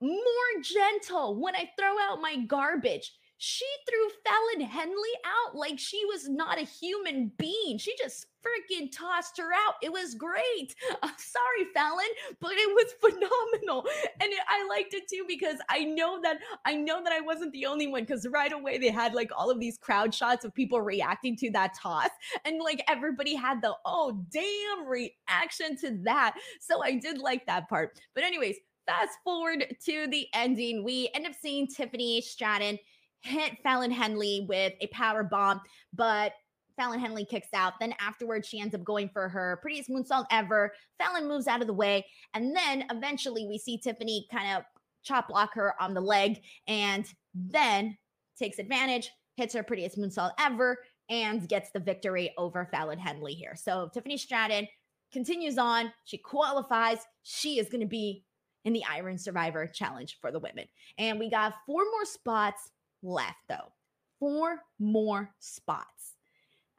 More 0.00 0.62
gentle 0.62 1.40
when 1.40 1.54
I 1.54 1.70
throw 1.78 1.98
out 1.98 2.20
my 2.20 2.36
garbage. 2.36 3.12
She 3.38 3.66
threw 3.88 4.08
Fallon 4.24 4.68
Henley 4.68 4.94
out 5.24 5.56
like 5.56 5.78
she 5.78 6.04
was 6.06 6.28
not 6.28 6.58
a 6.58 6.66
human 6.66 7.32
being. 7.38 7.78
She 7.78 7.94
just 7.96 8.26
freaking 8.44 8.90
tossed 8.92 9.38
her 9.38 9.52
out. 9.52 9.74
It 9.82 9.90
was 9.90 10.14
great. 10.14 10.74
I'm 11.02 11.14
sorry, 11.16 11.72
Fallon, 11.72 12.06
but 12.40 12.52
it 12.52 12.68
was 12.68 12.92
phenomenal. 13.00 13.86
And 14.20 14.32
it, 14.32 14.40
I 14.48 14.66
liked 14.68 14.94
it 14.94 15.08
too 15.08 15.24
because 15.26 15.56
I 15.68 15.84
know 15.84 16.20
that 16.22 16.38
I 16.64 16.74
know 16.74 17.02
that 17.02 17.12
I 17.12 17.20
wasn't 17.20 17.52
the 17.52 17.66
only 17.66 17.86
one 17.86 18.02
because 18.02 18.26
right 18.32 18.52
away 18.52 18.78
they 18.78 18.90
had 18.90 19.14
like 19.14 19.30
all 19.36 19.50
of 19.50 19.60
these 19.60 19.78
crowd 19.78 20.14
shots 20.14 20.44
of 20.44 20.54
people 20.54 20.80
reacting 20.80 21.36
to 21.36 21.50
that 21.52 21.74
toss. 21.80 22.10
And 22.44 22.60
like 22.60 22.82
everybody 22.88 23.34
had 23.34 23.62
the 23.62 23.74
oh 23.84 24.24
damn 24.30 24.86
reaction 24.86 25.76
to 25.78 25.98
that. 26.04 26.36
So 26.60 26.82
I 26.82 26.94
did 26.98 27.18
like 27.18 27.46
that 27.46 27.68
part. 27.68 27.98
But 28.14 28.24
anyways, 28.24 28.56
fast 28.86 29.18
forward 29.24 29.66
to 29.84 30.06
the 30.08 30.26
ending. 30.34 30.84
We 30.84 31.10
end 31.14 31.26
up 31.26 31.34
seeing 31.34 31.66
Tiffany 31.66 32.20
Stratton 32.20 32.78
hit 33.24 33.56
Fallon 33.62 33.90
Henley 33.90 34.44
with 34.48 34.74
a 34.80 34.86
power 34.88 35.22
bomb, 35.22 35.60
but 35.94 36.32
Fallon 36.76 37.00
Henley 37.00 37.24
kicks 37.24 37.48
out. 37.54 37.74
Then 37.80 37.94
afterwards, 38.00 38.48
she 38.48 38.60
ends 38.60 38.74
up 38.74 38.84
going 38.84 39.08
for 39.08 39.28
her 39.28 39.58
prettiest 39.62 39.90
moonsault 39.90 40.26
ever. 40.30 40.72
Fallon 40.98 41.28
moves 41.28 41.46
out 41.46 41.60
of 41.60 41.66
the 41.66 41.72
way. 41.72 42.06
And 42.34 42.54
then 42.54 42.84
eventually 42.90 43.46
we 43.46 43.58
see 43.58 43.78
Tiffany 43.78 44.26
kind 44.32 44.56
of 44.56 44.64
chop 45.02 45.28
block 45.28 45.54
her 45.54 45.80
on 45.80 45.94
the 45.94 46.00
leg 46.00 46.40
and 46.66 47.06
then 47.34 47.96
takes 48.38 48.58
advantage, 48.58 49.10
hits 49.36 49.54
her 49.54 49.62
prettiest 49.62 49.98
moonsault 49.98 50.32
ever, 50.38 50.78
and 51.10 51.48
gets 51.48 51.70
the 51.70 51.80
victory 51.80 52.32
over 52.38 52.68
Fallon 52.70 52.98
Henley 52.98 53.34
here. 53.34 53.54
So 53.54 53.90
Tiffany 53.92 54.16
Stratton 54.16 54.66
continues 55.12 55.58
on. 55.58 55.92
She 56.04 56.18
qualifies. 56.18 56.98
She 57.22 57.58
is 57.58 57.68
going 57.68 57.82
to 57.82 57.86
be 57.86 58.24
in 58.64 58.72
the 58.72 58.84
Iron 58.90 59.18
Survivor 59.18 59.66
Challenge 59.66 60.16
for 60.20 60.32
the 60.32 60.40
women. 60.40 60.64
And 60.98 61.18
we 61.18 61.30
got 61.30 61.54
four 61.66 61.84
more 61.84 62.04
spots 62.04 62.70
left, 63.02 63.36
though. 63.48 63.72
Four 64.18 64.60
more 64.78 65.30
spots. 65.38 65.93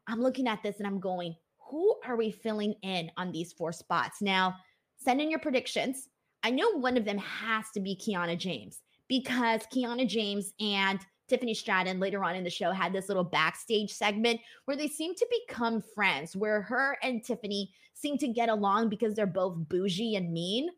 I'm 0.08 0.22
looking 0.22 0.48
at 0.48 0.62
this 0.64 0.78
and 0.78 0.88
I'm 0.88 1.00
going, 1.00 1.36
who 1.70 1.96
are 2.06 2.16
we 2.16 2.32
filling 2.32 2.76
in 2.84 3.12
on 3.18 3.32
these 3.32 3.54
four 3.54 3.72
spots? 3.72 4.22
Now, 4.22 4.56
send 4.98 5.20
in 5.20 5.30
your 5.30 5.40
predictions. 5.40 6.10
I 6.44 6.52
know 6.52 6.78
one 6.78 6.98
of 6.98 7.06
them 7.06 7.18
has 7.18 7.66
to 7.74 7.80
be 7.80 7.96
Kiana 7.96 8.38
James 8.38 8.82
because 9.08 9.62
Kiana 9.74 10.08
James 10.08 10.54
and 10.60 11.00
Tiffany 11.28 11.56
Stratton 11.56 12.00
later 12.00 12.24
on 12.24 12.36
in 12.36 12.44
the 12.44 12.50
show 12.50 12.72
had 12.72 12.94
this 12.94 13.08
little 13.08 13.24
backstage 13.24 13.92
segment 13.92 14.40
where 14.66 14.78
they 14.78 14.88
seem 14.88 15.16
to 15.16 15.28
become 15.48 15.82
friends, 15.82 16.36
where 16.36 16.62
her 16.62 16.98
and 17.02 17.24
Tiffany 17.24 17.74
seem 17.94 18.18
to 18.20 18.28
get 18.28 18.50
along 18.50 18.90
because 18.90 19.16
they're 19.16 19.26
both 19.26 19.56
bougie 19.58 20.16
and 20.16 20.32
mean. 20.32 20.70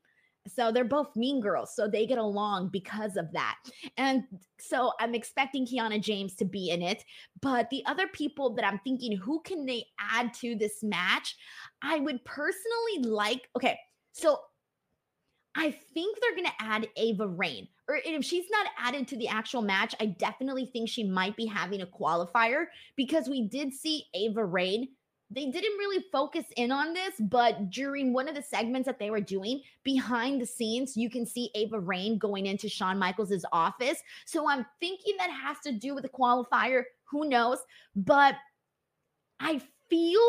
So 0.48 0.72
they're 0.72 0.84
both 0.84 1.16
mean 1.16 1.42
girls. 1.42 1.76
So 1.76 1.88
they 1.88 2.06
get 2.06 2.18
along 2.18 2.70
because 2.70 3.18
of 3.18 3.32
that. 3.34 3.58
And 3.98 4.24
so 4.60 4.92
I'm 5.00 5.16
expecting 5.16 5.66
Kiana 5.66 6.02
James 6.02 6.36
to 6.36 6.46
be 6.46 6.70
in 6.70 6.82
it. 6.82 7.04
But 7.42 7.70
the 7.70 7.84
other 7.86 8.08
people 8.08 8.54
that 8.56 8.66
I'm 8.66 8.80
thinking, 8.80 9.16
who 9.16 9.42
can 9.42 9.66
they 9.66 9.86
add 10.00 10.34
to 10.36 10.56
this 10.56 10.84
match? 10.84 11.36
I 11.82 12.00
would 12.00 12.24
personally 12.26 13.04
like, 13.04 13.50
okay, 13.56 13.80
so 14.14 14.40
I 15.56 15.72
think 15.94 16.20
they're 16.20 16.36
going 16.36 16.46
to 16.46 16.64
add 16.66 16.88
Ava 16.96 17.28
Raine. 17.28 17.68
Or 17.90 18.00
if 18.04 18.24
she's 18.24 18.46
not 18.52 18.68
added 18.78 19.08
to 19.08 19.18
the 19.18 19.28
actual 19.28 19.62
match, 19.62 19.96
I 20.00 20.08
definitely 20.08 20.68
think 20.68 20.88
she 20.88 21.04
might 21.04 21.36
be 21.36 21.46
having 21.46 21.82
a 21.82 21.88
qualifier 21.88 22.66
because 22.96 23.28
we 23.28 23.48
did 23.48 23.74
see 23.74 24.06
Ava 24.14 24.46
Raine 24.46 24.90
they 25.30 25.46
didn't 25.48 25.78
really 25.78 26.06
focus 26.12 26.46
in 26.56 26.72
on 26.72 26.94
this, 26.94 27.14
but 27.20 27.70
during 27.70 28.14
one 28.14 28.30
of 28.30 28.36
the 28.36 28.42
segments 28.42 28.86
that 28.86 28.98
they 28.98 29.10
were 29.10 29.20
doing 29.20 29.62
behind 29.84 30.40
the 30.40 30.46
scenes, 30.46 30.96
you 30.96 31.10
can 31.10 31.26
see 31.26 31.50
Ava 31.54 31.80
Raine 31.80 32.18
going 32.18 32.46
into 32.46 32.70
Shawn 32.70 32.98
Michaels' 32.98 33.46
office. 33.52 34.02
So 34.26 34.50
I'm 34.50 34.66
thinking 34.80 35.16
that 35.18 35.30
has 35.30 35.58
to 35.66 35.74
do 35.74 35.94
with 35.94 36.04
the 36.04 36.10
qualifier. 36.10 36.84
Who 37.06 37.28
knows? 37.28 37.58
But 37.96 38.36
I 39.40 39.62
feel 39.90 40.22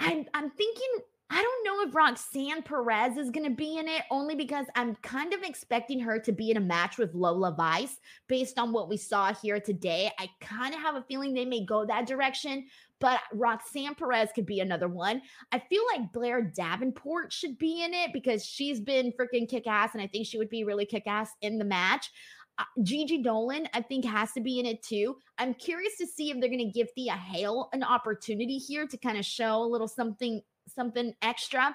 I'm 0.00 0.26
I'm 0.34 0.50
thinking 0.50 0.88
I 1.30 1.42
don't 1.42 1.64
know 1.64 1.88
if 1.88 1.94
Roxanne 1.94 2.62
Perez 2.62 3.16
is 3.16 3.30
going 3.30 3.48
to 3.48 3.54
be 3.54 3.78
in 3.78 3.88
it 3.88 4.02
only 4.10 4.34
because 4.34 4.66
I'm 4.76 4.94
kind 4.96 5.32
of 5.32 5.42
expecting 5.42 5.98
her 6.00 6.18
to 6.18 6.32
be 6.32 6.50
in 6.50 6.58
a 6.58 6.60
match 6.60 6.98
with 6.98 7.14
Lola 7.14 7.54
Vice 7.56 7.96
based 8.28 8.58
on 8.58 8.72
what 8.72 8.88
we 8.88 8.96
saw 8.96 9.32
here 9.32 9.58
today. 9.58 10.10
I 10.18 10.28
kind 10.40 10.74
of 10.74 10.80
have 10.80 10.96
a 10.96 11.04
feeling 11.08 11.32
they 11.32 11.46
may 11.46 11.64
go 11.64 11.86
that 11.86 12.06
direction, 12.06 12.66
but 13.00 13.20
Roxanne 13.32 13.94
Perez 13.94 14.30
could 14.34 14.46
be 14.46 14.60
another 14.60 14.88
one. 14.88 15.22
I 15.50 15.58
feel 15.58 15.82
like 15.94 16.12
Blair 16.12 16.42
Davenport 16.42 17.32
should 17.32 17.58
be 17.58 17.82
in 17.82 17.94
it 17.94 18.12
because 18.12 18.44
she's 18.44 18.80
been 18.80 19.12
freaking 19.12 19.48
kick 19.48 19.66
ass, 19.66 19.90
and 19.94 20.02
I 20.02 20.06
think 20.06 20.26
she 20.26 20.38
would 20.38 20.50
be 20.50 20.64
really 20.64 20.86
kick 20.86 21.04
ass 21.06 21.30
in 21.40 21.58
the 21.58 21.64
match. 21.64 22.10
Uh, 22.58 22.64
Gigi 22.82 23.22
Dolan, 23.22 23.66
I 23.74 23.80
think, 23.80 24.04
has 24.04 24.30
to 24.32 24.40
be 24.40 24.60
in 24.60 24.66
it 24.66 24.82
too. 24.82 25.16
I'm 25.38 25.54
curious 25.54 25.96
to 25.98 26.06
see 26.06 26.30
if 26.30 26.38
they're 26.38 26.48
going 26.48 26.58
to 26.60 26.70
give 26.70 26.88
Thea 26.94 27.14
Hale 27.14 27.68
an 27.72 27.82
opportunity 27.82 28.58
here 28.58 28.86
to 28.86 28.96
kind 28.96 29.18
of 29.18 29.24
show 29.24 29.62
a 29.62 29.66
little 29.66 29.88
something 29.88 30.40
something 30.74 31.14
extra. 31.22 31.74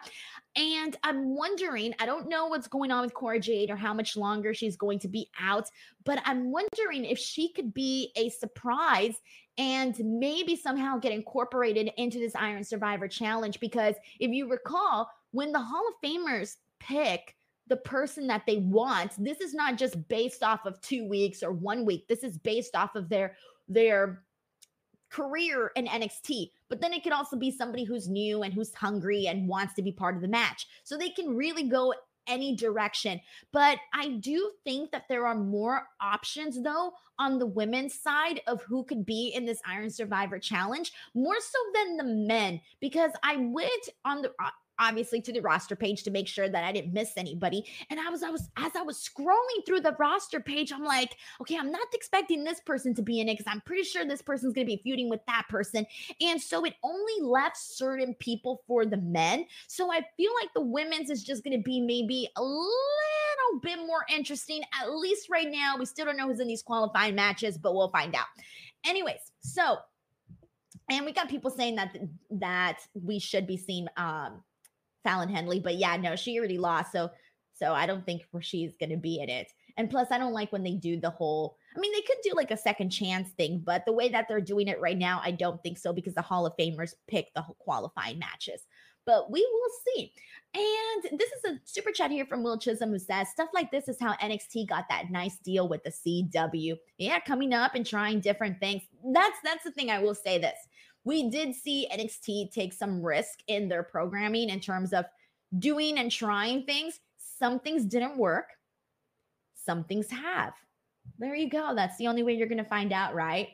And 0.55 0.95
I'm 1.03 1.35
wondering, 1.35 1.93
I 1.99 2.05
don't 2.05 2.29
know 2.29 2.47
what's 2.47 2.67
going 2.67 2.91
on 2.91 3.01
with 3.03 3.13
Cora 3.13 3.39
Jade 3.39 3.69
or 3.69 3.75
how 3.75 3.93
much 3.93 4.17
longer 4.17 4.53
she's 4.53 4.75
going 4.75 4.99
to 4.99 5.07
be 5.07 5.29
out, 5.39 5.69
but 6.03 6.21
I'm 6.25 6.51
wondering 6.51 7.05
if 7.05 7.17
she 7.17 7.53
could 7.53 7.73
be 7.73 8.12
a 8.15 8.29
surprise 8.29 9.15
and 9.57 9.99
maybe 9.99 10.55
somehow 10.55 10.97
get 10.97 11.12
incorporated 11.12 11.91
into 11.97 12.17
this 12.17 12.35
Iron 12.35 12.63
Survivor 12.63 13.07
challenge. 13.07 13.59
Because 13.59 13.95
if 14.19 14.31
you 14.31 14.49
recall, 14.49 15.09
when 15.31 15.51
the 15.51 15.59
Hall 15.59 15.83
of 15.88 16.09
Famers 16.09 16.55
pick 16.79 17.35
the 17.67 17.75
person 17.77 18.27
that 18.27 18.45
they 18.47 18.57
want, 18.57 19.12
this 19.17 19.41
is 19.41 19.53
not 19.53 19.77
just 19.77 20.07
based 20.07 20.43
off 20.43 20.65
of 20.65 20.79
two 20.81 21.07
weeks 21.07 21.43
or 21.43 21.51
one 21.51 21.85
week. 21.85 22.07
This 22.07 22.23
is 22.23 22.38
based 22.38 22.75
off 22.75 22.95
of 22.95 23.09
their 23.09 23.35
their 23.67 24.23
career 25.10 25.72
in 25.76 25.86
NXT. 25.86 26.52
But 26.69 26.82
then 26.82 26.93
it 26.93 27.04
could 27.04 27.13
also 27.13 27.36
be 27.36 27.52
somebody 27.52 27.84
who's 27.84 28.08
new 28.08 28.43
and 28.43 28.54
who's 28.54 28.74
hungry 28.74 29.28
and 29.28 29.48
wants 29.48 29.74
to 29.76 29.82
be 29.82 29.91
part 29.91 30.15
of 30.15 30.22
the 30.22 30.28
match. 30.28 30.67
So 30.84 30.98
they 30.98 31.10
can 31.10 31.36
really 31.36 31.63
go 31.63 31.93
any 32.28 32.56
direction. 32.56 33.19
But 33.52 33.80
I 33.93 34.10
do 34.10 34.52
think 34.63 34.91
that 34.91 35.06
there 35.10 35.26
are 35.26 35.36
more 35.36 35.88
options, 36.00 36.62
though, 36.62 36.93
on 37.17 37.39
the 37.39 37.45
women's 37.45 38.00
side 38.00 38.41
of 38.48 38.62
who 38.62 38.84
could 38.84 39.06
be 39.06 39.34
in 39.36 39.45
this 39.45 39.62
Iron 39.65 39.89
Survivor 39.89 40.39
challenge, 40.39 40.93
more 41.13 41.39
so 41.39 41.58
than 41.74 41.98
the 41.98 42.04
men, 42.04 42.62
because 42.80 43.12
I 43.24 43.38
went 43.38 43.89
on 44.06 44.22
the 44.22 44.32
obviously 44.79 45.21
to 45.21 45.33
the 45.33 45.41
roster 45.41 45.75
page 45.75 46.03
to 46.03 46.11
make 46.11 46.27
sure 46.27 46.49
that 46.49 46.63
I 46.63 46.71
didn't 46.71 46.93
miss 46.93 47.11
anybody. 47.17 47.65
And 47.89 47.99
I 47.99 48.09
was, 48.09 48.23
I 48.23 48.29
was, 48.29 48.49
as 48.57 48.75
I 48.75 48.81
was 48.81 48.97
scrolling 48.97 49.65
through 49.65 49.81
the 49.81 49.95
roster 49.99 50.39
page, 50.39 50.71
I'm 50.71 50.83
like, 50.83 51.17
okay, 51.41 51.57
I'm 51.57 51.71
not 51.71 51.87
expecting 51.93 52.43
this 52.43 52.59
person 52.61 52.93
to 52.95 53.01
be 53.01 53.19
in 53.19 53.29
it 53.29 53.37
because 53.37 53.51
I'm 53.51 53.61
pretty 53.61 53.83
sure 53.83 54.05
this 54.05 54.21
person's 54.21 54.53
going 54.53 54.65
to 54.65 54.75
be 54.75 54.81
feuding 54.81 55.09
with 55.09 55.21
that 55.27 55.45
person. 55.49 55.85
And 56.21 56.41
so 56.41 56.65
it 56.65 56.75
only 56.83 57.21
left 57.21 57.57
certain 57.57 58.15
people 58.15 58.63
for 58.67 58.85
the 58.85 58.97
men. 58.97 59.45
So 59.67 59.91
I 59.91 60.01
feel 60.17 60.31
like 60.41 60.53
the 60.53 60.61
women's 60.61 61.09
is 61.09 61.23
just 61.23 61.43
going 61.43 61.57
to 61.57 61.63
be 61.63 61.81
maybe 61.81 62.29
a 62.35 62.43
little 62.43 63.59
bit 63.61 63.79
more 63.79 64.05
interesting. 64.13 64.61
At 64.81 64.91
least 64.91 65.29
right 65.29 65.49
now, 65.49 65.75
we 65.77 65.85
still 65.85 66.05
don't 66.05 66.17
know 66.17 66.27
who's 66.27 66.39
in 66.39 66.47
these 66.47 66.63
qualifying 66.63 67.15
matches, 67.15 67.57
but 67.57 67.75
we'll 67.75 67.91
find 67.91 68.15
out. 68.15 68.27
Anyways, 68.85 69.19
so 69.41 69.77
and 70.89 71.05
we 71.05 71.11
got 71.11 71.29
people 71.29 71.51
saying 71.51 71.75
that 71.75 71.95
that 72.31 72.79
we 72.93 73.19
should 73.19 73.45
be 73.45 73.57
seeing 73.57 73.87
um 73.97 74.43
Fallon 75.03 75.29
Henley. 75.29 75.59
But 75.59 75.75
yeah, 75.75 75.95
no, 75.97 76.15
she 76.15 76.38
already 76.38 76.57
lost. 76.57 76.91
So 76.91 77.09
so 77.53 77.73
I 77.73 77.85
don't 77.85 78.05
think 78.05 78.23
she's 78.39 78.71
gonna 78.79 78.97
be 78.97 79.19
in 79.19 79.29
it. 79.29 79.51
And 79.77 79.89
plus, 79.89 80.07
I 80.12 80.17
don't 80.17 80.33
like 80.33 80.51
when 80.51 80.63
they 80.63 80.73
do 80.73 80.99
the 80.99 81.09
whole. 81.09 81.57
I 81.75 81.79
mean, 81.79 81.91
they 81.93 82.01
could 82.01 82.17
do 82.23 82.31
like 82.35 82.51
a 82.51 82.57
second 82.57 82.89
chance 82.89 83.29
thing, 83.31 83.62
but 83.65 83.85
the 83.85 83.93
way 83.93 84.09
that 84.09 84.27
they're 84.27 84.41
doing 84.41 84.67
it 84.67 84.79
right 84.81 84.97
now, 84.97 85.21
I 85.23 85.31
don't 85.31 85.62
think 85.62 85.77
so 85.77 85.93
because 85.93 86.13
the 86.13 86.21
Hall 86.21 86.45
of 86.45 86.53
Famers 86.57 86.93
pick 87.07 87.33
the 87.33 87.43
qualifying 87.59 88.19
matches. 88.19 88.65
But 89.05 89.31
we 89.31 89.39
will 89.39 89.69
see. 89.95 90.13
And 90.53 91.19
this 91.19 91.29
is 91.31 91.51
a 91.51 91.59
super 91.63 91.91
chat 91.91 92.12
here 92.12 92.25
from 92.25 92.43
Will 92.43 92.57
Chisholm 92.57 92.89
who 92.89 92.99
says 92.99 93.29
stuff 93.29 93.49
like 93.53 93.71
this 93.71 93.88
is 93.88 93.97
how 93.99 94.13
NXT 94.13 94.67
got 94.67 94.85
that 94.89 95.12
nice 95.12 95.38
deal 95.38 95.67
with 95.67 95.83
the 95.83 95.91
CW. 95.91 96.75
Yeah, 96.97 97.19
coming 97.19 97.53
up 97.53 97.75
and 97.75 97.85
trying 97.85 98.19
different 98.19 98.59
things. 98.59 98.83
That's 99.13 99.38
that's 99.43 99.63
the 99.63 99.71
thing 99.71 99.89
I 99.89 99.99
will 99.99 100.15
say 100.15 100.38
this 100.39 100.57
we 101.03 101.29
did 101.29 101.55
see 101.55 101.88
NXT 101.91 102.51
take 102.51 102.73
some 102.73 103.01
risk 103.01 103.39
in 103.47 103.69
their 103.69 103.83
programming 103.83 104.49
in 104.49 104.59
terms 104.59 104.93
of 104.93 105.05
doing 105.57 105.97
and 105.97 106.12
trying 106.12 106.63
things. 106.65 106.99
Some 107.17 107.59
things 107.59 107.85
didn't 107.85 108.17
work, 108.17 108.47
some 109.55 109.83
things 109.85 110.09
have. 110.09 110.53
There 111.17 111.35
you 111.35 111.49
go. 111.49 111.73
That's 111.75 111.97
the 111.97 112.07
only 112.07 112.23
way 112.23 112.33
you're 112.33 112.47
going 112.47 112.63
to 112.63 112.69
find 112.69 112.93
out, 112.93 113.15
right? 113.15 113.49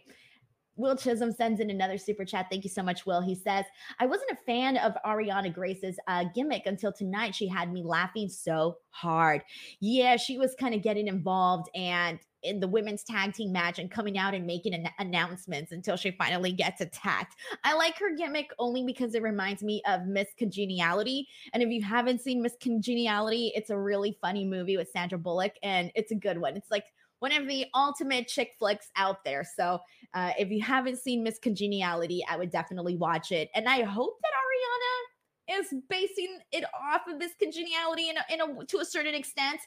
Will 0.77 0.95
Chisholm 0.95 1.31
sends 1.31 1.61
in 1.61 1.69
another 1.69 1.97
super 1.97 2.25
chat. 2.25 2.47
Thank 2.49 2.65
you 2.65 2.69
so 2.69 2.83
much, 2.83 3.05
Will. 3.05 3.21
He 3.21 3.33
says, 3.33 3.63
I 3.99 4.05
wasn't 4.05 4.31
a 4.31 4.43
fan 4.45 4.75
of 4.77 4.93
Ariana 5.05 5.53
Grace's 5.53 5.97
uh, 6.07 6.25
gimmick 6.35 6.63
until 6.65 6.91
tonight. 6.91 7.33
She 7.33 7.47
had 7.47 7.71
me 7.71 7.81
laughing 7.81 8.27
so 8.27 8.77
hard. 8.89 9.41
Yeah, 9.79 10.17
she 10.17 10.37
was 10.37 10.53
kind 10.59 10.75
of 10.75 10.81
getting 10.81 11.07
involved 11.07 11.69
and 11.75 12.19
in 12.45 12.59
the 12.59 12.67
women's 12.67 13.03
tag 13.03 13.33
team 13.33 13.51
match 13.51 13.79
and 13.79 13.91
coming 13.91 14.17
out 14.17 14.33
and 14.33 14.45
making 14.45 14.73
an- 14.73 14.89
announcements 14.99 15.71
until 15.71 15.97
she 15.97 16.11
finally 16.11 16.51
gets 16.51 16.81
attacked. 16.81 17.35
I 17.63 17.73
like 17.73 17.97
her 17.97 18.15
gimmick 18.15 18.51
only 18.59 18.83
because 18.83 19.15
it 19.15 19.21
reminds 19.21 19.63
me 19.63 19.81
of 19.87 20.05
Miss 20.05 20.27
Congeniality. 20.37 21.27
And 21.53 21.61
if 21.61 21.69
you 21.69 21.83
haven't 21.83 22.21
seen 22.21 22.41
Miss 22.41 22.55
Congeniality, 22.61 23.51
it's 23.55 23.69
a 23.69 23.77
really 23.77 24.17
funny 24.21 24.45
movie 24.45 24.77
with 24.77 24.89
Sandra 24.91 25.17
Bullock 25.17 25.53
and 25.63 25.91
it's 25.95 26.11
a 26.11 26.15
good 26.15 26.37
one. 26.37 26.55
It's 26.55 26.71
like 26.71 26.85
one 27.19 27.31
of 27.31 27.47
the 27.47 27.65
ultimate 27.73 28.27
chick 28.27 28.51
flicks 28.59 28.89
out 28.95 29.23
there. 29.23 29.43
So 29.57 29.79
uh, 30.13 30.31
if 30.37 30.51
you 30.51 30.61
haven't 30.61 30.97
seen 30.97 31.23
Miss 31.23 31.39
Congeniality, 31.39 32.23
I 32.29 32.37
would 32.37 32.51
definitely 32.51 32.97
watch 32.97 33.31
it. 33.31 33.49
And 33.55 33.67
I 33.67 33.81
hope 33.83 34.17
that 34.21 34.31
Ariana 34.31 35.59
is 35.59 35.73
basing 35.89 36.39
it 36.51 36.65
off 36.65 37.01
of 37.07 37.17
Miss 37.17 37.31
Congeniality 37.39 38.09
in 38.09 38.17
a, 38.17 38.33
in 38.33 38.41
a 38.41 38.65
to 38.65 38.79
a 38.79 38.85
certain 38.85 39.15
extent, 39.15 39.59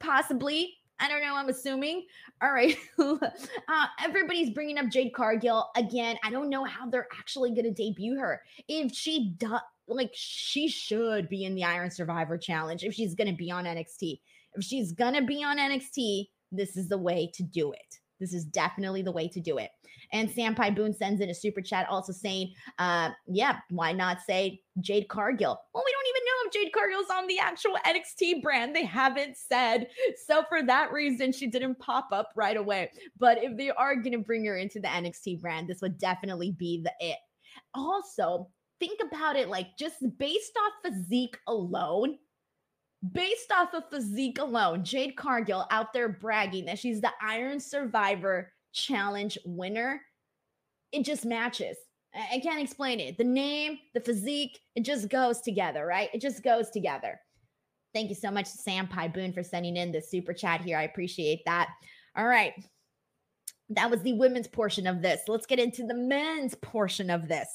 possibly. 0.00 0.74
I 1.02 1.08
don't 1.08 1.20
know. 1.20 1.34
I'm 1.34 1.48
assuming. 1.48 2.06
All 2.40 2.52
right. 2.52 2.76
uh, 2.98 3.86
everybody's 4.02 4.50
bringing 4.50 4.78
up 4.78 4.88
Jade 4.88 5.12
Cargill 5.12 5.68
again. 5.76 6.16
I 6.22 6.30
don't 6.30 6.48
know 6.48 6.64
how 6.64 6.88
they're 6.88 7.08
actually 7.18 7.50
going 7.50 7.64
to 7.64 7.72
debut 7.72 8.16
her. 8.18 8.40
If 8.68 8.92
she 8.94 9.34
does, 9.36 9.60
like, 9.88 10.12
she 10.14 10.68
should 10.68 11.28
be 11.28 11.44
in 11.44 11.56
the 11.56 11.64
Iron 11.64 11.90
Survivor 11.90 12.38
Challenge 12.38 12.84
if 12.84 12.94
she's 12.94 13.16
going 13.16 13.28
to 13.28 13.36
be 13.36 13.50
on 13.50 13.64
NXT. 13.64 14.20
If 14.54 14.62
she's 14.64 14.92
going 14.92 15.14
to 15.14 15.22
be 15.22 15.42
on 15.42 15.58
NXT, 15.58 16.28
this 16.52 16.76
is 16.76 16.88
the 16.88 16.98
way 16.98 17.28
to 17.34 17.42
do 17.42 17.72
it. 17.72 17.98
This 18.20 18.32
is 18.32 18.44
definitely 18.44 19.02
the 19.02 19.10
way 19.10 19.26
to 19.26 19.40
do 19.40 19.58
it. 19.58 19.70
And 20.12 20.28
Sampai 20.28 20.76
Boone 20.76 20.94
sends 20.94 21.20
in 21.20 21.30
a 21.30 21.34
super 21.34 21.60
chat 21.60 21.88
also 21.88 22.12
saying, 22.12 22.52
uh, 22.78 23.10
yeah, 23.26 23.58
why 23.70 23.90
not 23.92 24.20
say 24.20 24.60
Jade 24.80 25.08
Cargill? 25.08 25.58
Well, 25.74 25.84
we 25.84 25.92
don't 25.92 26.08
even 26.08 26.21
Jade 26.52 26.72
Cargill's 26.72 27.10
on 27.10 27.26
the 27.26 27.38
actual 27.38 27.76
NXT 27.86 28.42
brand. 28.42 28.74
They 28.74 28.84
haven't 28.84 29.36
said. 29.36 29.88
So 30.26 30.44
for 30.48 30.62
that 30.62 30.92
reason, 30.92 31.32
she 31.32 31.46
didn't 31.46 31.78
pop 31.78 32.08
up 32.12 32.30
right 32.36 32.56
away. 32.56 32.90
But 33.18 33.42
if 33.42 33.56
they 33.56 33.70
are 33.70 33.96
going 33.96 34.12
to 34.12 34.18
bring 34.18 34.44
her 34.44 34.56
into 34.56 34.80
the 34.80 34.88
NXT 34.88 35.40
brand, 35.40 35.68
this 35.68 35.80
would 35.80 35.98
definitely 35.98 36.52
be 36.52 36.82
the 36.82 36.92
it. 37.00 37.18
Also, 37.74 38.48
think 38.80 39.00
about 39.00 39.36
it 39.36 39.48
like 39.48 39.76
just 39.78 39.96
based 40.18 40.52
off 40.58 40.92
physique 40.92 41.38
alone, 41.46 42.16
based 43.12 43.50
off 43.52 43.74
of 43.74 43.84
physique 43.90 44.38
alone, 44.38 44.84
Jade 44.84 45.16
Cargill 45.16 45.66
out 45.70 45.92
there 45.92 46.08
bragging 46.08 46.66
that 46.66 46.78
she's 46.78 47.00
the 47.00 47.12
Iron 47.20 47.60
Survivor 47.60 48.52
Challenge 48.72 49.38
winner. 49.44 50.00
It 50.92 51.04
just 51.04 51.24
matches. 51.24 51.76
I 52.14 52.40
can't 52.40 52.62
explain 52.62 53.00
it. 53.00 53.16
The 53.16 53.24
name, 53.24 53.78
the 53.94 54.00
physique, 54.00 54.60
it 54.76 54.84
just 54.84 55.08
goes 55.08 55.40
together, 55.40 55.86
right? 55.86 56.10
It 56.12 56.20
just 56.20 56.42
goes 56.42 56.70
together. 56.70 57.18
Thank 57.94 58.10
you 58.10 58.14
so 58.14 58.30
much, 58.30 58.46
Sam 58.46 58.86
Pi 58.86 59.08
Boone, 59.08 59.32
for 59.32 59.42
sending 59.42 59.76
in 59.76 59.92
the 59.92 60.00
super 60.00 60.32
chat 60.32 60.60
here. 60.60 60.78
I 60.78 60.82
appreciate 60.82 61.40
that. 61.46 61.68
All 62.16 62.26
right. 62.26 62.52
That 63.70 63.90
was 63.90 64.02
the 64.02 64.12
women's 64.14 64.48
portion 64.48 64.86
of 64.86 65.00
this. 65.00 65.22
Let's 65.28 65.46
get 65.46 65.58
into 65.58 65.86
the 65.86 65.94
men's 65.94 66.54
portion 66.56 67.08
of 67.08 67.28
this. 67.28 67.48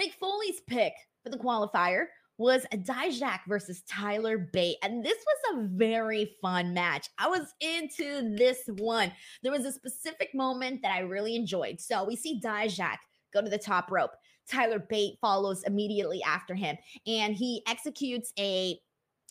Mick 0.00 0.12
Foley's 0.14 0.60
pick 0.68 0.92
for 1.24 1.30
the 1.30 1.38
qualifier 1.38 2.06
was 2.38 2.64
Dijak 2.72 3.40
versus 3.46 3.82
Tyler 3.82 4.38
Bate. 4.38 4.76
And 4.82 5.04
this 5.04 5.18
was 5.18 5.54
a 5.54 5.68
very 5.76 6.36
fun 6.40 6.72
match. 6.72 7.08
I 7.18 7.28
was 7.28 7.52
into 7.60 8.34
this 8.36 8.60
one. 8.78 9.12
There 9.42 9.52
was 9.52 9.66
a 9.66 9.72
specific 9.72 10.30
moment 10.34 10.80
that 10.82 10.94
I 10.94 11.00
really 11.00 11.36
enjoyed. 11.36 11.80
So 11.80 12.04
we 12.04 12.16
see 12.16 12.40
Dijak 12.40 12.96
go 13.32 13.42
to 13.42 13.50
the 13.50 13.58
top 13.58 13.90
rope. 13.90 14.12
Tyler 14.50 14.78
Bate 14.78 15.18
follows 15.20 15.62
immediately 15.64 16.22
after 16.22 16.54
him 16.54 16.76
and 17.06 17.34
he 17.34 17.62
executes 17.68 18.32
a 18.38 18.78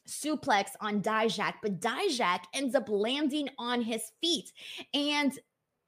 suplex 0.07 0.69
on 0.81 1.01
Dijak, 1.01 1.55
but 1.62 1.79
Dijak 1.79 2.41
ends 2.53 2.75
up 2.75 2.89
landing 2.89 3.49
on 3.57 3.81
his 3.81 4.12
feet. 4.21 4.51
And 4.93 5.38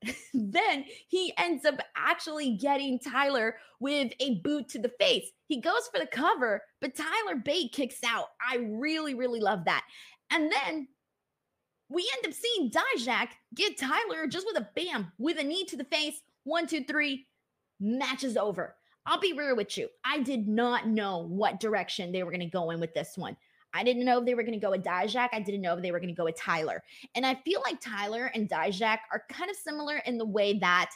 then 0.34 0.86
he 1.08 1.34
ends 1.38 1.66
up 1.66 1.80
actually 1.96 2.58
getting 2.58 3.00
Tyler 3.00 3.56
with 3.80 4.12
a 4.20 4.36
boot 4.42 4.68
to 4.70 4.80
the 4.80 4.92
face. 5.00 5.30
He 5.48 5.62
goes 5.62 5.90
for 5.94 6.00
the 6.00 6.08
cover, 6.08 6.62
but 6.80 6.96
Tyler 6.96 7.40
Bate 7.44 7.72
kicks 7.72 8.00
out. 8.06 8.28
I 8.48 8.58
really, 8.58 9.14
really 9.14 9.40
love 9.40 9.66
that. 9.66 9.84
And 10.32 10.52
then 10.52 10.88
we 11.90 12.10
end 12.16 12.34
up 12.34 12.40
seeing 12.40 12.72
Dijak 12.72 13.30
get 13.54 13.78
Tyler 13.78 14.28
just 14.28 14.48
with 14.48 14.58
a 14.58 14.70
bam, 14.76 15.12
with 15.18 15.40
a 15.40 15.44
knee 15.44 15.66
to 15.66 15.78
the 15.78 15.84
face. 15.86 16.22
One, 16.44 16.66
two, 16.66 16.84
three, 16.86 17.28
match 17.82 18.24
is 18.24 18.38
over. 18.38 18.76
I'll 19.06 19.20
be 19.20 19.34
real 19.34 19.56
with 19.56 19.78
you. 19.78 19.90
I 20.06 20.20
did 20.20 20.48
not 20.48 20.88
know 20.88 21.26
what 21.28 21.60
direction 21.60 22.12
they 22.12 22.24
were 22.24 22.32
going 22.32 22.40
to 22.42 22.46
go 22.46 22.70
in 22.72 22.80
with 22.80 22.94
this 22.94 23.18
one. 23.18 23.36
I 23.74 23.84
didn't 23.84 24.06
know 24.06 24.20
if 24.20 24.26
they 24.26 24.36
were 24.36 24.44
going 24.44 24.60
to 24.60 24.66
go 24.66 24.72
with 24.72 24.84
Dijak. 24.84 25.30
I 25.32 25.40
didn't 25.40 25.62
know 25.62 25.76
if 25.76 25.82
they 25.82 25.92
were 25.92 26.00
going 26.00 26.14
to 26.14 26.18
go 26.18 26.26
with 26.26 26.38
Tyler. 26.38 26.84
And 27.16 27.26
I 27.26 27.36
feel 27.36 27.62
like 27.66 27.80
Tyler 27.80 28.32
and 28.36 28.50
Dijak 28.50 29.00
are 29.12 29.24
kind 29.30 29.50
of 29.50 29.56
similar 29.56 29.98
in 29.98 30.18
the 30.18 30.26
way 30.26 30.60
that 30.60 30.92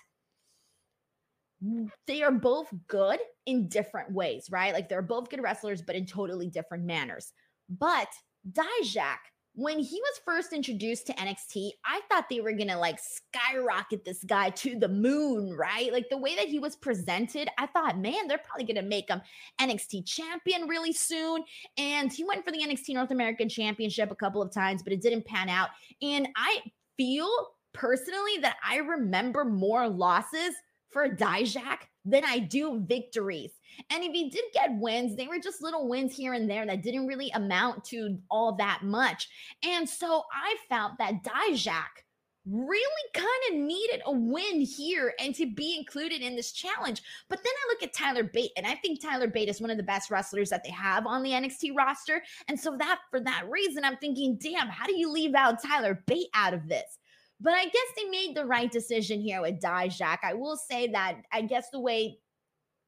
they 2.06 2.22
are 2.22 2.32
both 2.32 2.68
good 2.88 3.20
in 3.46 3.70
different 3.70 4.12
ways, 4.12 4.50
right? 4.52 4.74
Like 4.74 4.90
they're 4.90 5.02
both 5.02 5.30
good 5.30 5.42
wrestlers, 5.42 5.82
but 5.82 5.96
in 5.96 6.06
totally 6.06 6.50
different 6.50 6.84
manners. 6.84 7.32
But 7.70 8.10
Dijak 8.52 9.18
when 9.56 9.80
he 9.80 10.02
was 10.02 10.22
first 10.26 10.52
introduced 10.52 11.08
to 11.08 11.14
NXT, 11.14 11.72
I 11.86 12.02
thought 12.10 12.26
they 12.30 12.42
were 12.42 12.54
to 12.68 12.78
like 12.78 13.00
skyrocket 13.00 14.04
this 14.04 14.22
guy 14.26 14.50
to 14.50 14.78
the 14.78 14.90
moon, 14.90 15.56
right? 15.58 15.94
Like 15.94 16.10
the 16.10 16.18
way 16.18 16.36
that 16.36 16.50
he 16.50 16.60
was 16.60 16.76
presented, 16.76 17.48
I 17.58 17.68
thought, 17.68 17.98
man, 17.98 18.28
they're 18.28 18.38
probably 18.38 18.66
to 18.76 18.82
make 18.82 19.10
him 19.10 19.22
NXT 19.62 20.06
champion 20.06 20.68
really 20.68 20.92
soon. 20.92 21.44
And 21.78 22.12
he 22.12 22.26
went 22.26 22.44
for 22.44 22.52
the 22.52 22.60
NXT 22.60 22.90
North 22.90 23.12
American 23.12 23.48
Championship 23.48 24.12
a 24.12 24.16
couple 24.16 24.42
of 24.42 24.52
times, 24.52 24.84
but 24.84 24.92
it 24.92 25.02
didn't 25.02 25.26
pan 25.26 25.48
out. 25.48 25.70
And 26.02 26.28
I 26.36 26.60
feel 26.98 27.30
personally 27.74 28.38
that 28.42 28.58
I 28.68 28.78
remember 28.78 29.46
more 29.46 29.88
losses 29.88 30.54
for 30.92 31.08
Dijak 31.08 31.80
than 32.04 32.26
I 32.26 32.40
do 32.40 32.84
victories. 32.86 33.52
And 33.90 34.04
if 34.04 34.12
he 34.12 34.30
did 34.30 34.46
get 34.54 34.78
wins, 34.78 35.16
they 35.16 35.28
were 35.28 35.40
just 35.40 35.62
little 35.62 35.88
wins 35.88 36.16
here 36.16 36.34
and 36.34 36.50
there 36.50 36.66
that 36.66 36.84
didn't 36.84 37.08
really 37.08 37.32
amount 37.32 37.84
to 37.86 38.18
all 38.30 38.56
that 38.58 38.82
much. 38.84 39.28
And 39.64 39.88
so 39.88 40.24
I 40.34 40.56
felt 40.70 40.94
that 41.00 41.24
Dijak 41.24 42.04
really 42.48 42.86
kind 43.14 43.28
of 43.50 43.56
needed 43.56 44.02
a 44.06 44.12
win 44.12 44.62
here 44.62 45.14
and 45.20 45.34
to 45.34 45.52
be 45.52 45.76
included 45.78 46.22
in 46.22 46.36
this 46.36 46.52
challenge. 46.52 47.02
But 47.28 47.40
then 47.44 47.52
I 47.52 47.68
look 47.70 47.84
at 47.84 47.94
Tyler 47.94 48.24
Bate 48.24 48.52
and 48.56 48.68
I 48.68 48.76
think 48.76 49.02
Tyler 49.02 49.28
Bate 49.28 49.50
is 49.50 49.60
one 49.60 49.72
of 49.72 49.78
the 49.78 49.84
best 49.84 50.12
wrestlers 50.12 50.50
that 50.50 50.64
they 50.64 50.70
have 50.70 51.08
on 51.08 51.24
the 51.24 51.32
NXT 51.32 51.76
roster. 51.76 52.22
And 52.48 52.60
so 52.60 52.78
that 52.78 53.00
for 53.10 53.20
that 53.22 53.46
reason, 53.50 53.84
I'm 53.84 53.98
thinking, 53.98 54.38
damn, 54.40 54.68
how 54.68 54.86
do 54.86 54.96
you 54.96 55.12
leave 55.12 55.34
out 55.34 55.64
Tyler 55.64 56.04
Bate 56.06 56.28
out 56.36 56.54
of 56.54 56.68
this? 56.68 57.00
But 57.42 57.54
I 57.54 57.66
guess 57.66 57.88
they 57.98 58.06
made 58.06 58.36
the 58.36 58.46
right 58.46 58.72
decision 58.72 59.20
here 59.20 59.42
with 59.42 59.60
Dijak. 59.60 60.20
I 60.24 60.34
will 60.36 60.56
say 60.56 60.88
that 60.92 61.18
I 61.34 61.42
guess 61.42 61.70
the 61.72 61.82
way 61.82 62.20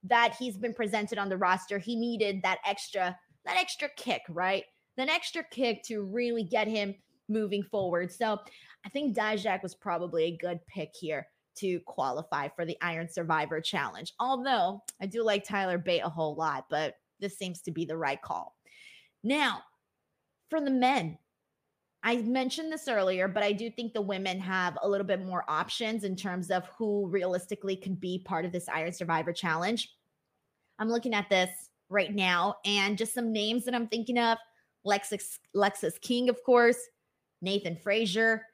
that 0.09 0.35
he's 0.37 0.57
been 0.57 0.73
presented 0.73 1.17
on 1.17 1.29
the 1.29 1.37
roster, 1.37 1.77
he 1.77 1.95
needed 1.95 2.41
that 2.43 2.59
extra 2.65 3.17
that 3.45 3.57
extra 3.57 3.89
kick, 3.95 4.21
right? 4.29 4.63
That 4.97 5.09
extra 5.09 5.43
kick 5.43 5.83
to 5.83 6.03
really 6.03 6.43
get 6.43 6.67
him 6.67 6.95
moving 7.29 7.63
forward. 7.63 8.11
So 8.11 8.39
I 8.85 8.89
think 8.89 9.15
Dijak 9.15 9.63
was 9.63 9.75
probably 9.75 10.25
a 10.25 10.37
good 10.37 10.59
pick 10.67 10.91
here 10.99 11.27
to 11.59 11.79
qualify 11.81 12.49
for 12.49 12.65
the 12.65 12.77
Iron 12.81 13.09
Survivor 13.09 13.61
Challenge. 13.61 14.13
Although 14.19 14.83
I 15.01 15.05
do 15.05 15.23
like 15.23 15.43
Tyler 15.43 15.77
Bate 15.77 16.03
a 16.03 16.09
whole 16.09 16.35
lot, 16.35 16.65
but 16.69 16.95
this 17.19 17.37
seems 17.37 17.61
to 17.63 17.71
be 17.71 17.85
the 17.85 17.97
right 17.97 18.21
call. 18.21 18.55
Now, 19.23 19.61
for 20.49 20.61
the 20.61 20.71
men, 20.71 21.17
I 22.03 22.17
mentioned 22.17 22.71
this 22.71 22.87
earlier, 22.87 23.27
but 23.27 23.43
I 23.43 23.51
do 23.51 23.69
think 23.71 23.93
the 23.93 24.01
women 24.01 24.39
have 24.39 24.77
a 24.81 24.87
little 24.87 25.05
bit 25.05 25.25
more 25.25 25.43
options 25.47 26.03
in 26.03 26.15
terms 26.15 26.51
of 26.51 26.67
who 26.77 27.07
realistically 27.07 27.75
can 27.75 27.95
be 27.95 28.19
part 28.23 28.45
of 28.45 28.51
this 28.51 28.69
Iron 28.69 28.93
Survivor 28.93 29.33
Challenge. 29.33 29.89
I'm 30.79 30.89
looking 30.89 31.13
at 31.13 31.29
this 31.29 31.49
right 31.89 32.13
now 32.13 32.55
and 32.65 32.97
just 32.97 33.13
some 33.13 33.31
names 33.31 33.65
that 33.65 33.75
I'm 33.75 33.87
thinking 33.87 34.17
of 34.17 34.37
Lexis, 34.85 35.39
Lexis 35.55 35.99
King, 36.01 36.29
of 36.29 36.43
course, 36.43 36.77
Nathan 37.41 37.75
Frazer. 37.75 38.45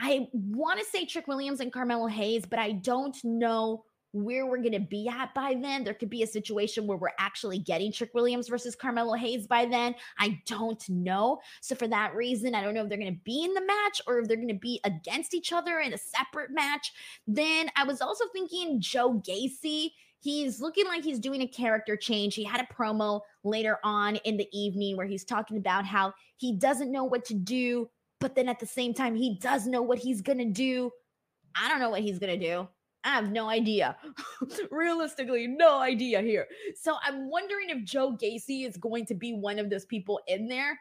I 0.00 0.28
want 0.32 0.78
to 0.78 0.84
say 0.84 1.04
Trick 1.04 1.26
Williams 1.26 1.60
and 1.60 1.72
Carmelo 1.72 2.06
Hayes, 2.06 2.44
but 2.46 2.58
I 2.58 2.72
don't 2.72 3.16
know 3.24 3.84
where 4.12 4.46
we're 4.46 4.58
going 4.58 4.72
to 4.72 4.80
be 4.80 5.08
at 5.08 5.34
by 5.34 5.54
then. 5.60 5.84
There 5.84 5.94
could 5.94 6.08
be 6.08 6.22
a 6.22 6.26
situation 6.26 6.86
where 6.86 6.96
we're 6.96 7.08
actually 7.18 7.58
getting 7.58 7.92
Trick 7.92 8.10
Williams 8.14 8.48
versus 8.48 8.74
Carmelo 8.74 9.14
Hayes 9.14 9.46
by 9.46 9.66
then. 9.66 9.94
I 10.18 10.40
don't 10.46 10.82
know. 10.88 11.40
So, 11.60 11.74
for 11.74 11.88
that 11.88 12.14
reason, 12.14 12.54
I 12.54 12.62
don't 12.62 12.74
know 12.74 12.84
if 12.84 12.88
they're 12.88 12.98
going 12.98 13.14
to 13.14 13.20
be 13.24 13.44
in 13.44 13.52
the 13.54 13.64
match 13.64 14.00
or 14.06 14.20
if 14.20 14.28
they're 14.28 14.36
going 14.36 14.48
to 14.48 14.54
be 14.54 14.80
against 14.84 15.34
each 15.34 15.52
other 15.52 15.80
in 15.80 15.92
a 15.92 15.98
separate 15.98 16.50
match. 16.52 16.92
Then 17.26 17.70
I 17.76 17.84
was 17.84 18.00
also 18.00 18.24
thinking 18.32 18.80
Joe 18.80 19.22
Gacy. 19.26 19.90
He's 20.20 20.60
looking 20.60 20.86
like 20.86 21.04
he's 21.04 21.20
doing 21.20 21.42
a 21.42 21.46
character 21.46 21.96
change. 21.96 22.34
He 22.34 22.44
had 22.44 22.60
a 22.60 22.74
promo 22.74 23.20
later 23.44 23.78
on 23.84 24.16
in 24.16 24.36
the 24.36 24.48
evening 24.52 24.96
where 24.96 25.06
he's 25.06 25.24
talking 25.24 25.56
about 25.56 25.84
how 25.84 26.12
he 26.36 26.56
doesn't 26.56 26.90
know 26.90 27.04
what 27.04 27.24
to 27.26 27.34
do, 27.34 27.88
but 28.20 28.34
then 28.34 28.48
at 28.48 28.58
the 28.58 28.66
same 28.66 28.94
time, 28.94 29.14
he 29.14 29.38
does 29.38 29.66
know 29.66 29.82
what 29.82 29.98
he's 29.98 30.20
going 30.20 30.38
to 30.38 30.44
do. 30.44 30.90
I 31.54 31.68
don't 31.68 31.80
know 31.80 31.90
what 31.90 32.00
he's 32.00 32.18
going 32.18 32.38
to 32.38 32.46
do. 32.46 32.68
I 33.04 33.10
have 33.10 33.30
no 33.30 33.48
idea. 33.48 33.96
Realistically, 34.70 35.46
no 35.46 35.78
idea 35.78 36.20
here. 36.20 36.46
So 36.74 36.96
I'm 37.02 37.30
wondering 37.30 37.70
if 37.70 37.84
Joe 37.84 38.16
Gacy 38.20 38.66
is 38.66 38.76
going 38.76 39.06
to 39.06 39.14
be 39.14 39.32
one 39.32 39.58
of 39.58 39.70
those 39.70 39.84
people 39.84 40.20
in 40.26 40.48
there. 40.48 40.78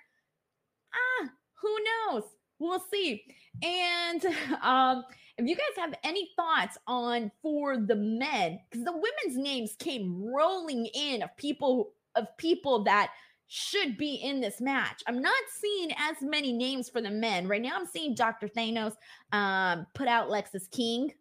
Ah, 0.94 1.30
who 1.62 1.78
knows? 2.12 2.24
We'll 2.60 2.84
see. 2.92 3.24
And 3.64 4.26
um, 4.62 5.04
if 5.38 5.48
you 5.48 5.56
guys 5.56 5.78
have 5.78 5.94
any 6.04 6.32
thoughts 6.36 6.78
on 6.88 7.32
for 7.42 7.78
the 7.78 7.96
men, 7.96 8.60
because 8.70 8.86
the 8.86 8.92
women's 8.92 9.38
names 9.38 9.76
came 9.78 10.24
rolling 10.34 10.88
in 10.88 11.22
of 11.22 11.36
people 11.38 11.94
of 12.16 12.26
people 12.38 12.84
that 12.84 13.12
should 13.48 13.98
be 13.98 14.16
in 14.16 14.42
this 14.42 14.60
match. 14.60 15.02
I'm 15.08 15.22
not 15.22 15.34
seeing 15.60 15.92
as 15.98 16.18
many 16.22 16.52
names 16.52 16.90
for 16.90 17.02
the 17.02 17.12
men 17.12 17.48
right 17.48 17.62
now. 17.62 17.74
I'm 17.76 17.86
seeing 17.86 18.14
Dr. 18.14 18.48
Thanos 18.48 18.94
um, 19.32 19.88
put 19.94 20.08
out 20.08 20.30
Lexis 20.30 20.70
King. 20.70 21.14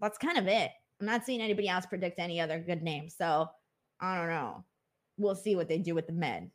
That's 0.00 0.16
kind 0.16 0.38
of 0.38 0.46
it. 0.46 0.70
I'm 1.00 1.06
not 1.06 1.26
seeing 1.26 1.40
anybody 1.42 1.68
else 1.68 1.84
predict 1.84 2.18
any 2.18 2.40
other 2.40 2.58
good 2.60 2.82
names. 2.82 3.14
So 3.16 3.48
I 4.00 4.16
don't 4.16 4.28
know. 4.28 4.64
We'll 5.18 5.34
see 5.34 5.54
what 5.54 5.68
they 5.68 5.78
do 5.78 5.94
with 5.94 6.06
the 6.06 6.12
men. 6.12 6.50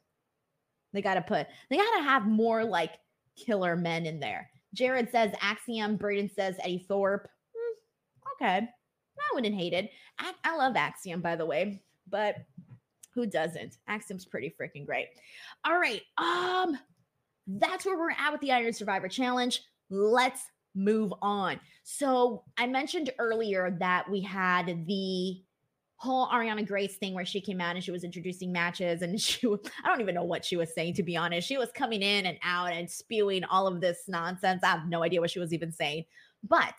They 0.93 1.01
got 1.01 1.15
to 1.15 1.21
put, 1.21 1.47
they 1.69 1.77
got 1.77 1.97
to 1.97 2.03
have 2.03 2.27
more 2.27 2.63
like 2.63 2.91
killer 3.35 3.75
men 3.75 4.05
in 4.05 4.19
there. 4.19 4.49
Jared 4.73 5.11
says 5.11 5.31
Axiom. 5.41 5.97
Braden 5.97 6.29
says 6.29 6.55
Eddy 6.59 6.85
Thorpe. 6.87 7.27
Hmm, 7.55 8.43
okay. 8.43 8.67
I 8.67 9.35
wouldn't 9.35 9.55
hate 9.55 9.73
it. 9.73 9.91
I, 10.19 10.33
I 10.43 10.55
love 10.55 10.75
Axiom, 10.75 11.21
by 11.21 11.35
the 11.35 11.45
way, 11.45 11.81
but 12.09 12.35
who 13.13 13.25
doesn't? 13.25 13.77
Axiom's 13.87 14.25
pretty 14.25 14.53
freaking 14.59 14.85
great. 14.85 15.07
All 15.65 15.77
right. 15.77 16.01
Um, 16.17 16.77
that's 17.47 17.85
where 17.85 17.97
we're 17.97 18.11
at 18.11 18.31
with 18.31 18.41
the 18.41 18.51
Iron 18.51 18.73
Survivor 18.73 19.07
Challenge. 19.07 19.61
Let's 19.89 20.43
move 20.75 21.13
on. 21.21 21.59
So 21.83 22.43
I 22.57 22.65
mentioned 22.67 23.11
earlier 23.19 23.75
that 23.79 24.09
we 24.09 24.21
had 24.21 24.87
the 24.87 25.41
whole 26.03 26.27
Arianna 26.27 26.67
Grace 26.67 26.97
thing 26.97 27.13
where 27.13 27.25
she 27.25 27.39
came 27.39 27.61
out 27.61 27.75
and 27.75 27.83
she 27.83 27.91
was 27.91 28.03
introducing 28.03 28.51
matches 28.51 29.01
and 29.01 29.19
she 29.21 29.47
I 29.47 29.87
don't 29.87 30.01
even 30.01 30.15
know 30.15 30.23
what 30.23 30.45
she 30.45 30.57
was 30.57 30.73
saying 30.73 30.95
to 30.95 31.03
be 31.03 31.15
honest. 31.17 31.47
She 31.47 31.57
was 31.57 31.69
coming 31.73 32.01
in 32.01 32.25
and 32.25 32.37
out 32.43 32.73
and 32.73 32.89
spewing 32.89 33.43
all 33.45 33.67
of 33.67 33.81
this 33.81 34.03
nonsense. 34.07 34.63
I 34.63 34.67
have 34.67 34.87
no 34.87 35.03
idea 35.03 35.21
what 35.21 35.31
she 35.31 35.39
was 35.39 35.53
even 35.53 35.71
saying. 35.71 36.05
But 36.47 36.75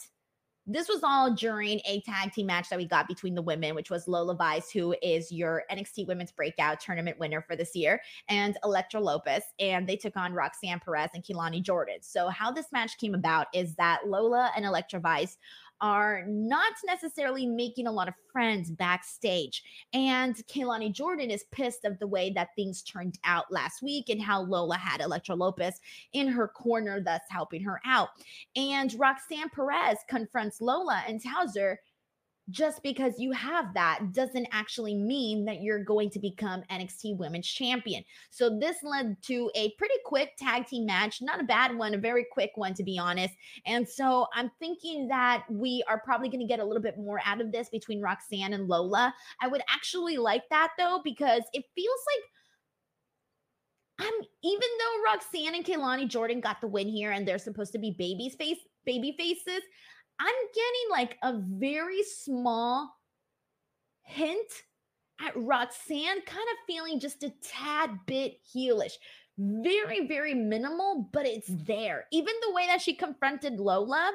this 0.67 0.89
was 0.89 1.03
all 1.03 1.31
during 1.31 1.81
a 1.85 2.01
tag 2.03 2.33
team 2.33 2.47
match 2.47 2.71
that 2.71 2.79
we 2.79 2.87
got 2.87 3.07
between 3.07 3.35
the 3.35 3.43
women, 3.43 3.75
which 3.75 3.91
was 3.91 4.09
Lola 4.09 4.35
Vice, 4.35 4.71
who 4.71 4.95
is 5.03 5.31
your 5.31 5.65
NXT 5.71 6.07
Women's 6.07 6.33
Breakout 6.33 6.81
Tournament 6.81 7.19
winner 7.19 7.43
for 7.43 7.55
this 7.55 7.77
year, 7.77 8.01
and 8.29 8.57
Elektra 8.65 8.99
Lopez. 8.99 9.43
And 9.59 9.87
they 9.87 9.97
took 9.97 10.17
on 10.17 10.33
Roxanne 10.33 10.81
Perez 10.81 11.11
and 11.15 11.23
Kelani 11.23 11.61
Jordan. 11.61 11.99
So, 12.01 12.29
how 12.29 12.51
this 12.51 12.73
match 12.73 12.97
came 12.99 13.15
about 13.15 13.49
is 13.53 13.75
that 13.75 14.07
Lola 14.07 14.53
and 14.57 14.65
Elektra 14.65 15.01
Vice 15.01 15.37
are 15.85 16.25
not 16.27 16.73
necessarily 16.87 17.45
making 17.45 17.87
a 17.87 17.93
lot 17.93 18.09
of 18.09 18.15
friends 18.33 18.71
backstage. 18.71 19.63
And 19.93 20.35
Kelani 20.47 20.91
Jordan 20.91 21.31
is 21.31 21.45
pissed 21.53 21.85
of 21.85 21.99
the 21.99 22.07
way 22.07 22.31
that 22.31 22.55
things 22.57 22.83
turned 22.83 23.19
out 23.23 23.53
last 23.53 23.83
week 23.83 24.09
and 24.09 24.21
how 24.21 24.41
Lola 24.41 24.79
had 24.79 25.03
Elektra 25.03 25.35
Lopez 25.35 25.79
in 26.15 26.27
her 26.27 26.49
corner, 26.49 27.03
thus 27.03 27.21
helping 27.29 27.63
her 27.65 27.83
out. 27.85 28.09
And 28.57 28.99
Roxanne 28.99 29.51
Perez 29.51 29.99
confronts 30.09 30.63
Lola 30.63 31.03
and 31.07 31.21
tells 31.21 31.55
her, 31.55 31.79
just 32.51 32.83
because 32.83 33.15
you 33.19 33.33
have 33.33 33.73
that 33.75 34.13
doesn't 34.13 34.47
actually 34.53 34.95
mean 34.95 35.45
that 35.47 35.63
you're 35.63 35.83
going 35.83 36.11
to 36.11 36.19
become 36.19 36.63
NXT 36.71 37.17
Women's 37.17 37.47
Champion. 37.47 38.05
So 38.31 38.59
this 38.59 38.77
led 38.83 39.17
to 39.23 39.51
a 39.55 39.71
pretty 39.73 39.95
quick 40.05 40.37
tag 40.37 40.67
team 40.67 40.85
match, 40.85 41.23
not 41.23 41.41
a 41.41 41.45
bad 41.45 41.75
one, 41.75 41.95
a 41.95 41.99
very 41.99 42.27
quick 42.31 42.53
one 42.57 42.75
to 42.75 42.83
be 42.83 42.99
honest. 42.99 43.35
And 43.67 43.89
so 43.89 44.27
I'm 44.35 44.51
thinking 44.59 45.09
that 45.09 45.45
we 45.51 45.83
are 45.89 46.01
probably 46.01 46.29
going 46.29 46.41
to 46.41 46.47
get 46.47 46.61
a 46.61 46.65
little 46.65 46.83
bit 46.83 46.99
more 46.99 47.21
out 47.25 47.41
of 47.41 47.51
this 47.51 47.71
between 47.71 48.03
Roxanne 48.03 48.53
and 48.53 48.69
Lola. 48.69 49.15
I 49.41 49.49
would 49.49 49.63
actually 49.73 50.19
like 50.19 50.43
that 50.51 50.73
though 50.79 51.01
because 51.03 51.43
it 51.53 51.65
feels 51.75 52.01
like 52.15 52.25
I'm 54.07 54.15
even 54.43 54.69
though 54.79 55.13
Roxanne 55.13 55.55
and 55.55 55.65
Kelani 55.65 56.09
Jordan 56.09 56.41
got 56.41 56.61
the 56.61 56.67
win 56.67 56.89
here 56.89 57.13
and 57.13 57.27
they're 57.27 57.39
supposed 57.39 57.73
to 57.73 57.79
be 57.79 57.95
babies 57.97 58.35
face 58.35 58.59
baby 58.85 59.15
faces, 59.17 59.63
I'm 60.19 60.35
getting 60.55 60.91
like 60.91 61.19
a 61.23 61.41
very 61.41 62.03
small 62.03 62.97
hint 64.03 64.51
at 65.21 65.37
Roxanne 65.37 66.23
kind 66.27 66.49
of 66.53 66.67
feeling 66.67 67.01
just 67.01 67.23
a 67.23 67.33
tad 67.43 67.91
bit 68.07 68.39
heelish. 68.55 68.93
Very, 69.39 70.07
very 70.07 70.35
minimal, 70.35 71.09
but 71.13 71.27
it's 71.27 71.51
there. 71.67 72.07
Even 72.13 72.35
the 72.43 72.53
way 72.53 72.67
that 72.67 72.81
she 72.81 72.95
confronted 72.95 73.59
Lola, 73.59 74.13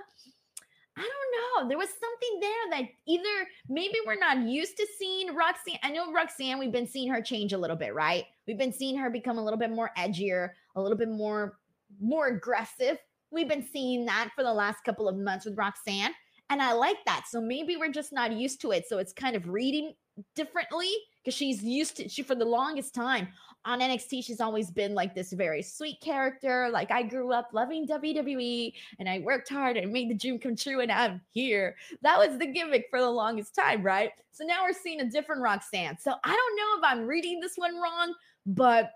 I 0.98 1.02
don't 1.02 1.64
know. 1.64 1.70
There 1.70 1.78
was 1.78 1.90
something 1.90 2.40
there 2.40 2.52
that 2.72 2.90
either 3.06 3.48
maybe 3.68 3.96
we're 4.06 4.20
not 4.20 4.40
used 4.40 4.78
to 4.78 4.88
seeing 4.98 5.36
Roxanne. 5.36 5.80
I 5.84 5.92
know 5.92 6.14
Roxanne, 6.14 6.60
we've 6.60 6.72
been 6.72 6.88
seeing 6.88 7.10
her 7.12 7.22
change 7.22 7.54
a 7.54 7.58
little 7.58 7.76
bit, 7.76 7.94
right? 7.94 8.26
We've 8.48 8.58
been 8.58 8.74
seeing 8.74 8.98
her 8.98 9.10
become 9.10 9.38
a 9.38 9.44
little 9.44 9.60
bit 9.60 9.72
more 9.72 9.92
edgier, 9.98 10.52
a 10.76 10.82
little 10.82 10.98
bit 10.98 11.10
more 11.10 11.58
more 12.00 12.28
aggressive 12.28 12.98
We've 13.32 13.48
been 13.48 13.66
seeing 13.66 14.06
that 14.06 14.30
for 14.36 14.44
the 14.44 14.54
last 14.54 14.84
couple 14.84 15.08
of 15.08 15.18
months 15.18 15.46
with 15.46 15.58
Roxanne. 15.58 16.14
And 16.50 16.62
I 16.62 16.74
like 16.74 16.98
that. 17.06 17.26
So 17.30 17.40
maybe 17.40 17.78
we're 17.78 17.92
just 17.92 18.12
not 18.12 18.32
used 18.32 18.60
to 18.62 18.72
it. 18.72 18.88
So 18.88 18.98
it's 18.98 19.14
kind 19.14 19.36
of 19.36 19.48
reading 19.48 19.94
differently 20.36 20.92
because 21.24 21.36
she's 21.36 21.64
used 21.64 21.98
to 21.98 22.10
she 22.10 22.24
for 22.24 22.36
the 22.36 22.46
longest 22.46 22.94
time 22.94 23.28
on 23.66 23.80
NXT 23.80 24.24
she's 24.24 24.40
always 24.40 24.72
been 24.72 24.94
like 24.94 25.14
this 25.14 25.32
very 25.34 25.62
sweet 25.62 26.00
character 26.02 26.70
like 26.72 26.92
I 26.92 27.04
grew 27.04 27.32
up 27.32 27.50
loving 27.54 27.88
WWE 27.88 28.74
and 29.00 29.10
I 29.10 29.20
worked 29.20 29.50
hard 29.50 29.78
and 29.78 29.92
made 29.92 30.10
the 30.10 30.16
dream 30.16 30.40
come 30.40 30.56
true 30.56 30.82
and 30.82 30.92
I'm 30.92 31.22
here 31.32 31.76
that 32.02 32.18
was 32.18 32.38
the 32.38 32.48
gimmick 32.48 32.88
for 32.90 33.00
the 33.00 33.10
longest 33.10 33.56
time 33.56 33.84
right 33.84 34.12
so 34.32 34.44
now 34.44 34.64
we're 34.64 34.74
seeing 34.74 35.02
a 35.02 35.10
different 35.10 35.42
Roxanne 35.42 35.98
so 36.00 36.14
I 36.24 36.36
don't 36.36 36.58
know 36.58 36.88
if 36.88 36.92
I'm 36.92 37.06
reading 37.06 37.40
this 37.40 37.56
one 37.56 37.76
wrong 37.76 38.14
but 38.46 38.92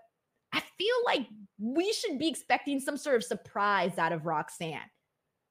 I 0.54 0.62
feel 0.78 0.94
like 1.04 1.26
we 1.58 1.92
should 1.92 2.18
be 2.18 2.28
expecting 2.28 2.78
some 2.78 2.96
sort 2.96 3.16
of 3.16 3.24
surprise 3.24 3.98
out 3.98 4.12
of 4.12 4.24
Roxanne, 4.24 4.78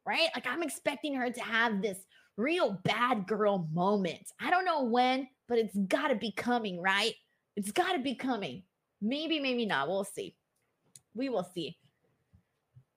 right? 0.05 0.29
Like 0.33 0.47
I'm 0.47 0.63
expecting 0.63 1.15
her 1.15 1.29
to 1.29 1.41
have 1.41 1.81
this 1.81 1.97
real 2.37 2.79
bad 2.83 3.27
girl 3.27 3.67
moment. 3.73 4.31
I 4.39 4.49
don't 4.49 4.65
know 4.65 4.85
when, 4.85 5.27
but 5.49 5.59
it's 5.59 5.75
got 5.75 6.07
to 6.07 6.15
be 6.15 6.31
coming, 6.31 6.81
right? 6.81 7.13
It's 7.55 7.71
got 7.71 7.93
to 7.93 7.99
be 7.99 8.15
coming. 8.15 8.63
Maybe, 9.01 9.39
maybe 9.39 9.65
not. 9.65 9.89
We'll 9.89 10.05
see. 10.05 10.35
We 11.13 11.27
will 11.27 11.47
see. 11.53 11.77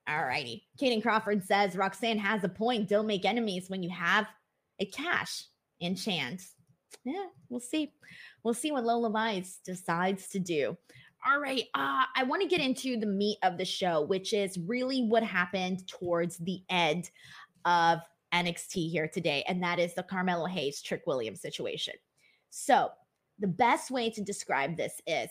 All 0.09 0.25
righty. 0.25 0.64
Kaden 0.81 1.03
Crawford 1.03 1.45
says 1.45 1.77
Roxanne 1.77 2.19
has 2.19 2.45
a 2.45 2.49
point. 2.49 2.88
Don't 2.88 3.09
make 3.09 3.25
enemies 3.25 3.69
when 3.69 3.83
you 3.83 3.90
have 3.90 4.29
a 4.79 4.87
cash 4.87 5.45
in 5.81 5.97
chance. 5.97 6.53
Yeah, 7.05 7.27
we'll 7.49 7.61
see. 7.61 7.92
We'll 8.42 8.55
see 8.55 8.71
what 8.71 8.85
Lola 8.85 9.11
Vice 9.11 9.59
decides 9.64 10.29
to 10.29 10.38
do. 10.38 10.77
All 11.29 11.41
right. 11.41 11.65
Uh, 11.75 12.05
I 12.15 12.23
want 12.23 12.43
to 12.43 12.49
get 12.49 12.61
into 12.61 12.97
the 12.97 13.07
meat 13.07 13.39
of 13.43 13.59
the 13.59 13.65
show, 13.65 14.03
which 14.03 14.33
is 14.33 14.59
really 14.59 15.03
what 15.03 15.25
happened 15.25 15.87
towards 15.89 16.37
the 16.39 16.61
end 16.71 17.11
of 17.65 17.99
NXT 18.33 18.91
here 18.91 19.09
today. 19.09 19.43
And 19.49 19.61
that 19.62 19.81
is 19.81 19.93
the 19.95 20.05
Carmelo 20.05 20.47
Hayes 20.47 20.81
Trick 20.81 21.03
Williams 21.05 21.41
situation. 21.41 21.95
So, 22.51 22.91
the 23.41 23.49
best 23.49 23.91
way 23.91 24.09
to 24.11 24.23
describe 24.23 24.77
this 24.77 25.01
is 25.07 25.29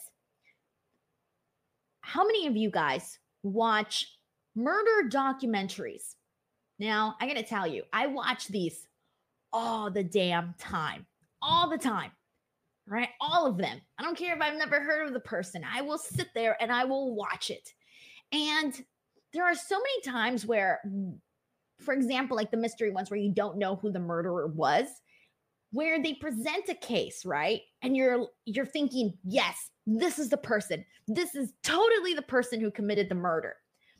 how 2.01 2.25
many 2.25 2.45
of 2.45 2.57
you 2.57 2.69
guys 2.69 3.17
watch 3.41 4.17
murder 4.53 5.09
documentaries? 5.09 6.15
Now, 6.77 7.15
I 7.21 7.25
got 7.25 7.37
to 7.37 7.43
tell 7.43 7.65
you, 7.65 7.83
I 7.93 8.07
watch 8.07 8.49
these 8.49 8.85
all 9.53 9.89
the 9.89 10.03
damn 10.03 10.55
time, 10.59 11.05
all 11.41 11.69
the 11.69 11.77
time 11.77 12.11
right? 12.87 13.09
All 13.19 13.45
of 13.45 13.57
them. 13.57 13.81
I 13.97 14.03
don't 14.03 14.17
care 14.17 14.35
if 14.35 14.41
I've 14.41 14.57
never 14.57 14.79
heard 14.79 15.07
of 15.07 15.13
the 15.13 15.19
person. 15.19 15.63
I 15.63 15.81
will 15.81 15.97
sit 15.97 16.27
there 16.33 16.57
and 16.61 16.71
I 16.71 16.85
will 16.85 17.15
watch 17.15 17.49
it. 17.49 17.73
And 18.31 18.73
there 19.33 19.45
are 19.45 19.55
so 19.55 19.75
many 19.75 20.01
times 20.17 20.45
where, 20.45 20.81
for 21.79 21.93
example, 21.93 22.37
like 22.37 22.51
the 22.51 22.57
mystery 22.57 22.91
ones 22.91 23.09
where 23.09 23.19
you 23.19 23.31
don't 23.33 23.57
know 23.57 23.75
who 23.75 23.91
the 23.91 23.99
murderer 23.99 24.47
was, 24.47 24.87
where 25.71 26.01
they 26.01 26.13
present 26.13 26.69
a 26.69 26.75
case, 26.75 27.25
right? 27.25 27.61
And 27.81 27.97
you're 27.97 28.27
you're 28.45 28.65
thinking, 28.65 29.13
yes, 29.23 29.71
this 29.85 30.19
is 30.19 30.29
the 30.29 30.37
person. 30.37 30.85
This 31.07 31.35
is 31.35 31.53
totally 31.63 32.13
the 32.13 32.21
person 32.21 32.61
who 32.61 32.71
committed 32.71 33.09
the 33.09 33.15
murder. 33.15 33.55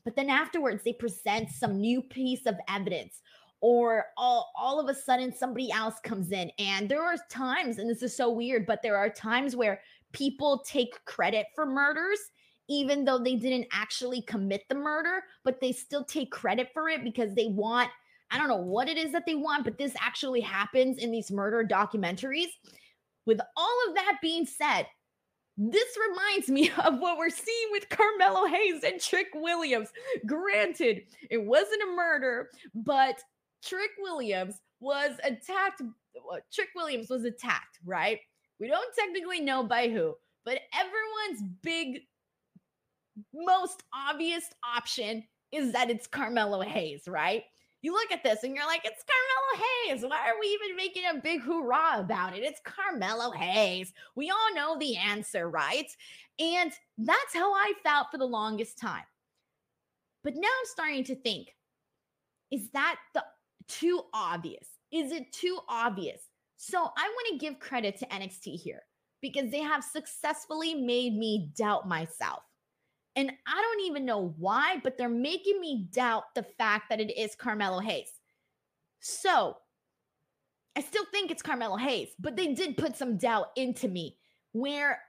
But 0.06 0.16
then 0.16 0.30
afterwards, 0.30 0.84
they 0.84 0.94
present 0.94 1.50
some 1.50 1.82
new 1.82 2.02
piece 2.02 2.46
of 2.46 2.56
evidence 2.70 3.22
or 3.62 4.06
all, 4.18 4.52
all 4.58 4.80
of 4.80 4.90
a 4.90 4.96
sudden 4.96 5.34
somebody 5.34 5.72
else 5.72 5.96
comes 6.04 6.32
in. 6.32 6.52
And 6.60 6.88
there 6.90 7.04
are 7.04 7.18
times, 7.30 7.78
and 7.78 7.90
this 7.90 8.04
is 8.04 8.16
so 8.16 8.32
weird, 8.32 8.66
but 8.66 8.82
there 8.82 8.98
are 8.98 9.10
times 9.10 9.56
where 9.56 9.82
people 10.14 10.64
take 10.68 11.04
credit 11.06 11.48
for 11.56 11.66
murders 11.66 12.20
even 12.68 13.06
though 13.06 13.20
they 13.20 13.36
didn't 13.36 13.68
actually 13.72 14.22
commit 14.24 14.64
the 14.70 14.76
murder, 14.76 15.24
but 15.44 15.60
they 15.62 15.72
still 15.72 16.04
take 16.04 16.32
credit 16.32 16.70
for 16.74 16.90
it 16.90 17.04
because 17.04 17.36
they 17.36 17.48
want, 17.48 17.90
I 18.32 18.38
don't 18.38 18.48
know 18.48 18.56
what 18.56 18.90
it 18.90 18.98
is 18.98 19.12
that 19.12 19.26
they 19.26 19.36
want, 19.36 19.64
but 19.64 19.78
this 19.78 19.94
actually 20.00 20.42
happens 20.42 20.98
in 20.98 21.12
these 21.12 21.32
murder 21.32 21.64
documentaries. 21.64 22.50
With 23.26 23.40
all 23.56 23.80
of 23.88 23.96
that 23.96 24.18
being 24.22 24.46
said, 24.46 24.88
this 25.58 25.98
reminds 26.10 26.50
me 26.50 26.72
of 26.84 27.00
what 27.00 27.18
we're 27.18 27.30
seeing 27.30 27.68
with 27.72 27.90
Carmelo 27.90 28.46
Hayes 28.48 28.84
and 28.84 29.00
Trick 29.00 29.28
Williams. 29.34 29.90
Granted, 30.26 31.04
it 31.30 31.44
wasn't 31.44 31.84
a 31.84 31.96
murder, 31.96 32.50
but 32.74 33.22
Trick 33.66 33.92
Williams 34.00 34.62
was 34.80 35.12
attacked. 35.24 35.82
Trick 36.54 36.70
Williams 36.76 37.10
was 37.10 37.26
attacked, 37.26 37.80
right? 37.84 38.20
We 38.60 38.68
don't 38.68 38.96
technically 38.98 39.42
know 39.42 39.64
by 39.64 39.90
who, 39.90 40.16
but 40.46 40.60
everyone's 40.74 41.52
big, 41.62 42.02
most 43.34 43.84
obvious 43.94 44.46
option 44.64 45.24
is 45.52 45.74
that 45.74 45.90
it's 45.90 46.08
Carmelo 46.08 46.62
Hayes, 46.62 47.08
right? 47.08 47.44
You 47.82 47.94
look 47.94 48.12
at 48.12 48.24
this 48.24 48.44
and 48.44 48.56
you're 48.56 48.66
like, 48.66 48.82
it's 48.84 49.04
Carmelo 49.04 49.68
Hayes. 49.88 50.04
Why 50.04 50.30
are 50.30 50.40
we 50.40 50.48
even 50.48 50.76
making 50.76 51.04
a 51.06 51.22
big 51.22 51.42
hoorah 51.42 52.00
about 52.00 52.36
it? 52.36 52.44
It's 52.44 52.62
Carmelo 52.64 53.32
Hayes. 53.32 53.94
We 54.16 54.32
all 54.32 54.56
know 54.56 54.78
the 54.80 54.96
answer, 54.96 55.50
right? 55.50 55.92
And 56.40 56.72
that's 56.98 57.34
how 57.34 57.54
I 57.54 57.74
felt 57.84 58.08
for 58.12 58.18
the 58.18 58.26
longest 58.26 58.78
time. 58.78 59.04
But 60.24 60.36
now 60.36 60.48
I'm 60.48 60.66
starting 60.66 61.04
to 61.06 61.16
think, 61.16 61.56
is 62.52 62.70
that 62.72 62.96
the 63.14 63.24
too 63.68 64.02
obvious? 64.14 64.68
Is 64.92 65.12
it 65.12 65.32
too 65.32 65.60
obvious? 65.68 66.22
So 66.58 66.78
I 66.78 67.10
want 67.10 67.28
to 67.32 67.38
give 67.38 67.60
credit 67.60 67.98
to 68.00 68.08
NXT 68.08 68.60
here 68.60 68.82
because 69.22 69.52
they 69.52 69.62
have 69.62 69.84
successfully 69.84 70.74
made 70.74 71.16
me 71.16 71.52
doubt 71.58 71.88
myself. 71.88 72.44
And 73.16 73.32
I 73.48 73.62
don't 73.62 73.86
even 73.86 74.06
know 74.06 74.34
why, 74.38 74.82
but 74.84 74.98
they're 74.98 75.10
making 75.10 75.62
me 75.62 75.88
doubt 75.92 76.36
the 76.36 76.44
fact 76.44 76.90
that 76.90 77.00
it 77.00 77.18
is 77.18 77.36
Carmelo 77.36 77.80
Hayes. 77.80 78.12
So 79.00 79.58
I 80.76 80.82
still 80.82 81.06
think 81.12 81.32
it's 81.32 81.42
Carmelo 81.42 81.78
Hayes, 81.78 82.10
but 82.20 82.36
they 82.36 82.54
did 82.54 82.78
put 82.78 82.98
some 82.98 83.18
doubt 83.18 83.48
into 83.56 83.88
me 83.88 84.18
where 84.52 85.00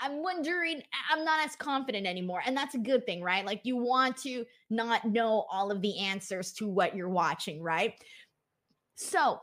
I'm 0.00 0.22
wondering, 0.22 0.82
I'm 1.10 1.24
not 1.24 1.44
as 1.46 1.56
confident 1.56 2.06
anymore. 2.06 2.42
And 2.44 2.56
that's 2.56 2.74
a 2.74 2.78
good 2.78 3.06
thing, 3.06 3.22
right? 3.22 3.46
Like 3.46 3.60
you 3.64 3.76
want 3.76 4.16
to 4.18 4.44
not 4.70 5.04
know 5.04 5.46
all 5.50 5.70
of 5.70 5.80
the 5.80 5.98
answers 5.98 6.52
to 6.54 6.66
what 6.66 6.96
you're 6.96 7.08
watching, 7.08 7.62
right? 7.62 7.94
So 8.96 9.40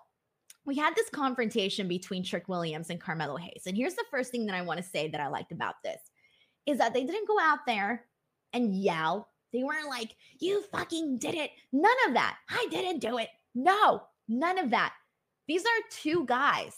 we 0.66 0.76
had 0.76 0.96
this 0.96 1.10
confrontation 1.10 1.88
between 1.88 2.24
Trick 2.24 2.48
Williams 2.48 2.90
and 2.90 3.02
Carmelo 3.02 3.38
Hayes. 3.38 3.64
And 3.66 3.76
here's 3.76 3.96
the 3.96 4.06
first 4.12 4.32
thing 4.32 4.46
that 4.46 4.56
I 4.56 4.62
want 4.62 4.78
to 4.78 4.88
say 4.88 5.08
that 5.10 5.22
I 5.22 5.28
liked 5.28 5.52
about 5.52 5.76
this 5.84 6.00
is 6.68 6.78
that 6.78 6.94
they 6.94 7.04
didn't 7.04 7.28
go 7.28 7.40
out 7.40 7.60
there 7.66 8.06
and 8.54 8.76
yell. 8.76 9.30
They 9.54 9.64
weren't 9.64 9.90
like, 9.90 10.16
you 10.40 10.64
fucking 10.72 11.18
did 11.18 11.36
it. 11.36 11.52
None 11.74 11.92
of 12.08 12.14
that. 12.14 12.38
I 12.50 12.68
didn't 12.70 13.00
do 13.00 13.18
it. 13.18 13.30
No, 13.56 14.04
none 14.28 14.60
of 14.60 14.70
that. 14.70 14.94
These 15.48 15.64
are 15.64 15.90
two 15.90 16.26
guys 16.26 16.78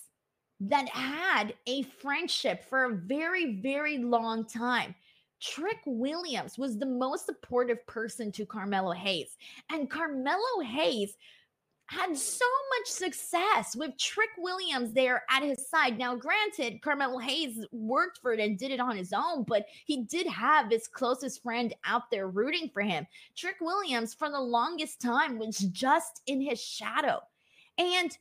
that 0.69 0.89
had 0.89 1.53
a 1.67 1.83
friendship 1.83 2.63
for 2.69 2.85
a 2.85 2.95
very, 2.95 3.55
very 3.55 3.97
long 3.97 4.45
time. 4.45 4.95
Trick 5.39 5.79
Williams 5.85 6.57
was 6.57 6.77
the 6.77 6.85
most 6.85 7.25
supportive 7.25 7.85
person 7.85 8.31
to 8.31 8.45
Carmelo 8.45 8.93
Hayes. 8.93 9.37
And 9.71 9.89
Carmelo 9.89 10.61
Hayes 10.65 11.17
had 11.87 12.17
so 12.17 12.45
much 12.79 12.87
success 12.87 13.75
with 13.75 13.97
Trick 13.97 14.29
Williams 14.37 14.93
there 14.93 15.23
at 15.29 15.43
his 15.43 15.67
side. 15.67 15.97
Now, 15.97 16.15
granted, 16.15 16.81
Carmelo 16.81 17.19
Hayes 17.19 17.65
worked 17.73 18.19
for 18.19 18.31
it 18.31 18.39
and 18.39 18.57
did 18.57 18.71
it 18.71 18.79
on 18.79 18.95
his 18.95 19.11
own, 19.11 19.43
but 19.43 19.65
he 19.85 20.03
did 20.03 20.27
have 20.27 20.71
his 20.71 20.87
closest 20.87 21.43
friend 21.43 21.73
out 21.83 22.09
there 22.09 22.29
rooting 22.29 22.69
for 22.73 22.81
him. 22.81 23.05
Trick 23.35 23.57
Williams, 23.59 24.13
for 24.13 24.29
the 24.29 24.39
longest 24.39 25.01
time, 25.01 25.37
was 25.37 25.57
just 25.57 26.21
in 26.25 26.39
his 26.39 26.61
shadow. 26.61 27.19
And 27.77 28.17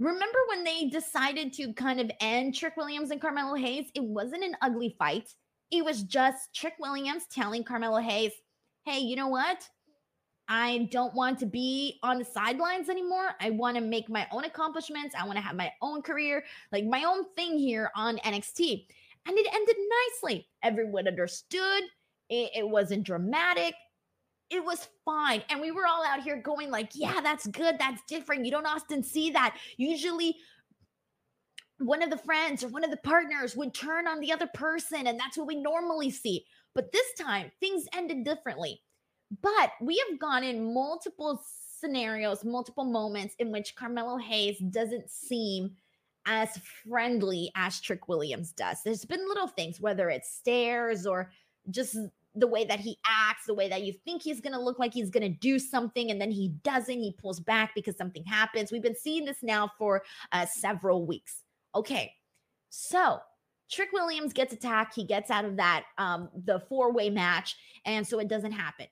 remember 0.00 0.38
when 0.48 0.64
they 0.64 0.86
decided 0.86 1.52
to 1.54 1.72
kind 1.74 2.00
of 2.00 2.10
end 2.20 2.54
Trick 2.54 2.76
Williams 2.76 3.10
and 3.10 3.20
Carmelo 3.20 3.54
Hayes? 3.54 3.90
It 3.94 4.02
wasn't 4.02 4.44
an 4.44 4.56
ugly 4.62 4.96
fight. 4.98 5.34
It 5.70 5.84
was 5.84 6.02
just 6.02 6.54
Trick 6.54 6.74
Williams 6.80 7.26
telling 7.30 7.62
Carmelo 7.62 7.98
Hayes, 7.98 8.32
hey, 8.84 8.98
you 8.98 9.14
know 9.14 9.28
what? 9.28 9.68
I 10.48 10.88
don't 10.90 11.14
want 11.14 11.38
to 11.40 11.46
be 11.46 12.00
on 12.02 12.18
the 12.18 12.24
sidelines 12.24 12.88
anymore. 12.88 13.36
I 13.40 13.50
want 13.50 13.76
to 13.76 13.80
make 13.80 14.08
my 14.08 14.26
own 14.32 14.44
accomplishments. 14.44 15.14
I 15.16 15.24
want 15.24 15.36
to 15.36 15.44
have 15.44 15.54
my 15.54 15.70
own 15.80 16.02
career, 16.02 16.44
like 16.72 16.84
my 16.86 17.04
own 17.04 17.24
thing 17.36 17.56
here 17.56 17.90
on 17.94 18.16
NXT. 18.18 18.86
And 19.26 19.38
it 19.38 19.46
ended 19.54 19.76
nicely. 20.22 20.48
Everyone 20.64 21.06
understood. 21.06 21.84
It, 22.30 22.50
it 22.56 22.68
wasn't 22.68 23.04
dramatic. 23.04 23.74
It 24.50 24.64
was 24.64 24.88
fine. 25.04 25.42
And 25.48 25.60
we 25.60 25.70
were 25.70 25.86
all 25.86 26.04
out 26.04 26.22
here 26.22 26.36
going 26.36 26.70
like, 26.70 26.90
yeah, 26.94 27.20
that's 27.22 27.46
good. 27.46 27.76
That's 27.78 28.02
different. 28.08 28.44
You 28.44 28.50
don't 28.50 28.66
often 28.66 29.02
see 29.02 29.30
that. 29.30 29.56
Usually 29.76 30.36
one 31.78 32.02
of 32.02 32.10
the 32.10 32.18
friends 32.18 32.62
or 32.62 32.68
one 32.68 32.84
of 32.84 32.90
the 32.90 32.96
partners 32.98 33.56
would 33.56 33.72
turn 33.72 34.06
on 34.06 34.20
the 34.20 34.32
other 34.32 34.48
person 34.52 35.06
and 35.06 35.18
that's 35.18 35.38
what 35.38 35.46
we 35.46 35.56
normally 35.56 36.10
see. 36.10 36.44
But 36.74 36.92
this 36.92 37.06
time 37.18 37.50
things 37.60 37.86
ended 37.94 38.24
differently. 38.24 38.82
But 39.42 39.72
we 39.80 40.02
have 40.08 40.18
gone 40.18 40.42
in 40.42 40.74
multiple 40.74 41.40
scenarios, 41.78 42.44
multiple 42.44 42.84
moments 42.84 43.34
in 43.38 43.50
which 43.50 43.76
Carmelo 43.76 44.18
Hayes 44.18 44.58
doesn't 44.58 45.10
seem 45.10 45.70
as 46.26 46.58
friendly 46.86 47.50
as 47.54 47.80
Trick 47.80 48.08
Williams 48.08 48.52
does. 48.52 48.82
There's 48.84 49.04
been 49.04 49.26
little 49.26 49.48
things, 49.48 49.80
whether 49.80 50.10
it's 50.10 50.34
stares 50.34 51.06
or 51.06 51.30
just 51.70 51.96
the 52.34 52.46
way 52.46 52.64
that 52.64 52.80
he 52.80 52.96
acts, 53.04 53.46
the 53.46 53.54
way 53.54 53.68
that 53.68 53.82
you 53.82 53.92
think 54.04 54.22
he's 54.22 54.40
going 54.40 54.52
to 54.52 54.60
look 54.60 54.78
like 54.78 54.94
he's 54.94 55.10
going 55.10 55.22
to 55.22 55.38
do 55.38 55.58
something 55.58 56.10
and 56.10 56.20
then 56.20 56.30
he 56.30 56.48
doesn't. 56.62 57.00
He 57.00 57.12
pulls 57.18 57.40
back 57.40 57.72
because 57.74 57.96
something 57.96 58.24
happens. 58.24 58.70
We've 58.70 58.82
been 58.82 58.96
seeing 58.96 59.24
this 59.24 59.42
now 59.42 59.70
for 59.78 60.02
uh, 60.32 60.46
several 60.46 61.06
weeks. 61.06 61.42
Okay. 61.74 62.12
So 62.68 63.18
Trick 63.70 63.90
Williams 63.92 64.32
gets 64.32 64.52
attacked. 64.52 64.94
He 64.94 65.04
gets 65.04 65.30
out 65.30 65.44
of 65.44 65.56
that, 65.56 65.84
um, 65.98 66.28
the 66.44 66.60
four 66.68 66.92
way 66.92 67.10
match. 67.10 67.56
And 67.84 68.06
so 68.06 68.20
it 68.20 68.28
doesn't 68.28 68.52
happen 68.52 68.86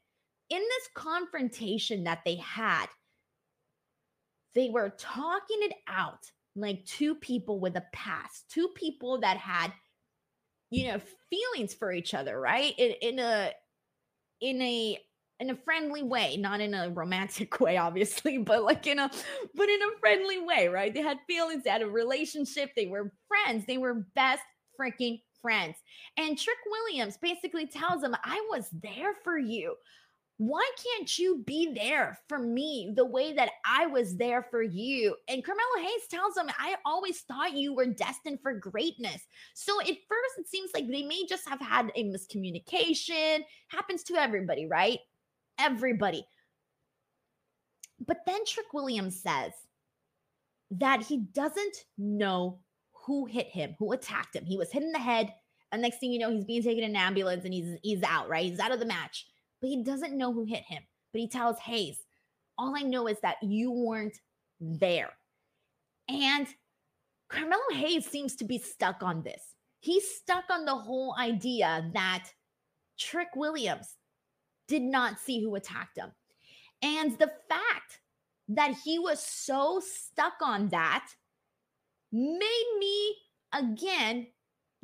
in 0.51 0.61
this 0.61 0.89
confrontation 0.95 2.05
that 2.05 2.20
they 2.24 2.36
had, 2.36 2.86
they 4.55 4.70
were 4.70 4.95
talking 4.99 5.59
it 5.61 5.74
out 5.86 6.30
like 6.57 6.84
two 6.84 7.14
people 7.14 7.61
with 7.61 7.76
a 7.76 7.84
past, 7.93 8.45
two 8.49 8.68
people 8.74 9.20
that 9.20 9.36
had, 9.36 9.72
you 10.71 10.89
know, 10.89 11.01
feelings 11.31 11.75
for 11.75 11.93
each 11.93 12.14
other, 12.14 12.39
right? 12.39 12.75
In, 12.79 12.93
in 13.03 13.19
a, 13.19 13.53
in 14.41 14.61
a, 14.62 14.99
in 15.41 15.51
a 15.51 15.57
friendly 15.57 16.03
way, 16.03 16.37
not 16.37 16.61
in 16.61 16.75
a 16.75 16.91
romantic 16.91 17.61
way, 17.61 17.77
obviously, 17.77 18.39
but 18.39 18.62
like 18.62 18.87
in 18.87 18.99
a, 18.99 19.11
but 19.55 19.69
in 19.69 19.83
a 19.83 19.99
friendly 20.01 20.41
way, 20.41 20.69
right? 20.69 20.93
They 20.93 21.03
had 21.03 21.19
feelings, 21.27 21.64
they 21.64 21.71
had 21.71 21.83
a 21.83 21.89
relationship, 21.89 22.71
they 22.77 22.87
were 22.87 23.12
friends, 23.29 23.64
they 23.66 23.79
were 23.79 24.07
best 24.14 24.43
freaking 24.81 25.21
friends. 25.41 25.77
And 26.16 26.39
Trick 26.39 26.59
Williams 26.71 27.16
basically 27.21 27.66
tells 27.66 28.03
him, 28.03 28.14
I 28.25 28.45
was 28.51 28.69
there 28.83 29.14
for 29.25 29.39
you 29.39 29.75
why 30.39 30.68
can't 30.80 31.18
you 31.18 31.43
be 31.45 31.72
there 31.74 32.16
for 32.28 32.39
me 32.39 32.93
the 32.95 33.05
way 33.05 33.32
that 33.32 33.51
I 33.66 33.86
was 33.86 34.16
there 34.16 34.47
for 34.51 34.62
you? 34.62 35.16
And 35.26 35.45
Carmelo 35.45 35.66
Hayes 35.80 36.07
tells 36.09 36.36
him, 36.36 36.49
I 36.57 36.76
always 36.86 37.20
thought 37.22 37.57
you 37.57 37.74
were 37.74 37.86
destined 37.86 38.39
for 38.41 38.55
greatness. 38.55 39.20
So 39.55 39.80
at 39.80 39.86
first, 39.86 40.39
it 40.39 40.49
seems 40.49 40.70
like 40.72 40.86
they 40.89 41.03
may 41.03 41.26
just 41.28 41.49
have 41.49 41.61
had 41.61 41.91
a 41.97 42.05
miscommunication. 42.05 43.41
Happens 43.66 44.05
to 44.05 44.14
everybody, 44.14 44.66
right? 44.66 45.01
Everybody. 45.59 46.24
But 48.07 48.18
then 48.24 48.45
Trick 48.47 48.72
Williams 48.72 49.20
says 49.20 49.53
that 50.70 51.03
he 51.03 51.18
doesn't 51.18 51.78
know 51.97 52.61
who 52.93 53.26
hit 53.26 53.49
him, 53.49 53.74
who 53.80 53.91
attacked 53.91 54.36
him. 54.36 54.45
He 54.45 54.57
was 54.57 54.70
hit 54.70 54.84
in 54.84 54.93
the 54.93 55.01
head. 55.01 55.34
And 55.72 55.82
next 55.82 55.99
thing 55.99 56.12
you 56.12 56.20
know, 56.20 56.30
he's 56.30 56.45
being 56.45 56.62
taken 56.62 56.84
in 56.84 56.91
an 56.91 56.97
ambulance 56.97 57.45
and 57.45 57.53
he's 57.53 57.76
he's 57.82 58.05
out, 58.05 58.28
right? 58.28 58.49
He's 58.49 58.61
out 58.61 58.72
of 58.72 58.78
the 58.78 58.86
match 58.86 59.26
but 59.61 59.69
he 59.69 59.83
doesn't 59.83 60.17
know 60.17 60.33
who 60.33 60.45
hit 60.45 60.65
him. 60.65 60.83
But 61.13 61.21
he 61.21 61.29
tells 61.29 61.59
Hayes, 61.61 62.01
All 62.57 62.75
I 62.77 62.83
know 62.83 63.07
is 63.09 63.19
that 63.23 63.37
you 63.43 63.71
weren't 63.71 64.17
there. 64.61 65.11
And 66.09 66.47
Carmelo 67.29 67.63
Hayes 67.73 68.07
seems 68.07 68.37
to 68.37 68.45
be 68.45 68.59
stuck 68.59 69.03
on 69.03 69.23
this. 69.23 69.43
He's 69.81 70.17
stuck 70.17 70.45
on 70.51 70.65
the 70.65 70.75
whole 70.75 71.15
idea 71.19 71.91
that 71.95 72.29
Trick 72.99 73.29
Williams 73.37 73.95
did 74.67 74.83
not 74.83 75.21
see 75.21 75.43
who 75.43 75.55
attacked 75.55 75.99
him. 75.99 76.11
And 76.83 77.13
the 77.19 77.31
fact 77.49 78.01
that 78.49 78.75
he 78.85 78.99
was 78.99 79.23
so 79.23 79.81
stuck 79.85 80.35
on 80.43 80.69
that 80.69 81.07
made 82.13 82.77
me 82.79 83.15
again 83.53 84.27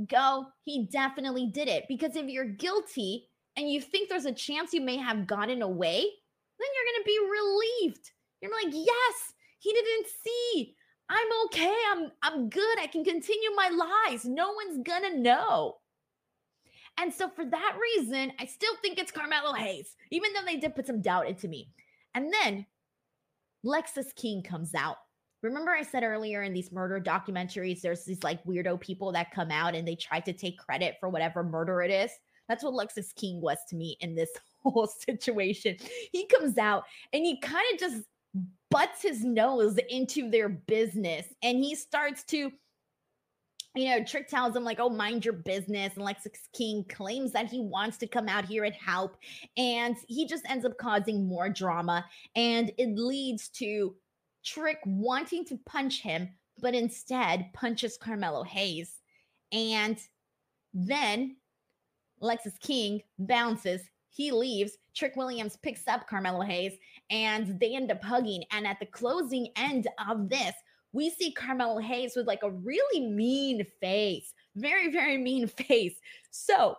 go, 0.08 0.46
he 0.62 0.86
definitely 0.90 1.46
did 1.46 1.68
it. 1.68 1.84
Because 1.88 2.16
if 2.16 2.26
you're 2.28 2.44
guilty, 2.44 3.28
and 3.56 3.70
you 3.70 3.80
think 3.80 4.08
there's 4.08 4.24
a 4.24 4.32
chance 4.32 4.72
you 4.72 4.80
may 4.80 4.96
have 4.96 5.26
gotten 5.26 5.62
away, 5.62 6.00
then 6.00 6.68
you're 6.74 6.92
going 6.92 7.02
to 7.02 7.06
be 7.06 7.18
relieved. 7.30 8.10
You're 8.40 8.52
like, 8.52 8.74
yes, 8.74 9.32
he 9.58 9.72
didn't 9.72 10.06
see. 10.24 10.76
I'm 11.08 11.26
okay. 11.46 11.74
I'm 11.92 12.10
I'm 12.22 12.48
good. 12.48 12.78
I 12.80 12.86
can 12.86 13.04
continue 13.04 13.50
my 13.54 13.68
lies. 14.08 14.24
No 14.24 14.52
one's 14.52 14.82
gonna 14.82 15.18
know. 15.18 15.76
And 16.98 17.12
so 17.12 17.28
for 17.28 17.44
that 17.44 17.76
reason, 17.80 18.32
I 18.38 18.46
still 18.46 18.74
think 18.80 18.98
it's 18.98 19.10
Carmelo 19.10 19.52
Hayes, 19.52 19.96
even 20.10 20.32
though 20.32 20.44
they 20.46 20.56
did 20.56 20.74
put 20.74 20.86
some 20.86 21.02
doubt 21.02 21.28
into 21.28 21.48
me. 21.48 21.70
And 22.14 22.32
then 22.32 22.66
Lexis 23.64 24.14
King 24.14 24.42
comes 24.42 24.74
out. 24.74 24.96
Remember, 25.42 25.72
I 25.72 25.82
said 25.82 26.04
earlier 26.04 26.42
in 26.42 26.54
these 26.54 26.72
murder 26.72 27.00
documentaries, 27.00 27.80
there's 27.80 28.04
these 28.04 28.22
like 28.22 28.44
weirdo 28.44 28.80
people 28.80 29.12
that 29.12 29.32
come 29.32 29.50
out 29.50 29.74
and 29.74 29.86
they 29.86 29.96
try 29.96 30.20
to 30.20 30.32
take 30.32 30.58
credit 30.58 30.96
for 31.00 31.08
whatever 31.08 31.42
murder 31.42 31.82
it 31.82 31.90
is. 31.90 32.10
That's 32.48 32.64
what 32.64 32.74
Lexis 32.74 33.14
King 33.14 33.40
was 33.40 33.58
to 33.68 33.76
me 33.76 33.96
in 34.00 34.14
this 34.14 34.30
whole 34.62 34.86
situation. 34.86 35.76
He 36.12 36.26
comes 36.26 36.58
out 36.58 36.84
and 37.12 37.24
he 37.24 37.40
kind 37.40 37.64
of 37.72 37.80
just 37.80 38.02
butts 38.70 39.02
his 39.02 39.24
nose 39.24 39.78
into 39.88 40.30
their 40.30 40.48
business 40.48 41.26
and 41.42 41.58
he 41.58 41.74
starts 41.74 42.24
to 42.24 42.50
you 43.76 43.88
know, 43.88 44.04
Trick 44.04 44.28
tells 44.28 44.54
him, 44.54 44.62
like, 44.62 44.78
oh, 44.78 44.88
mind 44.88 45.24
your 45.24 45.34
business. 45.34 45.96
And 45.96 46.06
Lexis 46.06 46.38
King 46.52 46.84
claims 46.88 47.32
that 47.32 47.50
he 47.50 47.60
wants 47.60 47.96
to 47.98 48.06
come 48.06 48.28
out 48.28 48.44
here 48.44 48.64
and 48.64 48.74
help. 48.74 49.16
And 49.56 49.96
he 50.06 50.26
just 50.26 50.48
ends 50.48 50.64
up 50.64 50.78
causing 50.78 51.26
more 51.26 51.48
drama. 51.48 52.04
And 52.36 52.70
it 52.78 52.96
leads 52.96 53.48
to 53.50 53.96
Trick 54.44 54.78
wanting 54.86 55.44
to 55.46 55.58
punch 55.66 56.02
him, 56.02 56.28
but 56.60 56.74
instead 56.74 57.50
punches 57.52 57.96
Carmelo 57.96 58.44
Hayes. 58.44 59.00
And 59.50 59.98
then 60.72 61.36
Lexis 62.24 62.58
King 62.60 63.02
bounces. 63.18 63.82
He 64.10 64.32
leaves. 64.32 64.78
Trick 64.94 65.14
Williams 65.16 65.56
picks 65.62 65.86
up 65.86 66.08
Carmelo 66.08 66.42
Hayes 66.42 66.72
and 67.10 67.58
they 67.60 67.74
end 67.74 67.90
up 67.90 68.02
hugging. 68.02 68.44
And 68.50 68.66
at 68.66 68.78
the 68.80 68.86
closing 68.86 69.48
end 69.56 69.88
of 70.08 70.28
this, 70.28 70.54
we 70.92 71.10
see 71.10 71.32
Carmelo 71.32 71.78
Hayes 71.78 72.14
with 72.16 72.26
like 72.26 72.42
a 72.42 72.50
really 72.50 73.06
mean 73.06 73.66
face, 73.80 74.32
very, 74.56 74.90
very 74.90 75.18
mean 75.18 75.46
face. 75.68 75.96
So, 76.30 76.76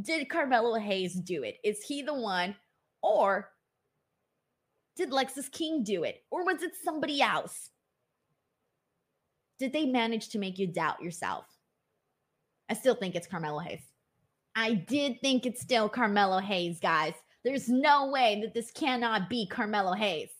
did 0.00 0.30
Carmelo 0.30 0.78
Hayes 0.78 1.14
do 1.14 1.42
it? 1.42 1.58
Is 1.62 1.82
he 1.82 2.02
the 2.02 2.14
one? 2.14 2.56
Or 3.02 3.50
did 4.96 5.10
Lexis 5.10 5.50
King 5.50 5.82
do 5.82 6.04
it? 6.04 6.22
Or 6.30 6.44
was 6.44 6.62
it 6.62 6.72
somebody 6.82 7.20
else? 7.20 7.70
Did 9.58 9.72
they 9.72 9.84
manage 9.84 10.30
to 10.30 10.38
make 10.38 10.58
you 10.58 10.66
doubt 10.66 11.02
yourself? 11.02 11.46
I 12.72 12.74
still 12.74 12.94
think 12.94 13.14
it's 13.14 13.26
Carmelo 13.26 13.58
Hayes. 13.58 13.82
I 14.56 14.72
did 14.72 15.20
think 15.20 15.44
it's 15.44 15.60
still 15.60 15.90
Carmelo 15.90 16.38
Hayes, 16.38 16.80
guys. 16.80 17.12
There's 17.44 17.68
no 17.68 18.06
way 18.06 18.40
that 18.40 18.54
this 18.54 18.70
cannot 18.70 19.28
be 19.28 19.46
Carmelo 19.46 19.92
Hayes. 19.92 20.30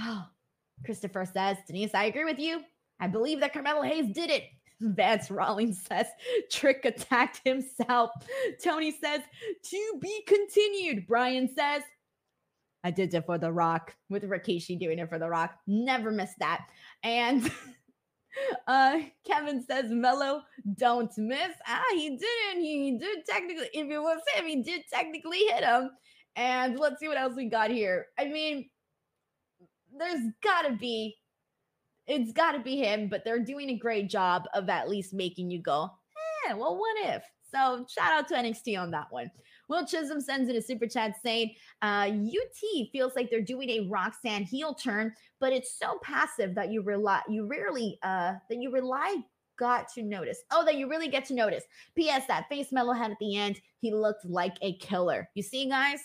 Oh, 0.00 0.24
Christopher 0.84 1.24
says, 1.24 1.56
Denise, 1.66 1.96
I 1.96 2.04
agree 2.04 2.22
with 2.22 2.38
you. 2.38 2.60
I 3.00 3.08
believe 3.08 3.40
that 3.40 3.52
Carmelo 3.52 3.82
Hayes 3.82 4.14
did 4.14 4.30
it. 4.30 4.44
Vance 4.80 5.32
Rawlings 5.32 5.82
says, 5.88 6.06
Trick 6.48 6.84
attacked 6.84 7.40
himself. 7.44 8.12
Tony 8.62 8.92
says, 8.92 9.22
to 9.64 9.98
be 10.00 10.22
continued. 10.28 11.08
Brian 11.08 11.48
says, 11.58 11.82
I 12.84 12.92
did 12.92 13.12
it 13.12 13.26
for 13.26 13.36
The 13.36 13.50
Rock 13.50 13.96
with 14.10 14.22
Rikishi 14.22 14.78
doing 14.78 15.00
it 15.00 15.08
for 15.08 15.18
The 15.18 15.28
Rock. 15.28 15.58
Never 15.66 16.12
missed 16.12 16.38
that. 16.38 16.68
And 17.02 17.50
uh 18.66 19.00
Kevin 19.26 19.64
says, 19.64 19.86
Mello, 19.90 20.42
don't 20.76 21.12
miss. 21.18 21.52
Ah, 21.66 21.82
he 21.92 22.10
didn't. 22.10 22.62
He 22.62 22.98
did 22.98 23.24
technically, 23.28 23.68
if 23.72 23.90
it 23.90 23.98
was 23.98 24.20
him, 24.34 24.46
he 24.46 24.62
did 24.62 24.82
technically 24.92 25.38
hit 25.38 25.64
him. 25.64 25.90
And 26.36 26.78
let's 26.78 27.00
see 27.00 27.08
what 27.08 27.18
else 27.18 27.34
we 27.36 27.46
got 27.46 27.70
here. 27.70 28.06
I 28.18 28.26
mean, 28.26 28.68
there's 29.98 30.20
gotta 30.42 30.74
be, 30.74 31.16
it's 32.06 32.32
gotta 32.32 32.60
be 32.60 32.76
him, 32.76 33.08
but 33.08 33.24
they're 33.24 33.44
doing 33.44 33.70
a 33.70 33.78
great 33.78 34.08
job 34.08 34.44
of 34.54 34.68
at 34.68 34.88
least 34.88 35.12
making 35.12 35.50
you 35.50 35.60
go, 35.60 35.90
eh, 36.48 36.54
well, 36.54 36.78
what 36.78 36.96
if? 37.06 37.22
So 37.52 37.86
shout 37.88 38.12
out 38.12 38.28
to 38.28 38.34
NXT 38.34 38.78
on 38.78 38.90
that 38.92 39.06
one. 39.10 39.30
Will 39.68 39.86
Chisholm 39.86 40.20
sends 40.20 40.48
in 40.48 40.56
a 40.56 40.62
super 40.62 40.86
chat 40.86 41.14
saying, 41.22 41.54
uh, 41.82 42.10
UT 42.10 42.88
feels 42.92 43.14
like 43.14 43.30
they're 43.30 43.40
doing 43.40 43.70
a 43.70 43.88
Roxanne 43.88 44.44
heel 44.44 44.74
turn, 44.74 45.12
but 45.40 45.52
it's 45.52 45.78
so 45.78 45.98
passive 46.02 46.54
that 46.54 46.70
you 46.72 46.82
rely, 46.82 47.20
you 47.28 47.46
rarely, 47.46 47.98
uh, 48.02 48.34
that 48.48 48.58
you 48.58 48.70
rely 48.70 49.16
got 49.58 49.88
to 49.92 50.02
notice. 50.02 50.38
Oh, 50.50 50.64
that 50.64 50.76
you 50.76 50.88
really 50.88 51.08
get 51.08 51.24
to 51.26 51.34
notice. 51.34 51.64
P.S. 51.96 52.26
That 52.28 52.48
face 52.48 52.72
Mello 52.72 52.92
had 52.92 53.10
at 53.10 53.18
the 53.18 53.36
end, 53.36 53.60
he 53.80 53.92
looked 53.92 54.24
like 54.24 54.56
a 54.62 54.74
killer. 54.78 55.28
You 55.34 55.42
see, 55.42 55.68
guys, 55.68 56.00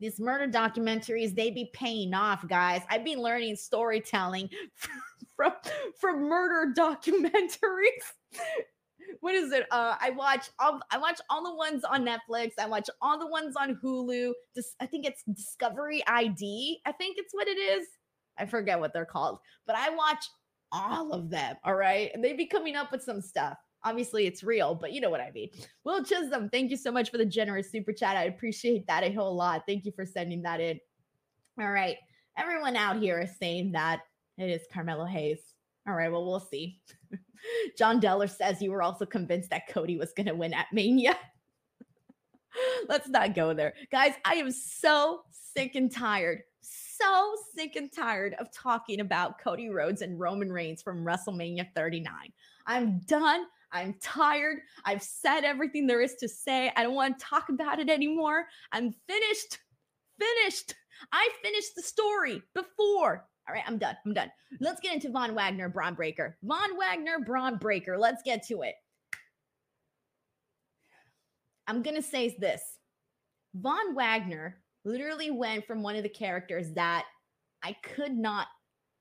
these 0.00 0.18
murder 0.18 0.48
documentaries 0.48 1.34
they 1.34 1.50
be 1.50 1.70
paying 1.74 2.14
off 2.14 2.46
guys 2.48 2.80
i've 2.88 3.04
been 3.04 3.20
learning 3.20 3.54
storytelling 3.54 4.48
from 5.36 5.52
from 5.98 6.22
murder 6.22 6.72
documentaries 6.74 8.14
what 9.20 9.34
is 9.34 9.52
it 9.52 9.66
uh 9.70 9.96
i 10.00 10.10
watch 10.10 10.50
all 10.58 10.80
i 10.90 10.98
watch 10.98 11.20
all 11.28 11.42
the 11.44 11.54
ones 11.54 11.84
on 11.84 12.04
netflix 12.04 12.52
i 12.58 12.66
watch 12.66 12.88
all 13.00 13.18
the 13.18 13.26
ones 13.26 13.54
on 13.56 13.78
hulu 13.82 14.32
Just, 14.54 14.74
i 14.80 14.86
think 14.86 15.06
it's 15.06 15.22
discovery 15.32 16.02
id 16.06 16.80
i 16.86 16.92
think 16.92 17.16
it's 17.18 17.34
what 17.34 17.48
it 17.48 17.58
is 17.58 17.86
i 18.38 18.46
forget 18.46 18.78
what 18.78 18.92
they're 18.92 19.04
called 19.04 19.38
but 19.66 19.76
i 19.76 19.90
watch 19.90 20.24
all 20.72 21.12
of 21.12 21.30
them 21.30 21.56
all 21.64 21.74
right 21.74 22.10
and 22.14 22.24
they 22.24 22.32
be 22.32 22.46
coming 22.46 22.76
up 22.76 22.92
with 22.92 23.02
some 23.02 23.20
stuff 23.20 23.56
Obviously, 23.82 24.26
it's 24.26 24.42
real, 24.42 24.74
but 24.74 24.92
you 24.92 25.00
know 25.00 25.08
what 25.08 25.22
I 25.22 25.30
mean. 25.30 25.48
Will 25.84 26.04
Chisholm, 26.04 26.50
thank 26.50 26.70
you 26.70 26.76
so 26.76 26.92
much 26.92 27.10
for 27.10 27.16
the 27.16 27.24
generous 27.24 27.70
super 27.70 27.92
chat. 27.92 28.16
I 28.16 28.24
appreciate 28.24 28.86
that 28.88 29.04
a 29.04 29.12
whole 29.12 29.34
lot. 29.34 29.62
Thank 29.66 29.86
you 29.86 29.92
for 29.92 30.04
sending 30.04 30.42
that 30.42 30.60
in. 30.60 30.78
All 31.58 31.70
right. 31.70 31.96
Everyone 32.36 32.76
out 32.76 32.98
here 33.00 33.20
is 33.20 33.38
saying 33.38 33.72
that 33.72 34.00
it 34.36 34.50
is 34.50 34.66
Carmelo 34.72 35.06
Hayes. 35.06 35.40
All 35.86 35.94
right. 35.94 36.10
Well, 36.10 36.24
we'll 36.24 36.40
see. 36.40 36.80
John 37.78 38.00
Deller 38.00 38.28
says 38.28 38.60
you 38.60 38.70
were 38.70 38.82
also 38.82 39.06
convinced 39.06 39.50
that 39.50 39.68
Cody 39.68 39.96
was 39.96 40.12
going 40.12 40.26
to 40.26 40.34
win 40.34 40.52
at 40.52 40.66
Mania. 40.72 41.16
Let's 42.88 43.08
not 43.08 43.34
go 43.34 43.54
there. 43.54 43.74
Guys, 43.90 44.14
I 44.24 44.34
am 44.34 44.50
so 44.50 45.22
sick 45.30 45.74
and 45.74 45.90
tired, 45.90 46.42
so 46.60 47.34
sick 47.56 47.76
and 47.76 47.90
tired 47.92 48.34
of 48.34 48.52
talking 48.52 49.00
about 49.00 49.40
Cody 49.40 49.70
Rhodes 49.70 50.02
and 50.02 50.20
Roman 50.20 50.52
Reigns 50.52 50.82
from 50.82 51.04
WrestleMania 51.04 51.68
39. 51.74 52.12
I'm 52.66 52.98
done. 53.00 53.44
I'm 53.72 53.94
tired. 54.02 54.58
I've 54.84 55.02
said 55.02 55.44
everything 55.44 55.86
there 55.86 56.00
is 56.02 56.16
to 56.16 56.28
say. 56.28 56.72
I 56.76 56.82
don't 56.82 56.94
want 56.94 57.18
to 57.18 57.24
talk 57.24 57.48
about 57.48 57.78
it 57.78 57.88
anymore. 57.88 58.46
I'm 58.72 58.92
finished. 59.06 59.58
Finished. 60.18 60.74
I 61.12 61.28
finished 61.42 61.74
the 61.76 61.82
story 61.82 62.42
before. 62.54 63.26
All 63.50 63.54
right, 63.56 63.64
I'm 63.66 63.78
done. 63.78 63.96
I'm 64.06 64.14
done. 64.14 64.30
Let's 64.60 64.80
get 64.80 64.94
into 64.94 65.10
Von 65.10 65.34
Wagner, 65.34 65.68
Bron 65.68 65.94
Breakker. 65.94 66.36
Von 66.44 66.78
Wagner, 66.78 67.18
Bron 67.18 67.56
Breakker. 67.56 67.98
Let's 67.98 68.22
get 68.22 68.46
to 68.46 68.62
it. 68.62 68.76
I'm 71.66 71.82
going 71.82 71.96
to 71.96 72.02
say 72.02 72.36
this 72.38 72.62
Von 73.56 73.96
Wagner 73.96 74.60
literally 74.84 75.32
went 75.32 75.66
from 75.66 75.82
one 75.82 75.96
of 75.96 76.04
the 76.04 76.08
characters 76.08 76.72
that 76.74 77.06
I 77.60 77.72
could 77.82 78.16
not 78.16 78.46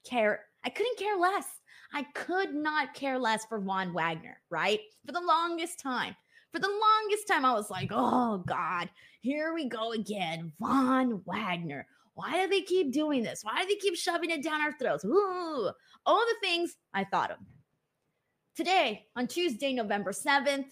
care, 0.03 0.45
I 0.65 0.69
couldn't 0.69 0.97
care 0.97 1.15
less. 1.15 1.45
I 1.93 2.07
could 2.15 2.55
not 2.55 2.95
care 2.95 3.19
less 3.19 3.45
for 3.45 3.59
Von 3.59 3.93
Wagner, 3.93 4.41
right? 4.49 4.79
For 5.05 5.11
the 5.11 5.21
longest 5.21 5.79
time. 5.79 6.15
For 6.53 6.57
the 6.57 6.67
longest 6.67 7.27
time, 7.27 7.45
I 7.45 7.53
was 7.53 7.69
like, 7.69 7.91
oh 7.93 8.43
God, 8.47 8.89
here 9.21 9.53
we 9.53 9.69
go 9.69 9.91
again. 9.91 10.53
Von 10.59 11.21
Wagner. 11.23 11.85
Why 12.13 12.43
do 12.43 12.49
they 12.49 12.61
keep 12.61 12.91
doing 12.91 13.23
this? 13.23 13.43
Why 13.43 13.61
do 13.61 13.67
they 13.67 13.75
keep 13.75 13.95
shoving 13.95 14.29
it 14.29 14.43
down 14.43 14.61
our 14.61 14.73
throats? 14.77 15.05
Ooh, 15.05 15.71
all 16.05 16.25
the 16.25 16.47
things 16.47 16.75
I 16.93 17.03
thought 17.03 17.31
of. 17.31 17.37
Today, 18.55 19.05
on 19.15 19.27
Tuesday, 19.27 19.73
November 19.73 20.11
7th, 20.11 20.71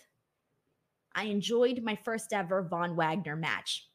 I 1.16 1.24
enjoyed 1.24 1.82
my 1.84 1.98
first 2.04 2.34
ever 2.34 2.68
Von 2.70 2.96
Wagner 2.96 3.36
match. 3.36 3.88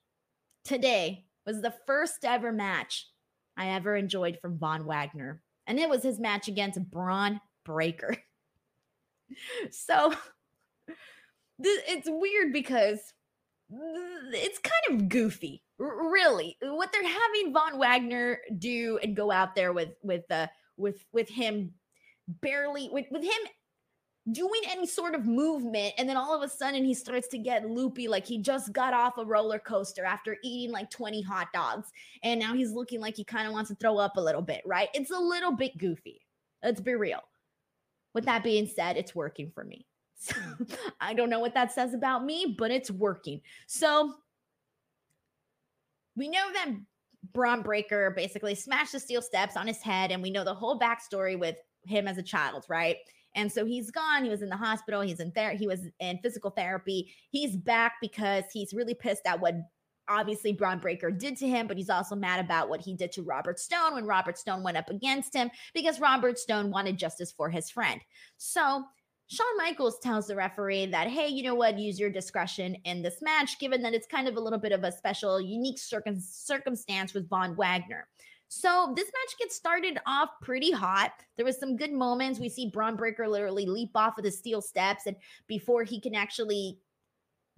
Today 0.65 1.27
was 1.47 1.61
the 1.61 1.75
first 1.87 2.25
ever 2.25 2.53
match 2.53 3.09
I 3.57 3.69
ever 3.69 3.97
enjoyed 3.97 4.39
from 4.41 4.59
Von 4.59 4.87
Wagner 4.87 5.43
and 5.67 5.79
it 5.79 5.89
was 5.89 6.03
his 6.03 6.19
match 6.19 6.49
against 6.49 6.91
Bron 6.91 7.41
Breakker. 7.65 8.17
so 9.71 10.13
it's 11.59 12.09
weird 12.11 12.53
because 12.53 12.99
it's 14.33 14.59
kind 14.59 15.01
of 15.01 15.09
goofy, 15.09 15.63
really. 15.83 16.57
What 16.61 16.93
they're 16.93 17.03
having 17.03 17.53
Von 17.53 17.79
Wagner 17.79 18.39
do 18.59 18.99
and 19.03 19.17
go 19.17 19.31
out 19.31 19.55
there 19.55 19.73
with 19.73 19.91
with 20.03 20.31
uh 20.31 20.47
with 20.77 21.05
with 21.13 21.29
him 21.29 21.73
barely 22.41 22.89
with 22.93 23.07
with 23.11 23.23
him 23.23 23.31
doing 24.31 24.61
any 24.71 24.87
sort 24.87 25.17
of 25.17 25.27
movement 25.27 25.93
and 25.99 26.09
then 26.09 26.17
all 26.17 26.33
of 26.33 26.43
a 26.43 26.49
sudden 26.49 26.85
he 26.85 26.95
starts 26.95 27.27
to 27.27 27.37
get 27.37 27.69
loopy 27.69 28.07
like 28.07 28.25
he 28.25 28.39
just 28.39 28.73
got 28.73 28.95
off 28.95 29.19
a 29.19 29.25
roller 29.25 29.59
coaster 29.59 30.05
after 30.05 30.37
eating 30.45 30.73
like 30.73 30.89
20 30.91 31.21
hot 31.23 31.49
dogs 31.53 31.91
and 32.23 32.39
now 32.39 32.55
he's 32.55 32.71
looking 32.71 33.01
like 33.01 33.17
he 33.17 33.25
kind 33.25 33.49
of 33.49 33.53
wants 33.53 33.69
to 33.69 33.75
throw 33.77 33.99
up 33.99 34.17
a 34.17 34.21
little 34.21 34.41
bit 34.41 34.63
right? 34.65 34.89
It's 34.95 35.11
a 35.11 35.19
little 35.19 35.51
bit 35.51 35.77
goofy 35.77 36.21
let's 36.63 36.81
be 36.81 36.95
real. 36.95 37.21
With 38.15 38.27
that 38.27 38.45
being 38.45 38.69
said 38.69 38.97
it's 38.97 39.15
working 39.15 39.51
for 39.55 39.65
me. 39.65 39.87
So 40.25 40.37
i 41.01 41.15
don't 41.15 41.31
know 41.31 41.41
what 41.41 41.55
that 41.55 41.73
says 41.73 41.95
about 41.95 42.25
me 42.25 42.55
but 42.57 42.71
it's 42.71 42.93
working. 42.93 43.41
So 43.67 44.15
we 46.17 46.29
know 46.29 46.53
that 46.53 46.71
Bron 47.33 47.63
Breakker 47.63 48.13
basically 48.17 48.55
smashed 48.55 48.93
the 48.93 49.01
steel 49.01 49.23
steps 49.23 49.57
on 49.57 49.67
his 49.67 49.81
head, 49.81 50.11
and 50.11 50.23
we 50.23 50.31
know 50.31 50.45
the 50.45 50.55
whole 50.55 50.79
backstory 50.79 51.39
with 51.39 51.57
him 51.85 52.09
as 52.09 52.19
a 52.19 52.23
child, 52.23 52.65
right? 52.69 52.97
And 53.35 53.51
so 53.51 53.65
he's 53.65 53.91
gone. 53.91 54.25
He 54.25 54.31
was 54.31 54.43
in 54.43 54.49
the 54.49 54.57
hospital. 54.57 55.01
He's 55.01 55.21
in 55.21 55.33
there. 55.35 55.53
He 55.53 55.67
was 55.67 55.81
in 56.01 56.19
physical 56.19 56.51
therapy. 56.51 57.13
He's 57.31 57.57
back 57.57 57.95
because 58.01 58.45
he's 58.53 58.75
really 58.75 58.95
pissed 58.95 59.23
at 59.27 59.41
what 59.41 59.55
obviously 60.09 60.53
Bron 60.53 60.79
Breakker 60.79 61.11
did 61.11 61.37
to 61.39 61.49
him, 61.49 61.67
but 61.67 61.77
he's 61.77 61.89
also 61.89 62.15
mad 62.15 62.45
about 62.45 62.69
what 62.69 62.81
he 62.81 62.95
did 62.95 63.13
to 63.13 63.23
Robert 63.23 63.59
Stone 63.59 63.95
when 63.95 64.05
Robert 64.05 64.37
Stone 64.37 64.63
went 64.63 64.77
up 64.77 64.91
against 64.91 65.35
him 65.35 65.51
because 65.73 66.01
Robert 66.01 66.39
Stone 66.39 66.71
wanted 66.71 66.99
justice 66.99 67.33
for 67.33 67.49
his 67.49 67.71
friend. 67.71 68.01
So 68.37 68.85
Shawn 69.33 69.57
Michaels 69.57 69.99
tells 69.99 70.27
the 70.27 70.37
referee 70.37 70.85
that, 70.87 71.09
hey, 71.09 71.27
you 71.27 71.43
know 71.43 71.55
what, 71.55 71.79
use 71.79 71.99
your 71.99 72.11
discretion 72.11 72.75
in 72.85 73.01
this 73.01 73.23
match, 73.23 73.59
given 73.59 73.81
that 73.81 73.95
it's 73.95 74.07
kind 74.07 74.29
of 74.29 74.37
a 74.37 74.41
little 74.41 74.59
bit 74.59 74.73
of 74.73 74.85
a 74.85 74.93
special, 74.93 75.41
unique 75.41 75.79
circum- 75.79 76.21
circumstance 76.21 77.15
with 77.15 77.31
Von 77.31 77.57
Wagner. 77.57 78.07
So 78.49 78.93
this 78.95 79.07
match 79.07 79.39
gets 79.39 79.57
started 79.57 79.99
off 80.07 80.29
pretty 80.43 80.71
hot. 80.71 81.13
There 81.37 81.47
was 81.47 81.59
some 81.59 81.79
good 81.79 81.95
moments. 81.95 82.41
We 82.41 82.51
see 82.51 82.69
Bron 82.69 82.95
Breakker 82.95 83.27
literally 83.27 83.65
leap 83.65 83.93
off 83.95 84.19
of 84.19 84.25
the 84.25 84.31
steel 84.31 84.61
steps, 84.61 85.07
and 85.07 85.17
before 85.47 85.83
he 85.83 85.99
can 85.99 86.15
actually 86.15 86.79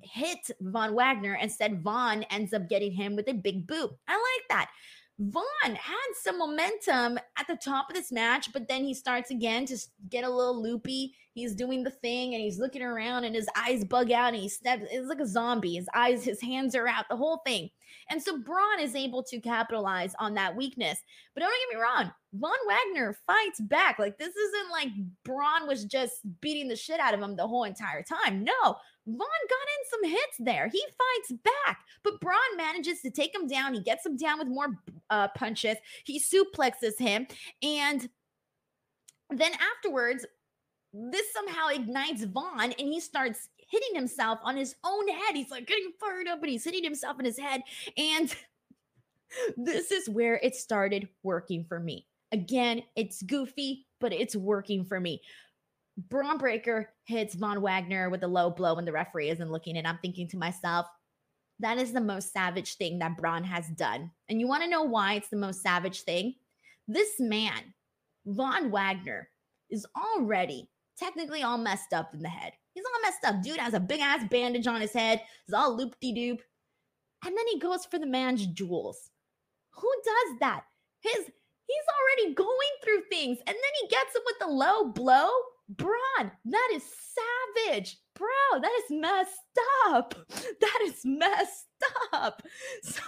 hit 0.00 0.52
Von 0.60 0.94
Wagner, 0.94 1.34
instead 1.42 1.82
Von 1.82 2.22
ends 2.24 2.54
up 2.54 2.68
getting 2.68 2.92
him 2.92 3.16
with 3.16 3.26
a 3.26 3.34
big 3.34 3.66
boot. 3.66 3.90
I 4.06 4.12
like 4.12 4.48
that. 4.50 4.70
Von 5.18 5.44
had 5.64 6.12
some 6.22 6.38
momentum 6.38 7.18
at 7.38 7.46
the 7.46 7.56
top 7.56 7.88
of 7.88 7.94
this 7.94 8.10
match, 8.10 8.52
but 8.52 8.66
then 8.66 8.82
he 8.82 8.94
starts 8.94 9.30
again 9.30 9.64
to 9.66 9.78
get 10.08 10.24
a 10.24 10.28
little 10.28 10.60
loopy. 10.60 11.14
He's 11.34 11.54
doing 11.54 11.84
the 11.84 11.90
thing 11.90 12.34
and 12.34 12.42
he's 12.42 12.58
looking 12.58 12.82
around 12.82 13.24
and 13.24 13.34
his 13.34 13.48
eyes 13.56 13.84
bug 13.84 14.10
out 14.10 14.34
and 14.34 14.42
he 14.42 14.48
steps, 14.48 14.82
it's 14.90 15.08
like 15.08 15.20
a 15.20 15.26
zombie. 15.26 15.76
His 15.76 15.88
eyes, 15.94 16.24
his 16.24 16.40
hands 16.40 16.74
are 16.74 16.88
out, 16.88 17.04
the 17.08 17.16
whole 17.16 17.40
thing. 17.46 17.70
And 18.10 18.22
so 18.22 18.38
Bron 18.38 18.80
is 18.80 18.94
able 18.94 19.22
to 19.24 19.40
capitalize 19.40 20.14
on 20.18 20.34
that 20.34 20.56
weakness. 20.56 20.98
But 21.34 21.40
don't 21.40 21.52
get 21.70 21.76
me 21.76 21.82
wrong, 21.82 22.12
Von 22.34 22.52
Wagner 22.66 23.16
fights 23.26 23.60
back. 23.60 23.98
Like 23.98 24.18
this 24.18 24.34
isn't 24.34 24.70
like 24.70 24.88
Bron 25.24 25.66
was 25.66 25.84
just 25.84 26.14
beating 26.40 26.68
the 26.68 26.76
shit 26.76 27.00
out 27.00 27.14
of 27.14 27.20
him 27.20 27.36
the 27.36 27.46
whole 27.46 27.64
entire 27.64 28.02
time. 28.02 28.44
No, 28.44 28.76
Von 29.06 29.18
got 29.18 29.20
in 29.20 29.90
some 29.90 30.10
hits 30.10 30.36
there. 30.38 30.68
He 30.68 30.80
fights 30.80 31.42
back, 31.42 31.80
but 32.02 32.20
Bron 32.20 32.38
manages 32.56 33.00
to 33.02 33.10
take 33.10 33.34
him 33.34 33.46
down. 33.46 33.74
He 33.74 33.80
gets 33.80 34.04
him 34.04 34.16
down 34.16 34.38
with 34.38 34.48
more 34.48 34.78
uh, 35.10 35.28
punches. 35.36 35.76
He 36.04 36.20
suplexes 36.20 36.98
him. 36.98 37.26
And 37.62 38.08
then 39.30 39.52
afterwards, 39.76 40.26
this 40.92 41.32
somehow 41.32 41.68
ignites 41.68 42.24
Von 42.24 42.72
and 42.72 42.88
he 42.88 43.00
starts 43.00 43.48
hitting 43.74 43.94
himself 43.94 44.38
on 44.44 44.56
his 44.56 44.76
own 44.84 45.08
head. 45.08 45.34
He's 45.34 45.50
like 45.50 45.66
getting 45.66 45.92
fired 46.00 46.28
up 46.28 46.40
and 46.40 46.50
he's 46.50 46.64
hitting 46.64 46.84
himself 46.84 47.18
in 47.18 47.24
his 47.24 47.38
head. 47.38 47.62
And 47.96 48.34
this 49.56 49.90
is 49.90 50.08
where 50.08 50.38
it 50.42 50.54
started 50.54 51.08
working 51.22 51.64
for 51.64 51.80
me. 51.80 52.06
Again, 52.32 52.82
it's 52.96 53.22
goofy, 53.22 53.86
but 54.00 54.12
it's 54.12 54.36
working 54.36 54.84
for 54.84 55.00
me. 55.00 55.20
Bron 55.96 56.38
Breakker 56.38 56.90
hits 57.04 57.34
Von 57.34 57.60
Wagner 57.60 58.10
with 58.10 58.24
a 58.24 58.28
low 58.28 58.50
blow 58.50 58.74
when 58.74 58.84
the 58.84 58.92
referee 58.92 59.30
isn't 59.30 59.52
looking, 59.52 59.76
and 59.76 59.86
I'm 59.86 59.98
thinking 60.02 60.26
to 60.28 60.36
myself, 60.36 60.86
that 61.60 61.78
is 61.78 61.92
the 61.92 62.00
most 62.00 62.32
savage 62.32 62.76
thing 62.76 62.98
that 62.98 63.16
Bron 63.16 63.44
has 63.44 63.68
done. 63.68 64.10
And 64.28 64.40
you 64.40 64.48
want 64.48 64.64
to 64.64 64.70
know 64.70 64.82
why 64.82 65.14
it's 65.14 65.28
the 65.28 65.36
most 65.36 65.62
savage 65.62 66.02
thing? 66.02 66.34
This 66.88 67.20
man, 67.20 67.74
Von 68.26 68.72
Wagner, 68.72 69.28
is 69.70 69.86
already 69.96 70.68
technically 70.98 71.42
all 71.42 71.58
messed 71.58 71.92
up 71.92 72.12
in 72.12 72.22
the 72.22 72.28
head. 72.28 72.52
He's 72.74 72.84
all 72.84 73.02
messed 73.02 73.24
up. 73.24 73.42
Dude 73.42 73.58
has 73.58 73.74
a 73.74 73.80
big 73.80 74.00
ass 74.00 74.24
bandage 74.28 74.66
on 74.66 74.80
his 74.80 74.92
head. 74.92 75.22
He's 75.46 75.54
all 75.54 75.76
loop 75.76 75.96
de 76.00 76.12
doop. 76.12 76.40
And 77.24 77.36
then 77.36 77.46
he 77.52 77.58
goes 77.58 77.86
for 77.86 77.98
the 77.98 78.06
man's 78.06 78.46
jewels. 78.46 79.10
Who 79.76 79.90
does 80.04 80.38
that? 80.40 80.64
His 81.00 81.16
he's 81.16 81.86
already 82.18 82.34
going 82.34 82.48
through 82.82 83.02
things 83.08 83.38
and 83.38 83.54
then 83.54 83.74
he 83.80 83.88
gets 83.88 84.14
him 84.14 84.22
with 84.26 84.38
the 84.40 84.46
low 84.46 84.84
blow 84.84 85.30
Bron, 85.68 86.30
that 86.44 86.70
is 86.74 86.82
savage. 87.64 87.96
Bro, 88.14 88.60
that 88.60 88.80
is 88.84 88.90
messed 88.90 89.58
up. 89.88 90.14
That 90.60 90.80
is 90.82 91.00
messed 91.04 91.66
up. 92.12 92.42
So 92.82 93.02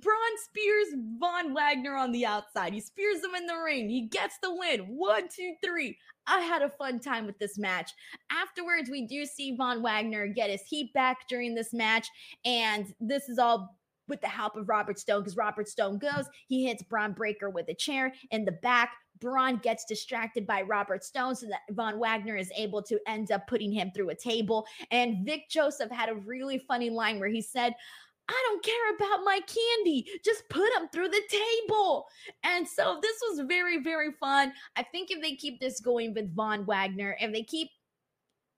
Bron 0.00 0.16
spears 0.44 0.88
Von 1.18 1.54
Wagner 1.54 1.96
on 1.96 2.12
the 2.12 2.26
outside. 2.26 2.72
He 2.72 2.80
spears 2.80 3.24
him 3.24 3.34
in 3.34 3.46
the 3.46 3.56
ring. 3.56 3.88
He 3.88 4.08
gets 4.08 4.38
the 4.42 4.54
win. 4.54 4.80
One, 4.80 5.28
two, 5.28 5.54
three. 5.64 5.96
I 6.26 6.40
had 6.40 6.62
a 6.62 6.70
fun 6.70 7.00
time 7.00 7.26
with 7.26 7.38
this 7.38 7.58
match. 7.58 7.92
Afterwards, 8.30 8.90
we 8.90 9.06
do 9.06 9.24
see 9.24 9.56
Von 9.56 9.82
Wagner 9.82 10.26
get 10.26 10.50
his 10.50 10.62
heat 10.62 10.92
back 10.92 11.28
during 11.28 11.54
this 11.54 11.72
match. 11.72 12.08
And 12.44 12.92
this 13.00 13.28
is 13.28 13.38
all 13.38 13.76
with 14.08 14.20
the 14.20 14.28
help 14.28 14.56
of 14.56 14.68
Robert 14.68 14.98
Stone 14.98 15.20
because 15.20 15.36
Robert 15.36 15.68
Stone 15.68 15.98
goes, 15.98 16.26
he 16.46 16.66
hits 16.66 16.82
Bron 16.82 17.12
Breakker 17.12 17.50
with 17.50 17.68
a 17.68 17.74
chair 17.74 18.12
in 18.30 18.44
the 18.44 18.52
back. 18.52 18.92
Bron 19.20 19.58
gets 19.58 19.84
distracted 19.84 20.46
by 20.46 20.62
Robert 20.62 21.04
Stone 21.04 21.36
so 21.36 21.46
that 21.46 21.60
Von 21.70 21.98
Wagner 21.98 22.36
is 22.36 22.50
able 22.56 22.82
to 22.82 22.98
end 23.06 23.30
up 23.30 23.46
putting 23.46 23.72
him 23.72 23.90
through 23.94 24.10
a 24.10 24.14
table. 24.14 24.66
And 24.90 25.24
Vic 25.24 25.48
Joseph 25.50 25.90
had 25.90 26.08
a 26.08 26.14
really 26.14 26.58
funny 26.58 26.90
line 26.90 27.18
where 27.18 27.28
he 27.28 27.42
said, 27.42 27.74
I 28.28 28.44
don't 28.48 28.64
care 28.64 28.94
about 28.96 29.24
my 29.24 29.40
candy. 29.46 30.06
Just 30.24 30.48
put 30.48 30.68
them 30.74 30.88
through 30.92 31.08
the 31.08 31.22
table. 31.30 32.06
And 32.42 32.66
so 32.66 32.98
this 33.00 33.16
was 33.28 33.46
very, 33.46 33.82
very 33.82 34.12
fun. 34.18 34.52
I 34.74 34.82
think 34.82 35.10
if 35.10 35.22
they 35.22 35.36
keep 35.36 35.60
this 35.60 35.80
going 35.80 36.12
with 36.12 36.34
Von 36.34 36.66
Wagner, 36.66 37.16
if 37.20 37.32
they 37.32 37.44
keep 37.44 37.68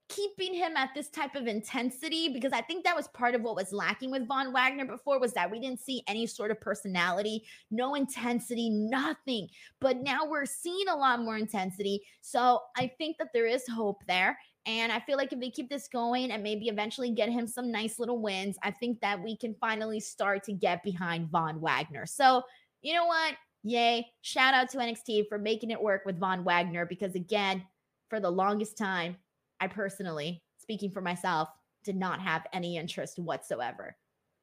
keeping 0.09 0.54
him 0.54 0.76
at 0.76 0.90
this 0.94 1.09
type 1.09 1.34
of 1.34 1.46
intensity 1.46 2.28
because 2.28 2.52
I 2.52 2.62
think 2.62 2.84
that 2.84 2.96
was 2.96 3.09
part 3.09 3.34
of 3.34 3.42
what 3.42 3.56
was 3.56 3.72
lacking 3.72 4.11
with 4.11 4.26
Von 4.26 4.52
Wagner 4.52 4.86
before 4.86 5.20
was 5.20 5.32
that 5.34 5.50
we 5.50 5.61
didn't 5.61 5.80
see 5.80 6.02
any 6.06 6.26
sort 6.26 6.50
of 6.50 6.61
personality, 6.61 7.44
no 7.70 7.94
intensity, 7.94 8.70
nothing. 8.70 9.48
But 9.80 9.98
now 9.98 10.20
we're 10.26 10.46
seeing 10.46 10.88
a 10.88 10.96
lot 10.96 11.20
more 11.20 11.36
intensity. 11.36 12.02
So 12.22 12.61
I 12.76 12.90
think 12.98 13.18
that 13.18 13.28
there 13.34 13.46
is 13.46 13.68
hope 13.68 14.02
there. 14.09 14.38
And 14.66 14.92
I 14.92 15.00
feel 15.00 15.16
like 15.16 15.32
if 15.32 15.40
they 15.40 15.50
keep 15.50 15.68
this 15.70 15.88
going 15.88 16.30
and 16.30 16.42
maybe 16.42 16.68
eventually 16.68 17.11
get 17.11 17.30
him 17.30 17.46
some 17.46 17.70
nice 17.70 17.98
little 17.98 18.20
wins, 18.20 18.56
I 18.62 18.70
think 18.70 19.00
that 19.00 19.22
we 19.22 19.36
can 19.36 19.54
finally 19.61 20.00
start 20.00 20.42
to 20.44 20.52
get 20.52 20.82
behind 20.82 21.30
Von 21.30 21.61
Wagner. 21.61 22.06
So, 22.06 22.42
you 22.82 22.94
know 22.94 23.06
what? 23.06 23.34
Yay. 23.62 24.06
Shout 24.22 24.54
out 24.54 24.70
to 24.70 24.78
NXT 24.78 25.28
for 25.28 25.38
making 25.38 25.70
it 25.70 25.82
work 25.82 26.02
with 26.04 26.18
Von 26.18 26.44
Wagner 26.44 26.86
because, 26.86 27.14
again, 27.14 27.64
for 28.09 28.20
the 28.20 28.30
longest 28.30 28.76
time, 28.76 29.16
I 29.61 29.66
personally, 29.66 30.42
speaking 30.59 30.90
for 30.90 31.00
myself, 31.00 31.48
did 31.84 31.96
not 31.96 32.20
have 32.20 32.46
any 32.52 32.76
interest 32.76 33.18
whatsoever 33.18 33.96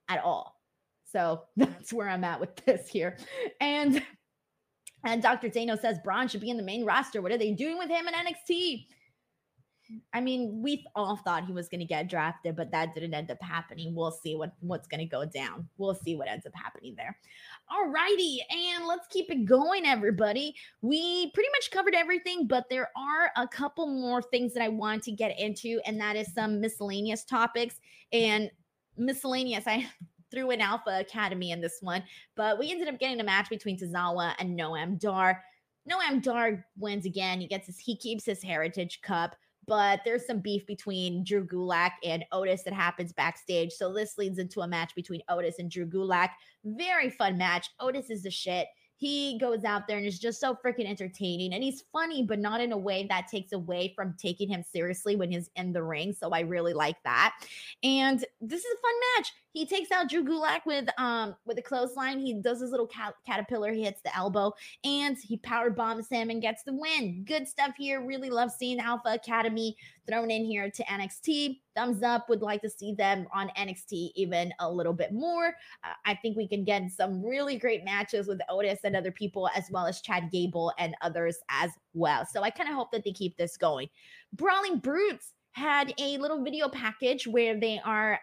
at 0.10 0.24
all. 0.24 0.60
So 1.06 1.44
that's 1.58 1.94
where 1.94 2.10
I'm 2.10 2.24
at 2.24 2.40
with 2.40 2.56
this 2.66 2.88
here. 2.88 3.18
And 3.62 4.04
and 5.04 5.22
Dr. 5.22 5.50
Dano 5.50 5.76
says 5.76 6.00
Bron 6.04 6.28
should 6.28 6.42
be 6.42 6.50
in 6.50 6.58
the 6.58 6.64
main 6.64 6.84
roster. 6.84 7.22
What 7.22 7.32
are 7.32 7.38
they 7.38 7.52
doing 7.52 7.78
with 7.78 7.90
him 7.90 8.08
in 8.08 8.14
NXT? 8.14 8.88
I 10.14 10.22
mean, 10.22 10.62
we 10.64 10.86
all 10.96 11.18
thought 11.18 11.46
he 11.46 11.54
was 11.54 11.70
going 11.70 11.80
to 11.80 11.86
get 11.86 12.10
drafted, 12.10 12.56
but 12.56 12.72
that 12.72 12.96
didn't 12.96 13.14
end 13.14 13.30
up 13.30 13.42
happening. 13.42 13.94
We'll 13.94 14.12
see 14.12 14.36
what 14.36 14.54
what's 14.62 14.88
going 14.88 15.00
to 15.00 15.06
go 15.06 15.26
down. 15.26 15.68
We'll 15.78 15.96
see 15.96 16.16
what 16.16 16.28
ends 16.28 16.46
up 16.46 16.54
happening 16.56 16.96
there. 16.98 17.18
All 17.70 17.90
righty, 17.90 18.40
and 18.50 18.86
let's 18.88 19.08
keep 19.08 19.30
it 19.30 19.46
going, 19.46 19.86
everybody. 19.86 20.56
We 20.82 21.32
pretty 21.32 21.50
much 21.52 21.72
covered 21.72 21.94
everything, 21.94 22.48
but 22.48 22.66
there 22.70 22.90
are 22.98 23.32
a 23.36 23.48
couple 23.48 23.88
more 23.88 24.22
things 24.22 24.54
that 24.54 24.64
I 24.64 24.70
want 24.70 25.04
to 25.04 25.12
get 25.12 25.40
into, 25.40 25.80
and 25.86 26.00
that 26.00 26.16
is 26.16 26.34
some 26.34 26.60
miscellaneous 26.60 27.24
topics 27.24 27.80
and 28.12 28.50
miscellaneous. 28.98 29.68
I 29.68 29.88
threw 30.32 30.50
in 30.50 30.62
Alpha 30.62 31.00
Academy 31.00 31.52
in 31.52 31.62
this 31.62 31.78
one, 31.82 32.04
but 32.36 32.58
we 32.58 32.72
ended 32.72 32.88
up 32.88 33.00
getting 33.00 33.20
a 33.20 33.24
match 33.24 33.50
between 33.50 33.78
Tozawa 33.78 34.34
and 34.40 34.60
Noam 34.60 35.00
Dar. 35.00 35.44
Noam 35.90 36.24
Dar 36.24 36.66
wins 36.78 37.06
again. 37.06 37.40
He 37.40 37.48
gets 37.48 37.68
his 37.68 37.78
he 37.78 37.96
keeps 37.96 38.26
his 38.26 38.42
Heritage 38.42 39.02
Cup 39.04 39.36
but 39.68 40.02
there's 40.06 40.26
some 40.26 40.40
beef 40.40 40.66
between 40.66 41.24
Drew 41.24 41.46
Gulak 41.46 41.92
and 42.04 42.26
Otis 42.32 42.64
that 42.64 42.74
happens 42.74 43.14
backstage. 43.14 43.72
So 43.72 43.94
this 43.94 44.18
leads 44.18 44.40
into 44.40 44.62
a 44.62 44.68
match 44.68 44.96
between 44.96 45.22
Otis 45.30 45.60
and 45.60 45.70
Drew 45.70 45.86
Gulak. 45.86 46.30
Very 46.64 47.10
fun 47.10 47.38
match. 47.38 47.70
Otis 47.80 48.10
is 48.10 48.24
the 48.24 48.32
shit 48.32 48.68
he 48.98 49.38
goes 49.40 49.64
out 49.64 49.88
there 49.88 49.98
and 49.98 50.06
is 50.06 50.20
just 50.20 50.40
so 50.40 50.56
freaking 50.56 50.88
entertaining 50.88 51.54
and 51.54 51.64
he's 51.64 51.84
funny 51.92 52.24
but 52.24 52.40
not 52.40 52.62
in 52.62 52.72
a 52.72 52.78
way 52.78 53.06
that 53.08 53.28
takes 53.28 53.52
away 53.52 53.92
from 53.96 54.16
taking 54.18 54.48
him 54.48 54.64
seriously 54.64 55.16
when 55.16 55.30
he's 55.30 55.50
in 55.56 55.74
the 55.74 55.84
ring 55.84 56.14
so 56.14 56.30
i 56.30 56.40
really 56.40 56.74
like 56.74 56.96
that 57.04 57.36
and 57.84 58.24
this 58.42 58.60
is 58.62 58.72
a 58.72 58.82
fun 58.82 58.94
match 59.18 59.34
he 59.56 59.66
takes 59.66 59.92
out 59.92 60.10
drew 60.10 60.24
gulak 60.24 60.66
with 60.66 60.88
um 60.98 61.36
with 61.46 61.58
a 61.58 61.62
clothesline 61.62 62.20
he 62.20 62.34
does 62.34 62.62
his 62.62 62.72
little 62.72 62.88
cat- 62.88 63.16
caterpillar 63.26 63.72
he 63.74 63.84
hits 63.84 64.02
the 64.02 64.16
elbow 64.16 64.54
and 64.84 65.18
he 65.18 65.38
power 65.38 65.70
bombs 65.70 66.08
him 66.10 66.30
and 66.30 66.42
gets 66.42 66.64
the 66.64 66.74
win 66.74 67.24
good 67.26 67.48
stuff 67.48 67.72
here 67.78 68.06
really 68.06 68.30
love 68.30 68.52
seeing 68.52 68.80
alpha 68.80 69.14
academy 69.14 69.76
thrown 70.08 70.30
in 70.30 70.46
here 70.46 70.70
to 70.70 70.84
nxt 70.84 71.58
thumbs 71.76 72.02
up. 72.02 72.30
Would 72.30 72.42
like 72.42 72.62
to 72.62 72.70
see 72.70 72.94
them 72.94 73.28
on 73.34 73.50
NXT 73.58 74.12
even 74.16 74.54
a 74.60 74.72
little 74.72 74.94
bit 74.94 75.12
more. 75.12 75.48
Uh, 75.84 75.94
I 76.06 76.16
think 76.16 76.38
we 76.38 76.48
can 76.48 76.64
get 76.64 76.90
some 76.92 77.24
really 77.24 77.58
great 77.58 77.84
matches 77.84 78.28
with 78.28 78.40
Otis 78.50 78.80
and 78.84 78.96
other 78.96 79.12
people, 79.12 79.50
as 79.56 79.66
well 79.70 79.86
as 79.86 80.02
Chad 80.02 80.32
Gable 80.32 80.74
and 80.80 80.96
others 81.02 81.38
as 81.50 81.72
well. 81.94 82.26
So 82.26 82.42
I 82.42 82.50
kind 82.50 82.70
of 82.70 82.76
hope 82.76 82.92
that 82.92 83.04
they 83.04 83.12
keep 83.12 83.38
this 83.38 83.58
going. 83.58 83.90
Brawling 84.34 84.80
Brutes 84.80 85.34
had 85.52 85.94
a 86.00 86.18
little 86.18 86.44
video 86.44 86.68
package 86.68 87.28
where 87.28 87.60
they 87.60 87.80
are 87.86 88.20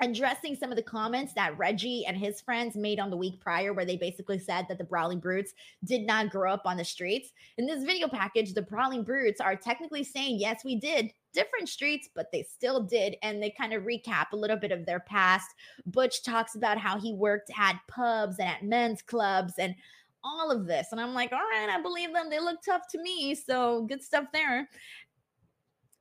addressing 0.00 0.56
some 0.56 0.70
of 0.70 0.76
the 0.76 0.82
comments 0.82 1.32
that 1.34 1.56
Reggie 1.56 2.04
and 2.06 2.16
his 2.16 2.40
friends 2.40 2.76
made 2.76 2.98
on 2.98 3.10
the 3.10 3.16
week 3.16 3.40
prior, 3.40 3.72
where 3.72 3.84
they 3.84 3.96
basically 3.96 4.38
said 4.38 4.66
that 4.68 4.78
the 4.78 4.84
Brawling 4.84 5.20
Brutes 5.20 5.54
did 5.84 6.02
not 6.02 6.30
grow 6.30 6.52
up 6.52 6.62
on 6.64 6.76
the 6.76 6.84
streets. 6.84 7.30
In 7.58 7.66
this 7.66 7.84
video 7.84 8.08
package, 8.08 8.54
the 8.54 8.62
Brawling 8.62 9.04
Brutes 9.04 9.40
are 9.40 9.56
technically 9.56 10.04
saying, 10.04 10.38
yes, 10.40 10.64
we 10.64 10.76
did 10.76 11.12
different 11.32 11.68
streets, 11.68 12.08
but 12.14 12.30
they 12.32 12.42
still 12.42 12.82
did. 12.82 13.16
And 13.22 13.42
they 13.42 13.50
kind 13.50 13.72
of 13.72 13.84
recap 13.84 14.32
a 14.32 14.36
little 14.36 14.56
bit 14.56 14.72
of 14.72 14.84
their 14.84 15.00
past. 15.00 15.48
Butch 15.86 16.22
talks 16.22 16.54
about 16.54 16.78
how 16.78 16.98
he 16.98 17.12
worked 17.12 17.50
at 17.58 17.78
pubs 17.88 18.38
and 18.38 18.48
at 18.48 18.64
men's 18.64 19.02
clubs 19.02 19.54
and 19.58 19.74
all 20.24 20.50
of 20.50 20.66
this. 20.66 20.88
And 20.90 21.00
I'm 21.00 21.14
like, 21.14 21.32
all 21.32 21.38
right, 21.38 21.68
I 21.68 21.80
believe 21.82 22.12
them. 22.12 22.30
They 22.30 22.40
look 22.40 22.62
tough 22.64 22.88
to 22.92 23.02
me. 23.02 23.34
So 23.34 23.82
good 23.82 24.02
stuff 24.02 24.24
there. 24.32 24.68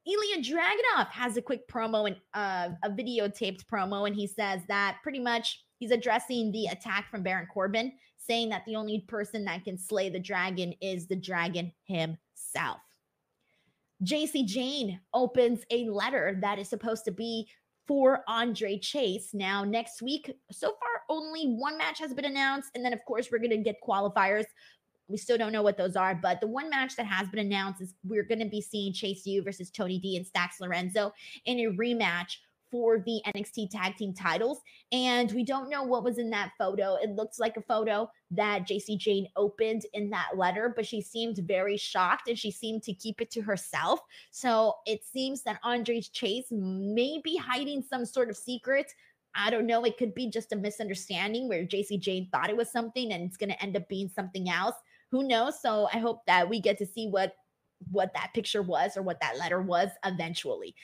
Ilya 0.06 0.44
Dragunov 0.44 1.08
has 1.10 1.38
a 1.38 1.42
quick 1.42 1.68
promo 1.68 2.08
and 2.08 2.18
uh, 2.34 2.76
a 2.84 2.90
videotaped 2.90 3.66
promo, 3.66 4.06
and 4.06 4.16
he 4.16 4.28
says 4.28 4.62
that 4.68 4.98
pretty 5.02 5.20
much 5.20 5.64
he's 5.80 5.92
addressing 5.92 6.52
the 6.52 6.66
attack 6.68 7.10
from 7.10 7.24
Baron 7.24 7.48
Corbin, 7.54 7.94
saying 8.18 8.50
that 8.50 8.66
the 8.66 8.76
only 8.76 9.06
person 9.08 9.46
that 9.46 9.64
can 9.64 9.78
slay 9.78 10.10
the 10.10 10.20
dragon 10.20 10.74
is 10.82 11.08
the 11.08 11.16
dragon 11.16 11.72
himself. 11.86 12.80
Jacy 14.02 14.44
Jayne 14.44 15.00
opens 15.14 15.62
a 15.72 15.90
letter 15.90 16.38
that 16.42 16.60
is 16.60 16.68
supposed 16.68 17.06
to 17.06 17.12
be 17.12 17.48
for 17.88 18.24
Andre 18.28 18.78
Chase. 18.78 19.30
Now, 19.34 19.64
next 19.64 20.02
week, 20.02 20.32
so 20.52 20.70
far, 20.70 20.90
only 21.10 21.54
one 21.54 21.78
match 21.78 22.00
has 22.00 22.14
been 22.14 22.26
announced. 22.26 22.70
And 22.76 22.84
then, 22.84 22.94
of 22.94 23.04
course, 23.06 23.30
we're 23.32 23.40
going 23.40 23.52
to 23.52 23.58
get 23.58 23.76
qualifiers 23.86 24.46
we 25.08 25.18
still 25.18 25.38
don't 25.38 25.52
know 25.52 25.62
what 25.62 25.78
those 25.78 25.96
are, 25.96 26.16
but 26.16 26.40
the 26.42 26.48
one 26.48 26.70
match 26.70 26.96
that 26.96 27.06
has 27.06 27.28
been 27.30 27.46
announced 27.46 27.82
is 27.82 27.94
we're 28.04 28.24
going 28.24 28.40
to 28.40 28.50
be 28.50 28.62
seeing 28.62 28.94
Chase 28.94 29.26
U 29.26 29.44
versus 29.44 29.70
Tony 29.70 30.00
D 30.00 30.18
and 30.18 30.26
Stacks 30.26 30.60
Lorenzo 30.60 31.14
in 31.46 31.60
a 31.60 31.72
rematch 31.72 32.38
for 32.74 32.98
the 33.06 33.22
NXT 33.28 33.70
tag 33.70 33.96
team 33.98 34.16
titles. 34.16 34.60
And 34.92 35.32
we 35.32 35.44
don't 35.44 35.70
know 35.70 35.84
what 35.84 36.04
was 36.04 36.18
in 36.18 36.32
that 36.32 36.54
photo. 36.58 36.96
It 36.96 37.12
looks 37.12 37.38
like 37.38 37.56
a 37.56 37.62
photo 37.62 38.10
that 38.32 38.66
Jacy 38.66 38.98
Jayne 38.98 39.28
opened 39.36 39.84
in 39.94 40.10
that 40.10 40.30
letter, 40.36 40.74
but 40.76 40.88
she 40.88 41.00
seemed 41.00 41.38
very 41.38 41.78
shocked 41.78 42.28
and 42.28 42.38
she 42.38 42.50
seemed 42.50 42.82
to 42.84 42.94
keep 42.94 43.22
it 43.22 43.30
to 43.32 43.44
herself. 43.44 44.00
So 44.32 44.74
it 44.88 45.06
seems 45.06 45.44
that 45.44 45.60
Andre 45.64 46.02
Chase 46.02 46.48
may 46.50 47.22
be 47.24 47.38
hiding 47.38 47.84
some 47.88 48.08
sort 48.08 48.32
of 48.32 48.36
secret. 48.36 48.92
I 49.36 49.52
don't 49.52 49.68
know. 49.68 49.84
It 49.84 49.98
could 49.98 50.16
be 50.16 50.32
just 50.32 50.52
a 50.52 50.56
misunderstanding 50.56 51.48
where 51.48 51.66
Jacy 51.66 52.00
Jayne 52.00 52.28
thought 52.32 52.50
it 52.50 52.58
was 52.58 52.72
something 52.72 53.14
and 53.14 53.24
it's 53.24 53.38
going 53.38 53.52
to 53.52 53.62
end 53.62 53.78
up 53.78 53.88
being 53.88 54.10
something 54.10 54.50
else 54.50 54.76
who 55.14 55.24
knows? 55.24 55.62
So 55.62 55.88
I 55.94 56.00
hope 56.00 56.26
that 56.26 56.50
we 56.50 56.60
get 56.60 56.80
to 56.80 56.88
see 56.88 57.08
what 57.08 57.36
what 57.92 58.14
that 58.14 58.32
picture 58.34 58.62
was 58.62 58.98
or 58.98 59.02
what 59.02 59.20
that 59.22 59.38
letter 59.38 59.62
was 59.62 59.90
eventually. 60.06 60.76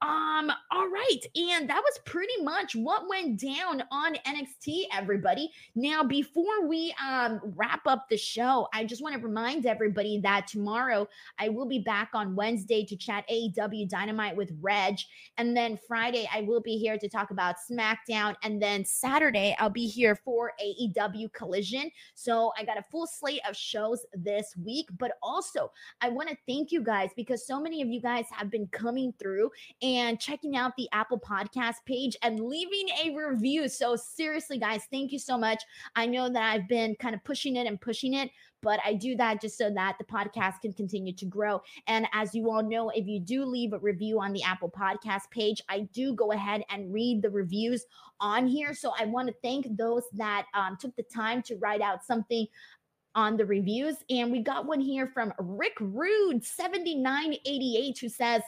Um, 0.00 0.50
all 0.70 0.88
right, 0.88 1.20
and 1.34 1.68
that 1.68 1.82
was 1.82 1.98
pretty 2.04 2.42
much 2.42 2.76
what 2.76 3.08
went 3.08 3.40
down 3.40 3.82
on 3.90 4.14
NXT, 4.26 4.84
everybody. 4.92 5.50
Now, 5.74 6.04
before 6.04 6.66
we 6.66 6.94
um 7.04 7.40
wrap 7.56 7.86
up 7.86 8.08
the 8.08 8.16
show, 8.16 8.68
I 8.72 8.84
just 8.84 9.02
want 9.02 9.14
to 9.14 9.20
remind 9.20 9.66
everybody 9.66 10.20
that 10.20 10.46
tomorrow 10.46 11.08
I 11.38 11.48
will 11.48 11.66
be 11.66 11.80
back 11.80 12.10
on 12.14 12.36
Wednesday 12.36 12.84
to 12.84 12.96
chat 12.96 13.24
AEW 13.28 13.88
Dynamite 13.88 14.36
with 14.36 14.52
Reg, 14.60 14.98
and 15.36 15.56
then 15.56 15.78
Friday 15.88 16.28
I 16.32 16.42
will 16.42 16.60
be 16.60 16.78
here 16.78 16.98
to 16.98 17.08
talk 17.08 17.30
about 17.30 17.56
SmackDown, 17.70 18.36
and 18.42 18.62
then 18.62 18.84
Saturday 18.84 19.56
I'll 19.58 19.70
be 19.70 19.86
here 19.86 20.14
for 20.14 20.52
AEW 20.62 21.32
Collision. 21.32 21.90
So 22.14 22.52
I 22.58 22.64
got 22.64 22.78
a 22.78 22.82
full 22.82 23.06
slate 23.06 23.40
of 23.48 23.56
shows 23.56 24.06
this 24.14 24.54
week, 24.64 24.88
but 24.98 25.12
also 25.22 25.70
I 26.00 26.08
want 26.08 26.28
to 26.28 26.36
thank 26.48 26.72
you 26.72 26.82
guys 26.82 27.10
because 27.14 27.46
so 27.46 27.60
many 27.60 27.82
of 27.82 27.88
you 27.88 28.00
guys 28.00 28.24
have 28.32 28.50
been 28.50 28.66
coming 28.68 29.12
through 29.18 29.50
and 29.82 30.18
checking 30.18 30.56
out 30.56 30.72
the 30.76 30.88
Apple 30.92 31.20
Podcast 31.20 31.76
page 31.84 32.16
and 32.22 32.40
leaving 32.40 32.88
a 33.04 33.14
review. 33.14 33.68
So, 33.68 33.94
seriously, 33.94 34.58
guys, 34.58 34.82
thank 34.90 35.12
you 35.12 35.18
so 35.18 35.36
much. 35.36 35.62
I 35.94 36.06
know 36.06 36.28
that 36.28 36.42
I've 36.42 36.68
been 36.68 36.96
kind 36.96 37.14
of 37.14 37.22
pushing 37.22 37.56
it 37.56 37.66
and 37.66 37.80
pushing 37.80 38.14
it, 38.14 38.30
but 38.62 38.80
I 38.84 38.94
do 38.94 39.14
that 39.16 39.40
just 39.40 39.58
so 39.58 39.70
that 39.74 39.96
the 39.98 40.04
podcast 40.04 40.62
can 40.62 40.72
continue 40.72 41.12
to 41.14 41.26
grow. 41.26 41.60
And 41.86 42.08
as 42.12 42.34
you 42.34 42.50
all 42.50 42.62
know, 42.62 42.90
if 42.90 43.06
you 43.06 43.20
do 43.20 43.44
leave 43.44 43.72
a 43.72 43.78
review 43.78 44.20
on 44.20 44.32
the 44.32 44.42
Apple 44.42 44.70
Podcast 44.70 45.30
page, 45.30 45.62
I 45.68 45.80
do 45.92 46.14
go 46.14 46.32
ahead 46.32 46.62
and 46.70 46.92
read 46.92 47.22
the 47.22 47.30
reviews 47.30 47.84
on 48.20 48.46
here. 48.46 48.74
So 48.74 48.92
I 48.98 49.04
want 49.04 49.28
to 49.28 49.34
thank 49.42 49.76
those 49.76 50.02
that 50.14 50.46
um, 50.54 50.76
took 50.80 50.96
the 50.96 51.04
time 51.04 51.42
to 51.42 51.56
write 51.56 51.82
out 51.82 52.04
something 52.04 52.46
on 53.18 53.36
the 53.36 53.44
reviews. 53.44 53.96
And 54.08 54.30
we 54.30 54.40
got 54.40 54.64
one 54.64 54.80
here 54.80 55.08
from 55.08 55.32
Rick 55.40 55.74
Rude 55.80 56.44
7988 56.44 57.98
who 57.98 58.08
says, 58.08 58.42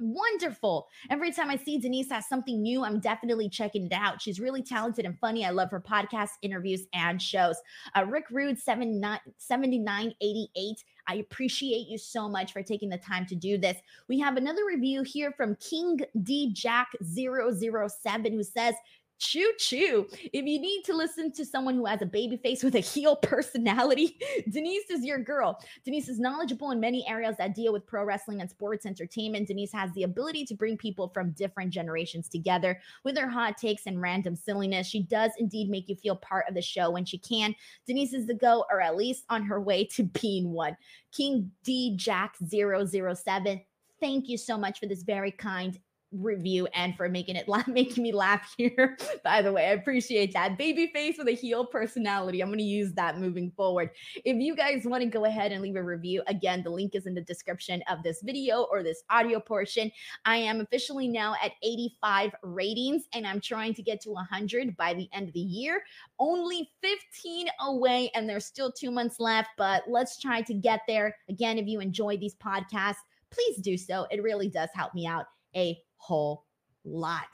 Wonderful. 0.00 0.88
Every 1.10 1.30
time 1.30 1.48
I 1.48 1.54
see 1.54 1.78
Denise 1.78 2.10
has 2.10 2.28
something 2.28 2.60
new, 2.60 2.82
I'm 2.82 2.98
definitely 2.98 3.48
checking 3.48 3.86
it 3.86 3.92
out. 3.92 4.20
She's 4.20 4.40
really 4.40 4.60
talented 4.60 5.04
and 5.04 5.16
funny. 5.20 5.46
I 5.46 5.50
love 5.50 5.70
her 5.70 5.80
podcasts, 5.80 6.32
interviews, 6.42 6.86
and 6.92 7.22
shows. 7.22 7.54
Uh, 7.96 8.04
Rick 8.06 8.24
Rude, 8.32 8.58
7988. 8.58 10.84
I 11.06 11.14
appreciate 11.14 11.86
you 11.86 11.98
so 11.98 12.28
much 12.28 12.52
for 12.52 12.64
taking 12.64 12.88
the 12.88 12.98
time 12.98 13.26
to 13.26 13.36
do 13.36 13.58
this. 13.58 13.76
We 14.08 14.18
have 14.18 14.36
another 14.36 14.66
review 14.66 15.04
here 15.04 15.30
from 15.30 15.54
King 15.56 16.00
D 16.24 16.52
Jack 16.52 16.88
007 17.04 18.32
who 18.32 18.42
says, 18.42 18.74
choo 19.22 19.52
choo. 19.56 20.08
If 20.32 20.44
you 20.44 20.60
need 20.60 20.82
to 20.86 20.94
listen 20.94 21.30
to 21.32 21.44
someone 21.44 21.76
who 21.76 21.86
has 21.86 22.02
a 22.02 22.06
baby 22.06 22.36
face 22.36 22.62
with 22.64 22.74
a 22.74 22.80
heel 22.80 23.14
personality, 23.14 24.18
Denise 24.50 24.90
is 24.90 25.04
your 25.04 25.20
girl. 25.20 25.60
Denise 25.84 26.08
is 26.08 26.18
knowledgeable 26.18 26.72
in 26.72 26.80
many 26.80 27.06
areas 27.08 27.36
that 27.38 27.54
deal 27.54 27.72
with 27.72 27.86
pro 27.86 28.04
wrestling 28.04 28.40
and 28.40 28.50
sports 28.50 28.84
entertainment. 28.84 29.46
Denise 29.46 29.72
has 29.72 29.92
the 29.92 30.02
ability 30.02 30.44
to 30.46 30.54
bring 30.54 30.76
people 30.76 31.08
from 31.14 31.30
different 31.32 31.70
generations 31.70 32.28
together 32.28 32.80
with 33.04 33.16
her 33.16 33.28
hot 33.28 33.56
takes 33.56 33.86
and 33.86 34.00
random 34.00 34.34
silliness. 34.34 34.88
She 34.88 35.04
does 35.04 35.30
indeed 35.38 35.70
make 35.70 35.88
you 35.88 35.94
feel 35.94 36.16
part 36.16 36.46
of 36.48 36.54
the 36.54 36.62
show 36.62 36.90
when 36.90 37.04
she 37.04 37.18
can. 37.18 37.54
Denise 37.86 38.12
is 38.12 38.26
the 38.26 38.34
go, 38.34 38.64
or 38.70 38.80
at 38.80 38.96
least 38.96 39.24
on 39.30 39.44
her 39.44 39.60
way 39.60 39.84
to 39.84 40.02
being 40.02 40.50
one. 40.50 40.76
King 41.12 41.52
D 41.62 41.94
Jack 41.96 42.36
007 42.44 43.60
thank 44.00 44.28
you 44.28 44.36
so 44.36 44.58
much 44.58 44.80
for 44.80 44.86
this 44.86 45.04
very 45.04 45.30
kind 45.30 45.78
review 46.12 46.66
and 46.74 46.96
for 46.96 47.08
making 47.08 47.36
it 47.36 47.48
laugh, 47.48 47.66
making 47.68 48.02
me 48.02 48.12
laugh 48.12 48.54
here. 48.56 48.96
By 49.24 49.42
the 49.42 49.52
way, 49.52 49.68
I 49.68 49.72
appreciate 49.72 50.32
that. 50.34 50.58
Baby 50.58 50.90
face 50.92 51.16
with 51.18 51.28
a 51.28 51.32
heel 51.32 51.64
personality. 51.64 52.40
I'm 52.40 52.48
going 52.48 52.58
to 52.58 52.64
use 52.64 52.92
that 52.94 53.18
moving 53.18 53.52
forward. 53.56 53.90
If 54.24 54.36
you 54.36 54.54
guys 54.54 54.84
want 54.84 55.02
to 55.02 55.08
go 55.08 55.24
ahead 55.24 55.52
and 55.52 55.62
leave 55.62 55.76
a 55.76 55.82
review, 55.82 56.22
again, 56.26 56.62
the 56.62 56.70
link 56.70 56.94
is 56.94 57.06
in 57.06 57.14
the 57.14 57.22
description 57.22 57.82
of 57.90 58.02
this 58.02 58.22
video 58.22 58.66
or 58.70 58.82
this 58.82 59.02
audio 59.10 59.40
portion. 59.40 59.90
I 60.24 60.36
am 60.36 60.60
officially 60.60 61.08
now 61.08 61.34
at 61.42 61.52
85 61.62 62.32
ratings 62.42 63.04
and 63.14 63.26
I'm 63.26 63.40
trying 63.40 63.74
to 63.74 63.82
get 63.82 64.00
to 64.02 64.10
100 64.10 64.76
by 64.76 64.94
the 64.94 65.08
end 65.12 65.28
of 65.28 65.34
the 65.34 65.40
year. 65.40 65.82
Only 66.18 66.70
15 66.82 67.48
away 67.60 68.10
and 68.14 68.28
there's 68.28 68.46
still 68.46 68.72
2 68.72 68.90
months 68.90 69.18
left, 69.18 69.50
but 69.56 69.84
let's 69.88 70.20
try 70.20 70.42
to 70.42 70.54
get 70.54 70.80
there. 70.86 71.16
Again, 71.28 71.58
if 71.58 71.66
you 71.66 71.80
enjoy 71.80 72.16
these 72.16 72.34
podcasts, 72.36 72.96
please 73.30 73.56
do 73.58 73.76
so. 73.76 74.06
It 74.10 74.22
really 74.22 74.48
does 74.48 74.68
help 74.74 74.94
me 74.94 75.06
out 75.06 75.26
a 75.56 75.78
whole 76.02 76.46
lot. 76.84 77.28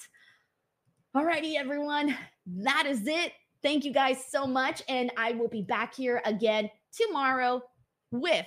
Alrighty, 1.16 1.54
everyone, 1.54 2.16
that 2.46 2.84
is 2.86 3.06
it. 3.06 3.32
Thank 3.62 3.84
you 3.84 3.92
guys 3.92 4.18
so 4.28 4.46
much. 4.46 4.82
And 4.88 5.10
I 5.16 5.32
will 5.32 5.48
be 5.48 5.62
back 5.62 5.94
here 5.94 6.20
again 6.24 6.70
tomorrow 6.92 7.62
with 8.10 8.46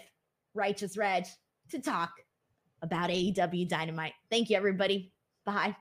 Righteous 0.53 0.95
Reg 0.95 1.25
to 1.71 1.79
talk 1.79 2.11
about 2.81 3.09
AEW 3.09 3.67
Dynamite. 3.67 4.13
Thank 4.29 4.49
you, 4.49 4.57
everybody. 4.57 5.11
Bye. 5.45 5.75